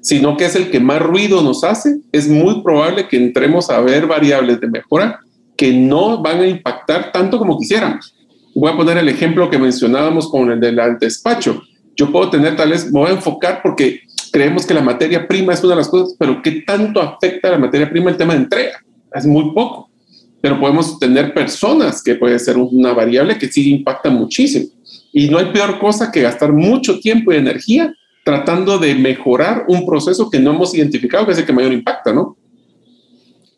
sino 0.00 0.36
que 0.36 0.46
es 0.46 0.56
el 0.56 0.70
que 0.70 0.80
más 0.80 1.00
ruido 1.00 1.42
nos 1.42 1.64
hace, 1.64 2.00
es 2.12 2.28
muy 2.28 2.62
probable 2.62 3.08
que 3.08 3.16
entremos 3.16 3.70
a 3.70 3.80
ver 3.80 4.06
variables 4.06 4.60
de 4.60 4.68
mejora 4.68 5.20
que 5.56 5.72
no 5.72 6.22
van 6.22 6.40
a 6.40 6.46
impactar 6.46 7.12
tanto 7.12 7.38
como 7.38 7.58
quisiéramos. 7.58 8.14
Voy 8.54 8.72
a 8.72 8.76
poner 8.76 8.96
el 8.98 9.08
ejemplo 9.08 9.50
que 9.50 9.58
mencionábamos 9.58 10.30
con 10.30 10.50
el 10.50 10.58
del 10.58 10.78
despacho. 10.98 11.62
Yo 11.96 12.10
puedo 12.10 12.30
tener 12.30 12.56
tal 12.56 12.70
vez, 12.70 12.86
me 12.86 12.98
voy 12.98 13.10
a 13.10 13.14
enfocar 13.14 13.60
porque 13.62 14.00
creemos 14.32 14.64
que 14.64 14.74
la 14.74 14.80
materia 14.80 15.28
prima 15.28 15.52
es 15.52 15.62
una 15.62 15.74
de 15.74 15.80
las 15.80 15.88
cosas, 15.88 16.16
pero 16.18 16.40
¿qué 16.42 16.62
tanto 16.66 17.00
afecta 17.00 17.48
a 17.48 17.52
la 17.52 17.58
materia 17.58 17.90
prima 17.90 18.10
el 18.10 18.16
tema 18.16 18.32
de 18.32 18.40
entrega? 18.40 18.82
Es 19.14 19.26
muy 19.26 19.52
poco. 19.52 19.90
Pero 20.40 20.58
podemos 20.58 20.98
tener 20.98 21.34
personas 21.34 22.02
que 22.02 22.14
puede 22.14 22.38
ser 22.38 22.56
una 22.56 22.94
variable 22.94 23.36
que 23.36 23.48
sí 23.48 23.70
impacta 23.70 24.08
muchísimo. 24.08 24.66
Y 25.12 25.28
no 25.28 25.38
hay 25.38 25.52
peor 25.52 25.78
cosa 25.78 26.10
que 26.10 26.22
gastar 26.22 26.52
mucho 26.52 26.98
tiempo 27.00 27.32
y 27.32 27.36
energía 27.36 27.92
tratando 28.24 28.78
de 28.78 28.94
mejorar 28.94 29.64
un 29.68 29.86
proceso 29.86 30.28
que 30.30 30.38
no 30.38 30.52
hemos 30.52 30.74
identificado, 30.74 31.26
que 31.26 31.32
es 31.32 31.38
el 31.38 31.46
que 31.46 31.52
mayor 31.52 31.72
impacta, 31.72 32.12
¿no? 32.12 32.36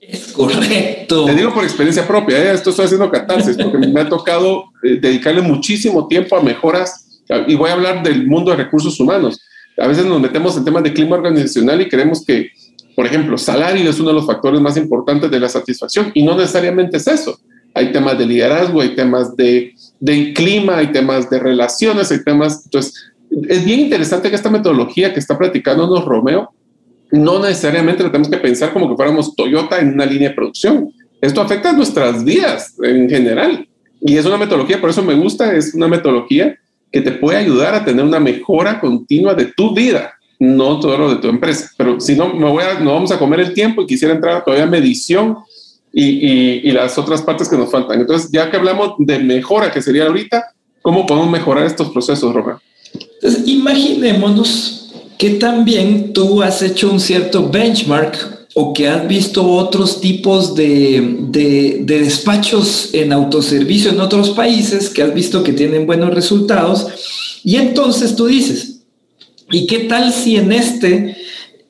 Es 0.00 0.32
correcto. 0.32 1.24
Te 1.24 1.34
digo 1.34 1.54
por 1.54 1.64
experiencia 1.64 2.06
propia, 2.06 2.38
¿eh? 2.38 2.54
esto 2.54 2.70
estoy 2.70 2.86
haciendo 2.86 3.10
catarsis, 3.10 3.56
porque 3.56 3.78
me 3.78 4.00
ha 4.00 4.08
tocado 4.08 4.64
eh, 4.82 4.98
dedicarle 5.00 5.40
muchísimo 5.40 6.06
tiempo 6.06 6.36
a 6.36 6.42
mejoras, 6.42 7.22
y 7.46 7.54
voy 7.54 7.70
a 7.70 7.74
hablar 7.74 8.02
del 8.02 8.26
mundo 8.26 8.50
de 8.50 8.58
recursos 8.58 8.98
humanos. 9.00 9.40
A 9.78 9.86
veces 9.86 10.04
nos 10.04 10.20
metemos 10.20 10.56
en 10.56 10.64
temas 10.64 10.82
de 10.82 10.92
clima 10.92 11.16
organizacional 11.16 11.80
y 11.80 11.88
creemos 11.88 12.24
que, 12.26 12.50
por 12.94 13.06
ejemplo, 13.06 13.38
salario 13.38 13.88
es 13.88 13.98
uno 14.00 14.10
de 14.10 14.16
los 14.16 14.26
factores 14.26 14.60
más 14.60 14.76
importantes 14.76 15.30
de 15.30 15.40
la 15.40 15.48
satisfacción, 15.48 16.10
y 16.14 16.22
no 16.22 16.36
necesariamente 16.36 16.98
es 16.98 17.06
eso. 17.06 17.38
Hay 17.74 17.90
temas 17.90 18.18
de 18.18 18.26
liderazgo, 18.26 18.82
hay 18.82 18.94
temas 18.94 19.34
de, 19.34 19.74
de 19.98 20.34
clima, 20.34 20.76
hay 20.76 20.88
temas 20.88 21.30
de 21.30 21.38
relaciones, 21.38 22.10
hay 22.10 22.22
temas, 22.22 22.62
entonces, 22.66 22.92
es 23.48 23.64
bien 23.64 23.80
interesante 23.80 24.28
que 24.28 24.36
esta 24.36 24.50
metodología 24.50 25.12
que 25.12 25.20
está 25.20 25.38
platicándonos 25.38 26.04
Romeo, 26.04 26.52
no 27.10 27.38
necesariamente 27.40 28.02
la 28.02 28.10
tenemos 28.10 28.30
que 28.30 28.38
pensar 28.38 28.72
como 28.72 28.88
que 28.88 28.96
fuéramos 28.96 29.34
Toyota 29.34 29.78
en 29.78 29.94
una 29.94 30.06
línea 30.06 30.30
de 30.30 30.34
producción. 30.34 30.92
Esto 31.20 31.40
afecta 31.40 31.72
nuestras 31.72 32.24
vidas 32.24 32.74
en 32.82 33.08
general. 33.08 33.68
Y 34.00 34.16
es 34.16 34.26
una 34.26 34.36
metodología, 34.36 34.80
por 34.80 34.90
eso 34.90 35.02
me 35.02 35.14
gusta, 35.14 35.54
es 35.54 35.74
una 35.74 35.88
metodología 35.88 36.56
que 36.90 37.00
te 37.00 37.12
puede 37.12 37.38
ayudar 37.38 37.74
a 37.74 37.84
tener 37.84 38.04
una 38.04 38.18
mejora 38.18 38.80
continua 38.80 39.34
de 39.34 39.46
tu 39.46 39.74
vida, 39.74 40.14
no 40.38 40.80
todo 40.80 40.98
lo 40.98 41.14
de 41.14 41.20
tu 41.20 41.28
empresa. 41.28 41.70
Pero 41.76 42.00
si 42.00 42.16
no, 42.16 42.34
me 42.34 42.48
voy 42.48 42.64
a, 42.64 42.80
no 42.80 42.94
vamos 42.94 43.12
a 43.12 43.18
comer 43.18 43.40
el 43.40 43.54
tiempo 43.54 43.82
y 43.82 43.86
quisiera 43.86 44.14
entrar 44.14 44.44
todavía 44.44 44.64
a 44.64 44.70
medición 44.70 45.38
y, 45.92 46.04
y, 46.04 46.60
y 46.64 46.72
las 46.72 46.98
otras 46.98 47.22
partes 47.22 47.48
que 47.48 47.56
nos 47.56 47.70
faltan. 47.70 48.00
Entonces, 48.00 48.30
ya 48.32 48.50
que 48.50 48.56
hablamos 48.56 48.94
de 48.98 49.18
mejora, 49.20 49.70
que 49.70 49.80
sería 49.80 50.06
ahorita, 50.06 50.44
¿cómo 50.80 51.06
podemos 51.06 51.30
mejorar 51.30 51.64
estos 51.64 51.90
procesos, 51.90 52.34
Romeo? 52.34 52.60
Entonces, 52.94 53.46
imaginémonos 53.46 54.90
que 55.18 55.30
también 55.30 56.12
tú 56.12 56.42
has 56.42 56.62
hecho 56.62 56.90
un 56.90 56.98
cierto 56.98 57.48
benchmark 57.48 58.46
o 58.54 58.72
que 58.72 58.88
has 58.88 59.06
visto 59.08 59.48
otros 59.48 60.00
tipos 60.00 60.54
de, 60.54 61.16
de, 61.28 61.84
despachos 61.84 62.90
en 62.92 63.12
autoservicio 63.12 63.92
en 63.92 64.00
otros 64.00 64.30
países 64.30 64.90
que 64.90 65.02
has 65.02 65.14
visto 65.14 65.42
que 65.42 65.52
tienen 65.52 65.86
buenos 65.86 66.12
resultados. 66.12 66.88
Y 67.44 67.56
entonces 67.56 68.14
tú 68.14 68.26
dices, 68.26 68.80
¿y 69.50 69.66
qué 69.66 69.80
tal 69.80 70.12
si 70.12 70.36
en 70.36 70.52
este, 70.52 71.16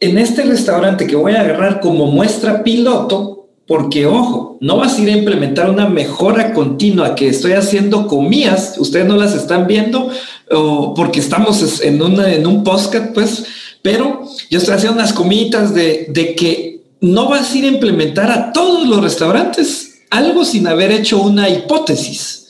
en 0.00 0.18
este 0.18 0.42
restaurante 0.42 1.06
que 1.06 1.16
voy 1.16 1.32
a 1.32 1.42
agarrar 1.42 1.80
como 1.80 2.06
muestra 2.06 2.64
piloto, 2.64 3.48
porque, 3.66 4.06
ojo, 4.06 4.58
no 4.60 4.78
vas 4.78 4.98
a 4.98 5.02
ir 5.02 5.08
a 5.08 5.16
implementar 5.16 5.70
una 5.70 5.88
mejora 5.88 6.52
continua 6.52 7.14
que 7.14 7.28
estoy 7.28 7.52
haciendo 7.52 8.06
comías, 8.08 8.74
ustedes 8.78 9.06
no 9.06 9.16
las 9.16 9.34
están 9.34 9.66
viendo 9.66 10.10
o 10.52 10.94
porque 10.94 11.20
estamos 11.20 11.80
en, 11.82 12.00
una, 12.02 12.32
en 12.32 12.46
un 12.46 12.62
podcast, 12.62 13.12
pues, 13.12 13.44
pero 13.80 14.22
yo 14.50 14.58
estoy 14.58 14.74
haciendo 14.74 14.98
unas 14.98 15.12
comitas 15.12 15.74
de, 15.74 16.06
de 16.08 16.34
que 16.34 16.82
no 17.00 17.28
vas 17.28 17.52
a 17.52 17.58
ir 17.58 17.64
a 17.64 17.68
implementar 17.68 18.30
a 18.30 18.52
todos 18.52 18.86
los 18.86 19.02
restaurantes 19.02 19.92
algo 20.10 20.44
sin 20.44 20.66
haber 20.66 20.92
hecho 20.92 21.20
una 21.20 21.48
hipótesis, 21.48 22.46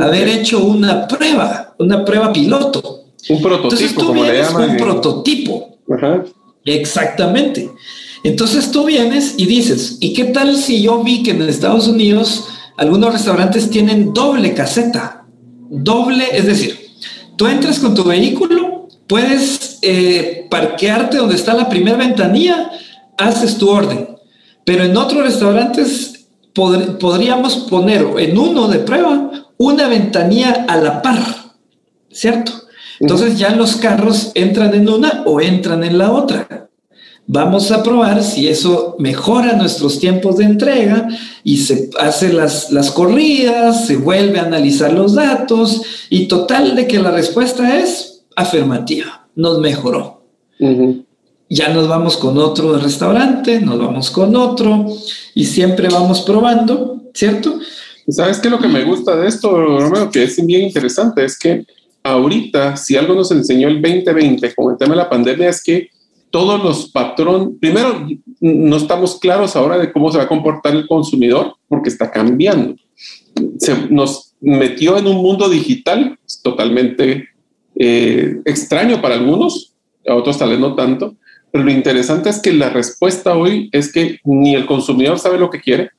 haber 0.00 0.28
hecho 0.28 0.64
una 0.64 1.08
prueba, 1.08 1.74
una 1.78 2.04
prueba 2.04 2.32
piloto. 2.32 3.04
Un 3.28 3.42
prototipo, 3.42 4.04
como 4.04 4.22
le 4.22 4.38
llaman. 4.42 4.70
Un 4.70 4.76
prototipo. 4.76 5.78
Exactamente. 6.64 7.70
Entonces 8.22 8.70
tú 8.70 8.84
vienes 8.84 9.34
y 9.38 9.46
dices, 9.46 9.98
¿y 10.00 10.12
qué 10.12 10.24
tal 10.24 10.56
si 10.56 10.82
yo 10.82 11.02
vi 11.02 11.22
que 11.22 11.30
en 11.30 11.42
Estados 11.42 11.88
Unidos 11.88 12.44
algunos 12.76 13.12
restaurantes 13.12 13.70
tienen 13.70 14.12
doble 14.12 14.52
caseta? 14.52 15.24
Doble, 15.70 16.24
es 16.32 16.46
decir, 16.46 16.85
tú 17.36 17.46
entras 17.46 17.78
con 17.78 17.94
tu 17.94 18.04
vehículo, 18.04 18.88
puedes 19.06 19.78
eh, 19.82 20.46
parquearte 20.50 21.18
donde 21.18 21.36
está 21.36 21.54
la 21.54 21.68
primera 21.68 21.96
ventanilla, 21.96 22.70
haces 23.16 23.58
tu 23.58 23.70
orden. 23.70 24.16
Pero 24.64 24.84
en 24.84 24.96
otros 24.96 25.22
restaurantes 25.22 26.26
podríamos 26.52 27.56
poner 27.70 28.06
en 28.18 28.38
uno 28.38 28.68
de 28.68 28.78
prueba 28.80 29.30
una 29.58 29.88
ventanilla 29.88 30.64
a 30.68 30.76
la 30.76 31.02
par, 31.02 31.20
¿cierto? 32.10 32.52
Entonces 32.98 33.38
ya 33.38 33.50
los 33.50 33.76
carros 33.76 34.32
entran 34.34 34.74
en 34.74 34.88
una 34.88 35.22
o 35.26 35.40
entran 35.40 35.84
en 35.84 35.98
la 35.98 36.12
otra. 36.12 36.65
Vamos 37.28 37.72
a 37.72 37.82
probar 37.82 38.22
si 38.22 38.46
eso 38.46 38.94
mejora 39.00 39.54
nuestros 39.54 39.98
tiempos 39.98 40.36
de 40.36 40.44
entrega 40.44 41.08
y 41.42 41.56
se 41.56 41.90
hace 41.98 42.32
las, 42.32 42.70
las 42.70 42.92
corridas, 42.92 43.86
se 43.86 43.96
vuelve 43.96 44.38
a 44.38 44.44
analizar 44.44 44.92
los 44.92 45.14
datos 45.14 45.82
y 46.08 46.28
total 46.28 46.76
de 46.76 46.86
que 46.86 47.00
la 47.00 47.10
respuesta 47.10 47.80
es 47.80 48.22
afirmativa, 48.36 49.26
nos 49.34 49.58
mejoró. 49.58 50.22
ya 51.48 51.68
nos 51.70 51.88
vamos 51.88 52.16
con 52.16 52.38
otro 52.38 52.78
restaurante, 52.78 53.60
nos 53.60 53.78
vamos 53.78 54.10
con 54.10 54.36
otro 54.36 54.86
y 55.34 55.44
siempre 55.44 55.88
vamos 55.88 56.20
probando, 56.20 57.02
¿cierto? 57.12 57.58
¿Sabes 58.08 58.38
qué? 58.38 58.48
Lo 58.48 58.60
que 58.60 58.68
me 58.68 58.84
gusta 58.84 59.16
de 59.16 59.26
esto, 59.26 59.50
Romeo, 59.50 60.10
que 60.12 60.22
es 60.22 60.46
bien 60.46 60.62
interesante, 60.62 61.24
es 61.24 61.36
que 61.36 61.66
ahorita, 62.04 62.76
si 62.76 62.96
algo 62.96 63.14
nos 63.14 63.32
enseñó 63.32 63.66
el 63.66 63.82
2020 63.82 64.54
con 64.54 64.72
el 64.72 64.78
tema 64.78 64.92
de 64.92 64.98
la 64.98 65.10
pandemia, 65.10 65.48
es 65.48 65.60
que 65.60 65.90
todos 66.30 66.62
los 66.62 66.90
patrones, 66.90 67.48
primero, 67.60 68.06
no 68.40 68.76
estamos 68.76 69.18
claros 69.18 69.56
ahora 69.56 69.78
de 69.78 69.92
cómo 69.92 70.10
se 70.10 70.18
va 70.18 70.24
a 70.24 70.28
comportar 70.28 70.74
el 70.74 70.86
consumidor 70.86 71.54
porque 71.68 71.88
está 71.88 72.10
cambiando. 72.10 72.76
Se 73.58 73.88
nos 73.90 74.34
metió 74.40 74.98
en 74.98 75.06
un 75.06 75.16
mundo 75.16 75.48
digital 75.48 76.18
totalmente 76.42 77.28
eh, 77.78 78.40
extraño 78.44 79.00
para 79.00 79.14
algunos, 79.14 79.74
a 80.06 80.14
otros 80.14 80.38
tal 80.38 80.50
vez 80.50 80.58
no 80.58 80.74
tanto, 80.74 81.16
pero 81.50 81.64
lo 81.64 81.70
interesante 81.70 82.28
es 82.28 82.40
que 82.40 82.52
la 82.52 82.70
respuesta 82.70 83.36
hoy 83.36 83.68
es 83.72 83.92
que 83.92 84.18
ni 84.24 84.54
el 84.54 84.66
consumidor 84.66 85.18
sabe 85.18 85.38
lo 85.38 85.50
que 85.50 85.60
quiere, 85.60 85.90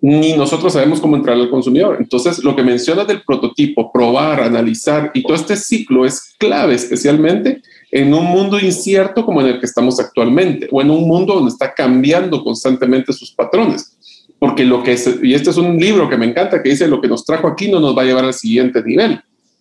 ni 0.00 0.34
nosotros 0.34 0.72
sabemos 0.72 1.00
cómo 1.00 1.16
entrar 1.16 1.36
al 1.36 1.50
consumidor. 1.50 1.96
Entonces, 1.98 2.44
lo 2.44 2.54
que 2.54 2.62
mencionas 2.62 3.06
del 3.08 3.22
prototipo, 3.22 3.90
probar, 3.92 4.40
analizar 4.40 5.10
y 5.14 5.22
todo 5.22 5.34
este 5.34 5.56
ciclo 5.56 6.04
es 6.04 6.34
clave, 6.38 6.74
especialmente 6.74 7.62
en 7.90 8.12
un 8.12 8.24
mundo 8.24 8.58
incierto 8.58 9.24
como 9.24 9.40
en 9.40 9.48
el 9.48 9.60
que 9.60 9.66
estamos 9.66 9.98
actualmente, 9.98 10.68
o 10.70 10.82
en 10.82 10.90
un 10.90 11.08
mundo 11.08 11.34
donde 11.34 11.50
está 11.50 11.72
cambiando 11.72 12.42
constantemente 12.44 13.12
sus 13.12 13.32
patrones. 13.32 13.96
Porque 14.38 14.64
lo 14.64 14.82
que 14.82 14.92
es, 14.92 15.18
y 15.22 15.34
este 15.34 15.50
es 15.50 15.56
un 15.56 15.78
libro 15.78 16.08
que 16.08 16.16
me 16.16 16.26
encanta, 16.26 16.62
que 16.62 16.70
dice 16.70 16.86
lo 16.86 17.00
que 17.00 17.08
nos 17.08 17.24
trajo 17.24 17.48
aquí 17.48 17.70
no 17.70 17.80
nos 17.80 17.96
va 17.96 18.02
a 18.02 18.04
llevar 18.04 18.24
al 18.24 18.34
siguiente 18.34 18.82
nivel. 18.82 19.20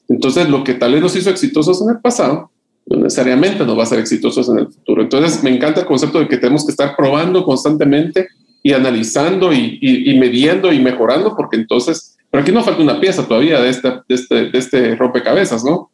Entonces, 0.09 0.49
lo 0.49 0.63
que 0.63 0.73
tal 0.73 0.93
vez 0.93 1.01
nos 1.01 1.15
hizo 1.15 1.29
exitosos 1.29 1.81
en 1.81 1.89
el 1.89 1.99
pasado, 1.99 2.51
no 2.85 2.97
necesariamente 2.97 3.65
nos 3.65 3.77
va 3.77 3.83
a 3.83 3.87
ser 3.87 3.99
exitosos 3.99 4.47
en 4.49 4.59
el 4.59 4.67
futuro. 4.67 5.01
Entonces, 5.01 5.43
me 5.43 5.49
encanta 5.49 5.81
el 5.81 5.87
concepto 5.87 6.19
de 6.19 6.27
que 6.27 6.37
tenemos 6.37 6.65
que 6.65 6.71
estar 6.71 6.95
probando 6.95 7.43
constantemente 7.43 8.27
y 8.63 8.73
analizando 8.73 9.51
y, 9.53 9.79
y, 9.81 10.17
midiendo 10.19 10.71
y 10.71 10.79
mejorando, 10.79 11.35
porque 11.35 11.57
entonces, 11.57 12.17
pero 12.29 12.43
aquí 12.43 12.51
nos 12.51 12.65
falta 12.65 12.81
una 12.81 12.99
pieza 12.99 13.27
todavía 13.27 13.59
de 13.61 13.71
de 13.71 14.15
este, 14.15 14.49
de 14.49 14.57
este 14.57 14.95
rompecabezas, 14.95 15.63
¿no? 15.63 15.89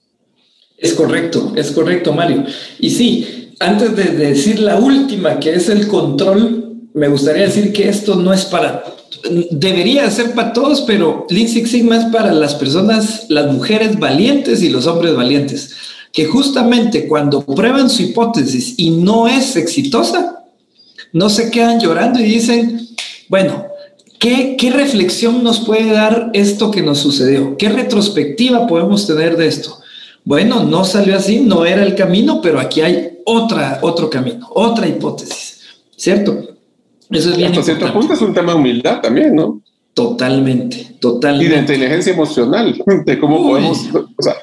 Es 0.84 0.94
correcto, 0.96 1.54
es 1.56 1.72
correcto, 1.72 2.12
Mario. 2.12 2.44
Y 2.78 2.90
sí, 2.90 3.54
antes 3.60 3.96
de 3.96 4.04
decir 4.04 4.60
la 4.60 4.76
última, 4.76 5.40
que 5.40 5.56
es 5.56 5.70
el 5.70 5.88
control, 5.88 6.76
me 6.94 7.08
gustaría 7.08 7.44
decir 7.44 7.72
que 7.72 7.88
esto 7.88 8.16
no 8.16 8.34
es 8.34 8.44
para, 8.44 8.84
debería 9.52 10.12
ser 10.12 10.34
para 10.34 10.52
todos, 10.52 10.82
pero 10.82 11.26
Lean 11.30 11.48
Six 11.48 11.72
Sigma 11.72 11.96
es 11.96 12.06
para 12.08 12.34
las 12.34 12.56
personas, 12.56 13.28
las 13.30 13.50
mujeres 13.50 13.98
valientes 13.98 14.62
y 14.62 14.68
los 14.68 14.86
hombres 14.86 15.16
valientes, 15.16 15.74
que 16.12 16.26
justamente 16.26 17.08
cuando 17.08 17.46
prueban 17.46 17.90
su 17.90 18.02
hipótesis 18.02 18.74
y 18.76 18.90
no 18.90 19.30
es 19.30 19.56
exitosa, 19.56 20.44
no 21.14 21.30
se 21.30 21.50
quedan 21.50 21.80
llorando 21.80 22.20
y 22.20 22.24
dicen, 22.24 22.90
bueno, 23.30 23.68
¿qué, 24.20 24.58
qué 24.58 24.70
reflexión 24.70 25.46
nos 25.46 25.62
puede 25.62 25.94
dar 25.94 26.30
esto 26.34 26.72
que 26.72 26.82
nos 26.82 27.00
sucedió? 27.00 27.56
¿Qué 27.56 27.70
retrospectiva 27.70 28.68
podemos 28.68 29.08
tener 29.08 29.38
de 29.38 29.48
esto? 29.48 29.80
Bueno, 30.26 30.64
no 30.64 30.86
salió 30.86 31.18
así, 31.18 31.42
no 31.42 31.66
era 31.66 31.84
el 31.84 31.96
camino, 31.96 32.42
pero 32.42 32.60
aquí 32.60 32.82
hay 32.82 33.20
otra, 33.26 33.80
otro 33.82 34.10
camino, 34.10 34.48
otra 34.52 34.88
hipótesis, 34.88 35.62
¿cierto? 35.96 36.56
Eso 37.10 37.30
es 37.32 37.38
bien 37.38 37.52
Hasta 37.52 37.64
cierto 37.64 37.94
punto 37.94 38.14
es 38.14 38.22
un 38.22 38.34
tema 38.34 38.54
de 38.54 38.60
humildad 38.60 39.02
también, 39.02 39.36
¿no? 39.36 39.62
Totalmente, 39.94 40.96
totalmente. 41.00 41.46
Y 41.46 41.50
de 41.50 41.60
inteligencia 41.60 42.14
emocional, 42.14 42.82
de 43.06 43.20
cómo 43.20 43.44
podemos, 43.44 43.90
o 43.94 44.22
sea, 44.22 44.36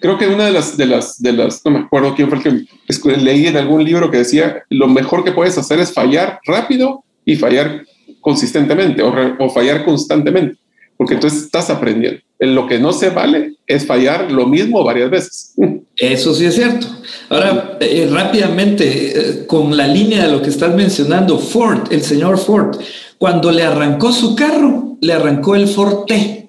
creo 0.00 0.16
que 0.16 0.26
una 0.26 0.46
de 0.46 0.52
las, 0.52 0.76
de 0.76 0.86
las, 0.86 1.20
de 1.20 1.32
las, 1.32 1.62
no 1.64 1.72
me 1.72 1.78
acuerdo 1.80 2.14
quién 2.14 2.28
fue 2.28 2.38
el 2.38 2.66
que 3.02 3.16
leí 3.16 3.46
en 3.46 3.56
algún 3.56 3.84
libro 3.84 4.10
que 4.10 4.18
decía, 4.18 4.62
lo 4.70 4.86
mejor 4.86 5.24
que 5.24 5.32
puedes 5.32 5.58
hacer 5.58 5.80
es 5.80 5.92
fallar 5.92 6.40
rápido 6.46 7.04
y 7.24 7.36
fallar 7.36 7.84
consistentemente 8.20 9.02
o, 9.02 9.12
o 9.38 9.50
fallar 9.50 9.84
constantemente, 9.84 10.56
porque 10.96 11.14
entonces 11.14 11.44
estás 11.44 11.70
aprendiendo. 11.70 12.20
En 12.38 12.54
lo 12.54 12.66
que 12.66 12.78
no 12.78 12.92
se 12.92 13.10
vale 13.10 13.54
es 13.66 13.86
fallar 13.86 14.30
lo 14.30 14.46
mismo 14.46 14.84
varias 14.84 15.10
veces. 15.10 15.54
Eso 15.96 16.34
sí 16.34 16.44
es 16.44 16.54
cierto. 16.54 16.86
Ahora, 17.30 17.78
eh, 17.80 18.08
rápidamente, 18.10 19.18
eh, 19.18 19.46
con 19.46 19.76
la 19.76 19.86
línea 19.86 20.26
de 20.26 20.32
lo 20.32 20.42
que 20.42 20.50
estás 20.50 20.74
mencionando, 20.74 21.38
Ford, 21.38 21.90
el 21.90 22.02
señor 22.02 22.38
Ford, 22.38 22.76
cuando 23.18 23.50
le 23.50 23.62
arrancó 23.62 24.12
su 24.12 24.36
carro, 24.36 24.98
le 25.00 25.12
arrancó 25.12 25.54
el 25.56 25.66
Ford 25.68 26.04
T, 26.06 26.48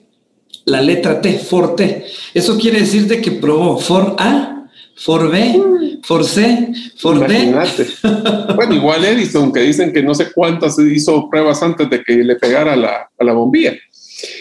la 0.66 0.82
letra 0.82 1.22
T, 1.22 1.40
Ford 1.40 1.76
T. 1.76 2.06
Eso 2.34 2.58
quiere 2.58 2.82
decir 2.82 3.08
de 3.08 3.22
que 3.22 3.32
probó 3.32 3.78
Ford 3.78 4.16
A, 4.18 4.70
Ford 4.96 5.32
B, 5.32 6.00
Ford 6.04 6.26
C, 6.26 6.74
Ford 6.98 7.24
D. 7.26 7.54
bueno, 8.56 8.74
igual 8.74 9.06
Edison, 9.06 9.54
que 9.54 9.62
dicen 9.62 9.94
que 9.94 10.04
no 10.04 10.14
sé 10.14 10.32
cuántas 10.34 10.78
hizo 10.80 11.30
pruebas 11.30 11.62
antes 11.64 11.90
de 11.90 12.04
que 12.04 12.16
le 12.16 12.36
pegara 12.36 12.76
la, 12.76 13.10
a 13.18 13.24
la 13.24 13.34
bombilla. 13.34 13.74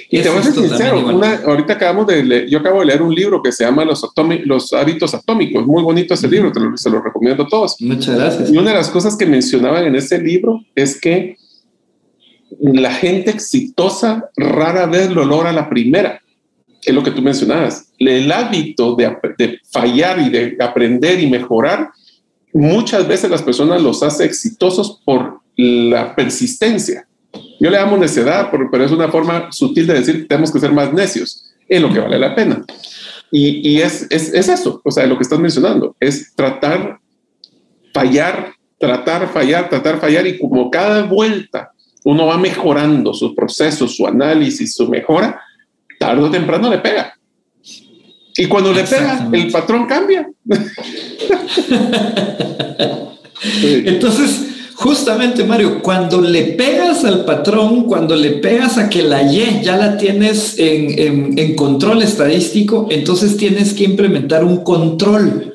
Y 0.08 0.22
te 0.22 0.28
voy 0.28 0.38
a 0.38 0.42
ser 0.42 0.54
sincero, 0.54 1.20
ahorita 1.46 1.72
acabamos 1.72 2.06
de 2.06 2.22
leer, 2.22 2.48
yo 2.48 2.60
acabo 2.60 2.80
de 2.80 2.86
leer 2.86 3.02
un 3.02 3.14
libro 3.14 3.42
que 3.42 3.50
se 3.50 3.64
llama 3.64 3.84
Los, 3.84 4.06
los 4.44 4.72
hábitos 4.72 5.14
atómicos, 5.14 5.66
muy 5.66 5.82
bonito 5.82 6.14
ese 6.14 6.28
libro, 6.28 6.52
te 6.52 6.60
lo, 6.60 6.76
se 6.76 6.90
lo 6.90 7.02
recomiendo 7.02 7.42
a 7.42 7.48
todos. 7.48 7.76
Muchas 7.80 8.16
gracias. 8.16 8.50
Y 8.50 8.56
una 8.56 8.70
de 8.70 8.76
las 8.76 8.90
cosas 8.90 9.16
que 9.16 9.26
mencionaban 9.26 9.84
en 9.84 9.96
ese 9.96 10.18
libro 10.18 10.60
es 10.74 11.00
que 11.00 11.36
la 12.60 12.92
gente 12.92 13.30
exitosa 13.30 14.30
rara 14.36 14.86
vez 14.86 15.10
lo 15.10 15.24
logra 15.24 15.52
la 15.52 15.68
primera, 15.68 16.20
es 16.84 16.94
lo 16.94 17.02
que 17.02 17.10
tú 17.10 17.20
mencionabas. 17.20 17.92
El 17.98 18.30
hábito 18.30 18.94
de, 18.94 19.16
de 19.38 19.58
fallar 19.72 20.20
y 20.20 20.30
de 20.30 20.56
aprender 20.60 21.18
y 21.18 21.28
mejorar, 21.28 21.90
muchas 22.52 23.08
veces 23.08 23.28
las 23.28 23.42
personas 23.42 23.82
los 23.82 24.02
hace 24.04 24.24
exitosos 24.24 25.02
por 25.04 25.40
la 25.56 26.14
persistencia 26.14 27.05
yo 27.58 27.70
le 27.70 27.78
llamo 27.78 27.96
necedad, 27.96 28.50
pero 28.50 28.84
es 28.84 28.92
una 28.92 29.08
forma 29.08 29.50
sutil 29.52 29.86
de 29.86 29.94
decir 29.94 30.22
que 30.22 30.24
tenemos 30.24 30.52
que 30.52 30.60
ser 30.60 30.72
más 30.72 30.92
necios 30.92 31.52
en 31.68 31.82
lo 31.82 31.92
que 31.92 32.00
vale 32.00 32.18
la 32.18 32.34
pena. 32.34 32.64
Y, 33.30 33.68
y 33.68 33.80
es, 33.80 34.06
es, 34.10 34.32
es, 34.32 34.48
eso, 34.48 34.80
o 34.84 34.90
sea, 34.90 35.06
lo 35.06 35.16
que 35.16 35.22
estás 35.22 35.38
mencionando, 35.38 35.96
es 35.98 36.34
tratar, 36.34 37.00
fallar, 37.92 38.52
tratar, 38.78 39.28
fallar, 39.28 39.68
tratar, 39.68 39.98
fallar, 39.98 40.26
y 40.26 40.38
como 40.38 40.70
cada 40.70 41.02
vuelta 41.04 41.72
uno 42.04 42.26
va 42.26 42.38
mejorando 42.38 43.12
su 43.12 43.34
proceso, 43.34 43.88
su 43.88 44.06
análisis, 44.06 44.74
su 44.74 44.88
mejora, 44.88 45.40
tarde 45.98 46.22
o 46.22 46.30
temprano 46.30 46.70
le 46.70 46.78
pega. 46.78 47.12
Y 48.36 48.46
cuando 48.46 48.72
le 48.72 48.84
pega, 48.84 49.28
el 49.32 49.50
patrón 49.50 49.86
cambia. 49.86 50.30
Entonces, 53.62 54.55
Justamente, 54.86 55.42
Mario, 55.42 55.82
cuando 55.82 56.20
le 56.20 56.44
pegas 56.52 57.04
al 57.04 57.24
patrón, 57.24 57.86
cuando 57.86 58.14
le 58.14 58.34
pegas 58.34 58.78
a 58.78 58.88
que 58.88 59.02
la 59.02 59.20
Y 59.20 59.60
ya 59.60 59.76
la 59.76 59.96
tienes 59.96 60.54
en, 60.58 61.56
control 61.56 62.02
estadístico, 62.02 62.86
entonces 62.88 63.36
tienes 63.36 63.74
que 63.74 63.82
implementar 63.82 64.44
un 64.44 64.58
control. 64.58 65.54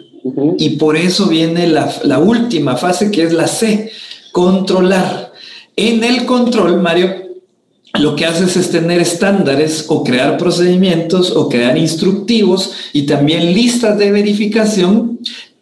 Y 0.57 0.71
por 0.71 0.97
eso 0.97 1.27
viene 1.27 1.65
la, 1.67 1.89
la 2.03 2.19
última 2.19 2.75
fase, 2.75 3.09
que 3.09 3.23
es 3.23 3.32
la 3.32 3.47
C, 3.47 3.89
controlar. 4.34 5.32
En 5.77 6.03
el 6.03 6.25
control, 6.25 6.82
Mario, 6.82 7.15
lo 8.01 8.17
que 8.17 8.25
haces 8.25 8.57
es 8.57 8.69
tener 8.69 8.99
estándares 8.99 9.86
o 9.88 10.03
crear 10.03 10.38
procedimientos 10.38 11.32
o 11.32 11.47
crear 11.47 11.77
instructivos 11.77 12.73
y 12.91 13.03
también 13.03 13.53
listas 13.53 13.97
de 13.97 14.11
verificación 14.11 15.19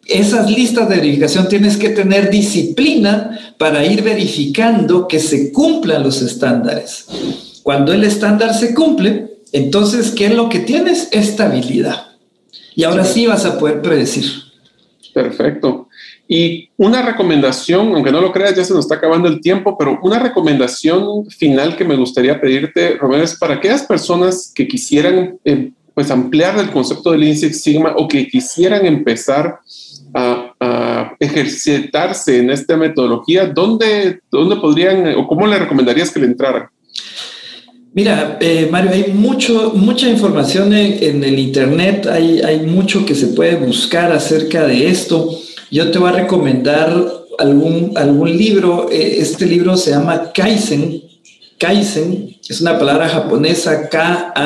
esas 0.10 0.50
listas 0.50 0.90
de 0.90 0.98
verificación 0.98 1.48
tienes 1.48 1.78
que 1.78 1.90
tener 1.90 2.30
disciplina 2.30 3.54
para 3.58 3.86
ir 3.86 4.02
verificando 4.02 5.08
que 5.08 5.20
se 5.20 5.52
cumplan 5.52 6.04
los 6.04 6.22
estándares. 6.22 7.06
Cuando 7.64 7.94
el 7.94 8.04
estándar 8.04 8.54
se 8.54 8.74
cumple, 8.74 9.38
entonces, 9.52 10.12
¿qué 10.12 10.28
es 10.28 10.34
lo 10.34 10.50
que 10.50 10.60
tienes? 10.60 11.10
Estabilidad. 11.12 12.08
Y 12.76 12.84
ahora 12.84 13.04
sí 13.04 13.26
vas 13.28 13.46
a 13.46 13.58
poder 13.60 13.82
predecir. 13.82 14.26
Perfecto. 15.14 15.88
Y 16.28 16.70
una 16.78 17.02
recomendación, 17.02 17.94
aunque 17.96 18.12
no 18.12 18.22
lo 18.22 18.32
creas, 18.32 18.56
ya 18.56 18.64
se 18.64 18.74
nos 18.74 18.86
está 18.86 18.96
acabando 18.96 19.28
el 19.28 19.42
tiempo, 19.42 19.76
pero 19.78 20.00
una 20.04 20.20
recomendación 20.20 21.26
final 21.26 21.76
que 21.76 21.84
me 21.84 21.96
gustaría 21.96 22.40
pedirte, 22.40 22.98
Romero, 22.98 23.24
es 23.24 23.36
para 23.36 23.56
aquellas 23.56 23.84
personas 23.84 24.52
que 24.54 24.68
quisieran 24.68 25.40
eh, 25.44 25.72
pues 25.96 26.12
ampliar 26.12 26.58
el 26.60 26.70
concepto 26.70 27.12
del 27.12 27.22
Lean 27.22 27.36
Six 27.36 27.62
Sigma 27.62 27.96
o 27.98 28.08
que 28.08 28.28
quisieran 28.28 28.86
empezar 28.86 29.60
ejercitarse 31.20 32.40
en 32.40 32.50
esta 32.50 32.78
metodología, 32.78 33.46
¿dónde, 33.48 34.22
¿dónde 34.32 34.56
podrían 34.56 35.16
o 35.16 35.28
cómo 35.28 35.46
le 35.46 35.60
recomendarías 35.60 36.12
que 36.12 36.20
le 36.20 36.28
entraran? 36.28 36.70
Mira, 37.94 38.38
eh, 38.40 38.70
Mario, 38.72 38.92
hay 38.92 39.12
mucho, 39.14 39.74
mucha 39.76 40.08
información 40.08 40.74
en, 40.74 41.24
el 41.24 41.40
Internet, 41.40 42.06
hay, 42.06 42.40
hay, 42.42 42.60
mucho 42.60 43.04
que 43.06 43.16
se 43.16 43.28
puede 43.28 43.56
buscar 43.56 44.12
acerca 44.12 44.68
de 44.68 44.88
esto. 44.88 45.30
Yo 45.72 45.90
te 45.92 45.98
voy 45.98 46.10
a 46.10 46.14
recomendar 46.14 46.94
algún, 47.40 47.94
algún 47.96 48.38
libro, 48.38 48.90
eh, 48.92 49.18
este 49.20 49.48
libro 49.48 49.76
se 49.76 49.90
llama 49.92 50.32
Kaizen. 50.34 51.02
Kaizen 51.58 52.38
es 52.48 52.62
una 52.62 52.78
palabra 52.78 53.10
japonesa 53.10 53.90
K-A-I-Z-E-N, 53.90 54.44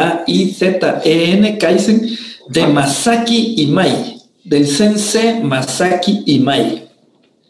Kaizen, 1.57 2.09
de 2.49 2.67
Masaki 2.67 3.55
Imai 3.61 4.22
del 4.43 4.67
sensei 4.67 5.41
Masaki 5.41 6.23
Imai. 6.25 6.83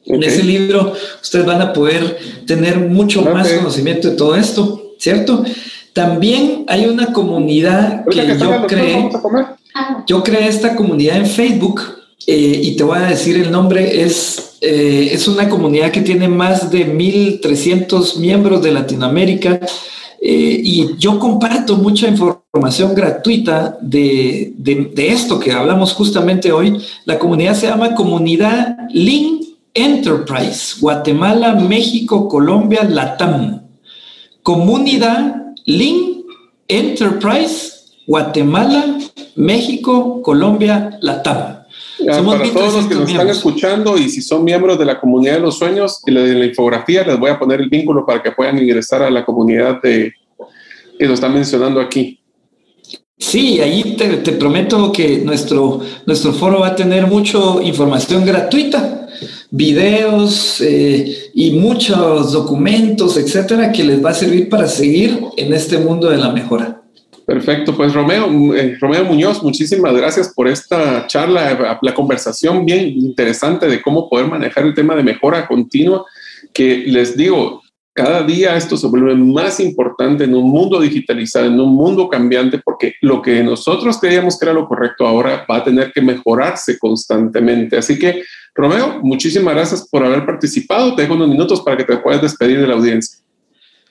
En 0.06 0.22
ese 0.22 0.44
libro 0.44 0.94
ustedes 1.22 1.46
van 1.46 1.62
a 1.62 1.72
poder 1.72 2.18
tener 2.46 2.78
mucho 2.80 3.22
más 3.22 3.52
conocimiento 3.52 4.10
de 4.10 4.16
todo 4.16 4.36
esto, 4.36 4.94
¿cierto? 4.98 5.44
También 5.94 6.66
hay 6.68 6.86
una 6.86 7.14
comunidad 7.14 8.04
que, 8.06 8.38
yo 8.38 8.68
creé. 8.68 9.10
Yo 10.08 10.24
creé 10.24 10.48
esta 10.48 10.76
comunidad 10.76 11.18
en 11.18 11.26
Facebook 11.26 11.82
eh, 12.28 12.60
y 12.64 12.76
te 12.76 12.84
voy 12.84 12.98
a 12.98 13.08
decir 13.08 13.38
el 13.38 13.52
nombre. 13.52 14.04
Es, 14.04 14.58
eh, 14.62 15.10
es 15.12 15.28
una 15.28 15.50
comunidad 15.50 15.92
que 15.92 16.02
tiene 16.02 16.28
más 16.28 16.70
de 16.70 16.88
1.300 16.88 18.18
miembros 18.18 18.62
de 18.62 18.72
Latinoamérica. 18.72 19.60
Eh, 20.26 20.62
y 20.64 20.96
yo 20.98 21.20
comparto 21.20 21.76
mucha 21.76 22.08
información 22.08 22.96
gratuita 22.96 23.78
de, 23.82 24.54
de, 24.56 24.92
de, 24.96 25.08
esto 25.10 25.38
que 25.38 25.52
hablamos 25.52 25.92
justamente 25.92 26.50
hoy. 26.54 26.82
La 27.04 27.20
comunidad 27.20 27.56
se 27.56 27.68
llama 27.68 27.94
Comunidad 27.94 28.78
Lean 28.94 29.42
Enterprise, 29.74 30.76
Guatemala, 30.80 31.56
México, 31.56 32.30
Colombia, 32.30 32.86
Latam. 32.86 33.64
Comunidad 34.44 35.56
Lean 35.66 36.24
Enterprise, 36.70 37.92
Guatemala, 38.08 38.98
México, 39.36 40.22
Colombia, 40.22 40.98
Latam. 41.02 41.63
Para 42.06 42.52
todos 42.52 42.74
los 42.74 42.88
que 42.88 42.96
nos 42.96 43.10
están 43.10 43.30
escuchando 43.30 43.98
y 43.98 44.10
si 44.10 44.22
son 44.22 44.44
miembros 44.44 44.78
de 44.80 44.86
la 44.86 45.00
comunidad 45.00 45.36
de 45.36 45.40
los 45.40 45.58
sueños 45.58 46.02
y 46.06 46.14
de 46.14 46.34
la 46.34 46.46
infografía, 46.46 47.04
les 47.04 47.20
voy 47.20 47.30
a 47.30 47.40
poner 47.40 47.62
el 47.62 47.70
vínculo 47.70 48.06
para 48.06 48.22
que 48.22 48.32
puedan 48.32 48.58
ingresar 48.58 49.02
a 49.02 49.10
la 49.10 49.26
comunidad 49.26 49.82
de, 49.82 50.14
que 50.98 51.06
nos 51.06 51.16
están 51.16 51.34
mencionando 51.34 51.80
aquí. 51.80 52.20
Sí, 53.18 53.62
ahí 53.62 53.96
te, 53.98 54.18
te, 54.18 54.34
prometo 54.34 54.92
que 54.92 55.20
nuestro, 55.20 55.80
nuestro 56.06 56.34
foro 56.34 56.60
va 56.60 56.70
a 56.70 56.76
tener 56.76 57.08
mucha 57.08 57.40
información 57.64 58.26
gratuita, 58.26 59.08
videos 59.50 60.60
eh, 60.62 61.32
y 61.34 61.52
muchos 61.52 62.34
documentos, 62.34 63.18
etcétera, 63.18 63.72
que 63.72 63.84
les 63.84 64.04
va 64.04 64.10
a 64.10 64.14
servir 64.14 64.50
para 64.50 64.68
seguir 64.68 65.22
en 65.38 65.54
este 65.54 65.78
mundo 65.78 66.10
de 66.10 66.18
la 66.18 66.32
mejora. 66.32 66.83
Perfecto, 67.26 67.76
pues 67.76 67.94
Romeo, 67.94 68.54
eh, 68.54 68.78
Romeo 68.80 69.06
Muñoz, 69.06 69.42
muchísimas 69.42 69.96
gracias 69.96 70.34
por 70.34 70.48
esta 70.48 71.08
charla, 71.08 71.78
la 71.82 71.94
conversación 71.94 72.66
bien 72.66 72.90
interesante 72.90 73.68
de 73.68 73.82
cómo 73.82 74.10
poder 74.10 74.28
manejar 74.28 74.66
el 74.66 74.74
tema 74.74 74.94
de 74.94 75.04
mejora 75.04 75.48
continua, 75.48 76.06
que 76.54 76.84
les 76.86 77.16
digo, 77.16 77.62
cada 77.96 78.24
día 78.24 78.58
esto 78.58 78.76
se 78.76 78.88
vuelve 78.88 79.16
más 79.16 79.60
importante 79.60 80.24
en 80.24 80.34
un 80.34 80.50
mundo 80.50 80.82
digitalizado, 80.82 81.46
en 81.46 81.60
un 81.60 81.76
mundo 81.76 82.10
cambiante, 82.10 82.60
porque 82.64 82.96
lo 83.02 83.22
que 83.22 83.44
nosotros 83.44 84.00
creíamos 84.00 84.38
que 84.38 84.46
era 84.46 84.54
lo 84.54 84.68
correcto 84.68 85.06
ahora 85.06 85.46
va 85.50 85.58
a 85.58 85.64
tener 85.64 85.92
que 85.94 86.02
mejorarse 86.02 86.80
constantemente. 86.80 87.78
Así 87.78 88.00
que, 88.00 88.24
Romeo, 88.56 89.00
muchísimas 89.04 89.54
gracias 89.54 89.88
por 89.88 90.04
haber 90.04 90.26
participado. 90.26 90.96
Te 90.96 91.04
dejo 91.04 91.14
unos 91.14 91.30
minutos 91.30 91.62
para 91.62 91.78
que 91.78 91.84
te 91.84 91.98
puedas 91.98 92.22
despedir 92.22 92.60
de 92.60 92.68
la 92.68 92.74
audiencia. 92.74 93.23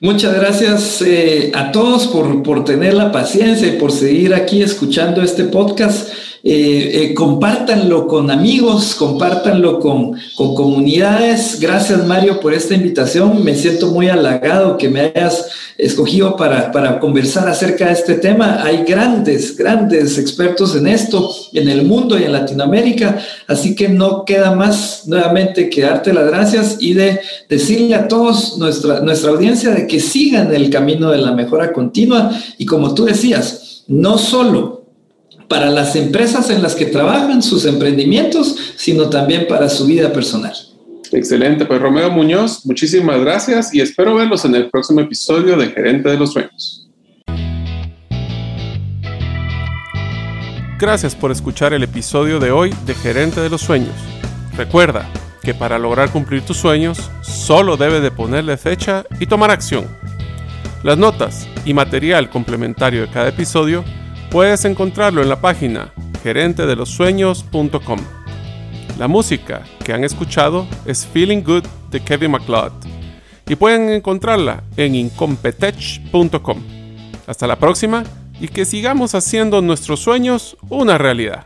Muchas 0.03 0.35
gracias 0.35 1.01
eh, 1.01 1.49
a 1.55 1.71
todos 1.71 2.07
por, 2.07 2.43
por 2.43 2.65
tener 2.65 2.93
la 2.93 3.13
paciencia 3.13 3.69
y 3.69 3.77
por 3.77 3.89
seguir 3.89 4.33
aquí 4.33 4.61
escuchando 4.61 5.21
este 5.21 5.45
podcast. 5.45 6.09
Eh, 6.45 7.05
eh, 7.05 7.13
compártanlo 7.13 8.05
con 8.05 8.29
amigos, 8.29 8.95
compártanlo 8.95 9.79
con, 9.79 10.11
con, 10.35 10.53
comunidades. 10.53 11.57
Gracias 11.61 12.05
Mario 12.05 12.41
por 12.41 12.53
esta 12.53 12.75
invitación. 12.75 13.45
Me 13.45 13.55
siento 13.55 13.91
muy 13.91 14.09
halagado 14.09 14.75
que 14.75 14.89
me 14.89 14.99
hayas 14.99 15.45
escogido 15.77 16.35
para, 16.35 16.69
para 16.73 16.99
conversar 16.99 17.47
acerca 17.47 17.85
de 17.85 17.93
este 17.93 18.15
tema. 18.15 18.61
Hay 18.61 18.83
grandes, 18.83 19.55
grandes 19.55 20.17
expertos 20.17 20.75
en 20.75 20.87
esto, 20.87 21.33
en 21.53 21.69
el 21.69 21.83
mundo 21.83 22.19
y 22.19 22.23
en 22.23 22.33
Latinoamérica. 22.33 23.19
Así 23.47 23.73
que 23.73 23.87
no 23.87 24.25
queda 24.25 24.53
más 24.53 25.03
nuevamente 25.07 25.69
que 25.69 25.83
darte 25.83 26.11
las 26.11 26.27
gracias 26.27 26.75
y 26.81 26.93
de 26.93 27.21
decirle 27.47 27.95
a 27.95 28.09
todos 28.09 28.57
nuestra, 28.57 28.99
nuestra 28.99 29.31
audiencia 29.31 29.69
de 29.71 29.87
que 29.87 30.01
sigan 30.01 30.53
el 30.53 30.69
camino 30.69 31.09
de 31.09 31.19
la 31.19 31.31
mejora 31.31 31.71
continua. 31.71 32.31
Y 32.57 32.65
como 32.65 32.93
tú 32.93 33.05
decías, 33.05 33.85
no 33.87 34.17
solo 34.17 34.82
para 35.47 35.69
las 35.69 35.95
empresas 35.95 36.49
en 36.49 36.61
las 36.61 36.75
que 36.75 36.85
trabajan, 36.85 37.41
sus 37.41 37.65
emprendimientos, 37.65 38.55
sino 38.75 39.09
también 39.09 39.47
para 39.47 39.69
su 39.69 39.85
vida 39.85 40.11
personal. 40.11 40.53
Excelente, 41.11 41.65
pues 41.65 41.79
Romeo 41.79 42.09
Muñoz, 42.09 42.65
muchísimas 42.65 43.19
gracias 43.19 43.73
y 43.73 43.81
espero 43.81 44.15
verlos 44.15 44.45
en 44.45 44.55
el 44.55 44.69
próximo 44.69 45.01
episodio 45.01 45.55
de 45.55 45.67
Gerente 45.67 46.09
de 46.09 46.17
los 46.17 46.33
Sueños. 46.33 46.89
Gracias 50.79 51.15
por 51.15 51.31
escuchar 51.31 51.71
el 51.73 51.83
episodio 51.83 52.39
de 52.39 52.51
hoy 52.51 52.73
de 52.85 52.95
Gerente 52.95 53.41
de 53.41 53.49
los 53.49 53.61
Sueños. 53.61 53.93
Recuerda 54.57 55.07
que 55.43 55.53
para 55.53 55.77
lograr 55.77 56.09
cumplir 56.09 56.41
tus 56.41 56.57
sueños, 56.57 57.11
solo 57.21 57.77
debes 57.77 58.01
de 58.01 58.11
ponerle 58.11 58.57
fecha 58.57 59.05
y 59.19 59.27
tomar 59.27 59.51
acción. 59.51 59.85
Las 60.83 60.97
notas 60.97 61.47
y 61.63 61.73
material 61.73 62.29
complementario 62.29 63.01
de 63.01 63.09
cada 63.09 63.29
episodio 63.29 63.85
Puedes 64.33 64.65
encontrarlo 64.65 65.21
en 65.21 65.29
la 65.29 65.39
página 65.39 65.93
gerentedelosueños.com. 66.23 67.99
La 68.97 69.07
música 69.07 69.61
que 69.85 69.93
han 69.93 70.03
escuchado 70.03 70.65
es 70.87 71.05
Feeling 71.05 71.43
Good 71.43 71.65
de 71.91 71.99
Kevin 71.99 72.31
MacLeod 72.31 72.71
y 73.47 73.55
pueden 73.55 73.91
encontrarla 73.91 74.63
en 74.75 74.95
incompetech.com. 74.95 76.63
Hasta 77.27 77.45
la 77.45 77.57
próxima 77.57 78.01
y 78.39 78.47
que 78.47 78.65
sigamos 78.65 79.13
haciendo 79.13 79.61
nuestros 79.61 79.99
sueños 79.99 80.57
una 80.67 80.97
realidad. 80.97 81.45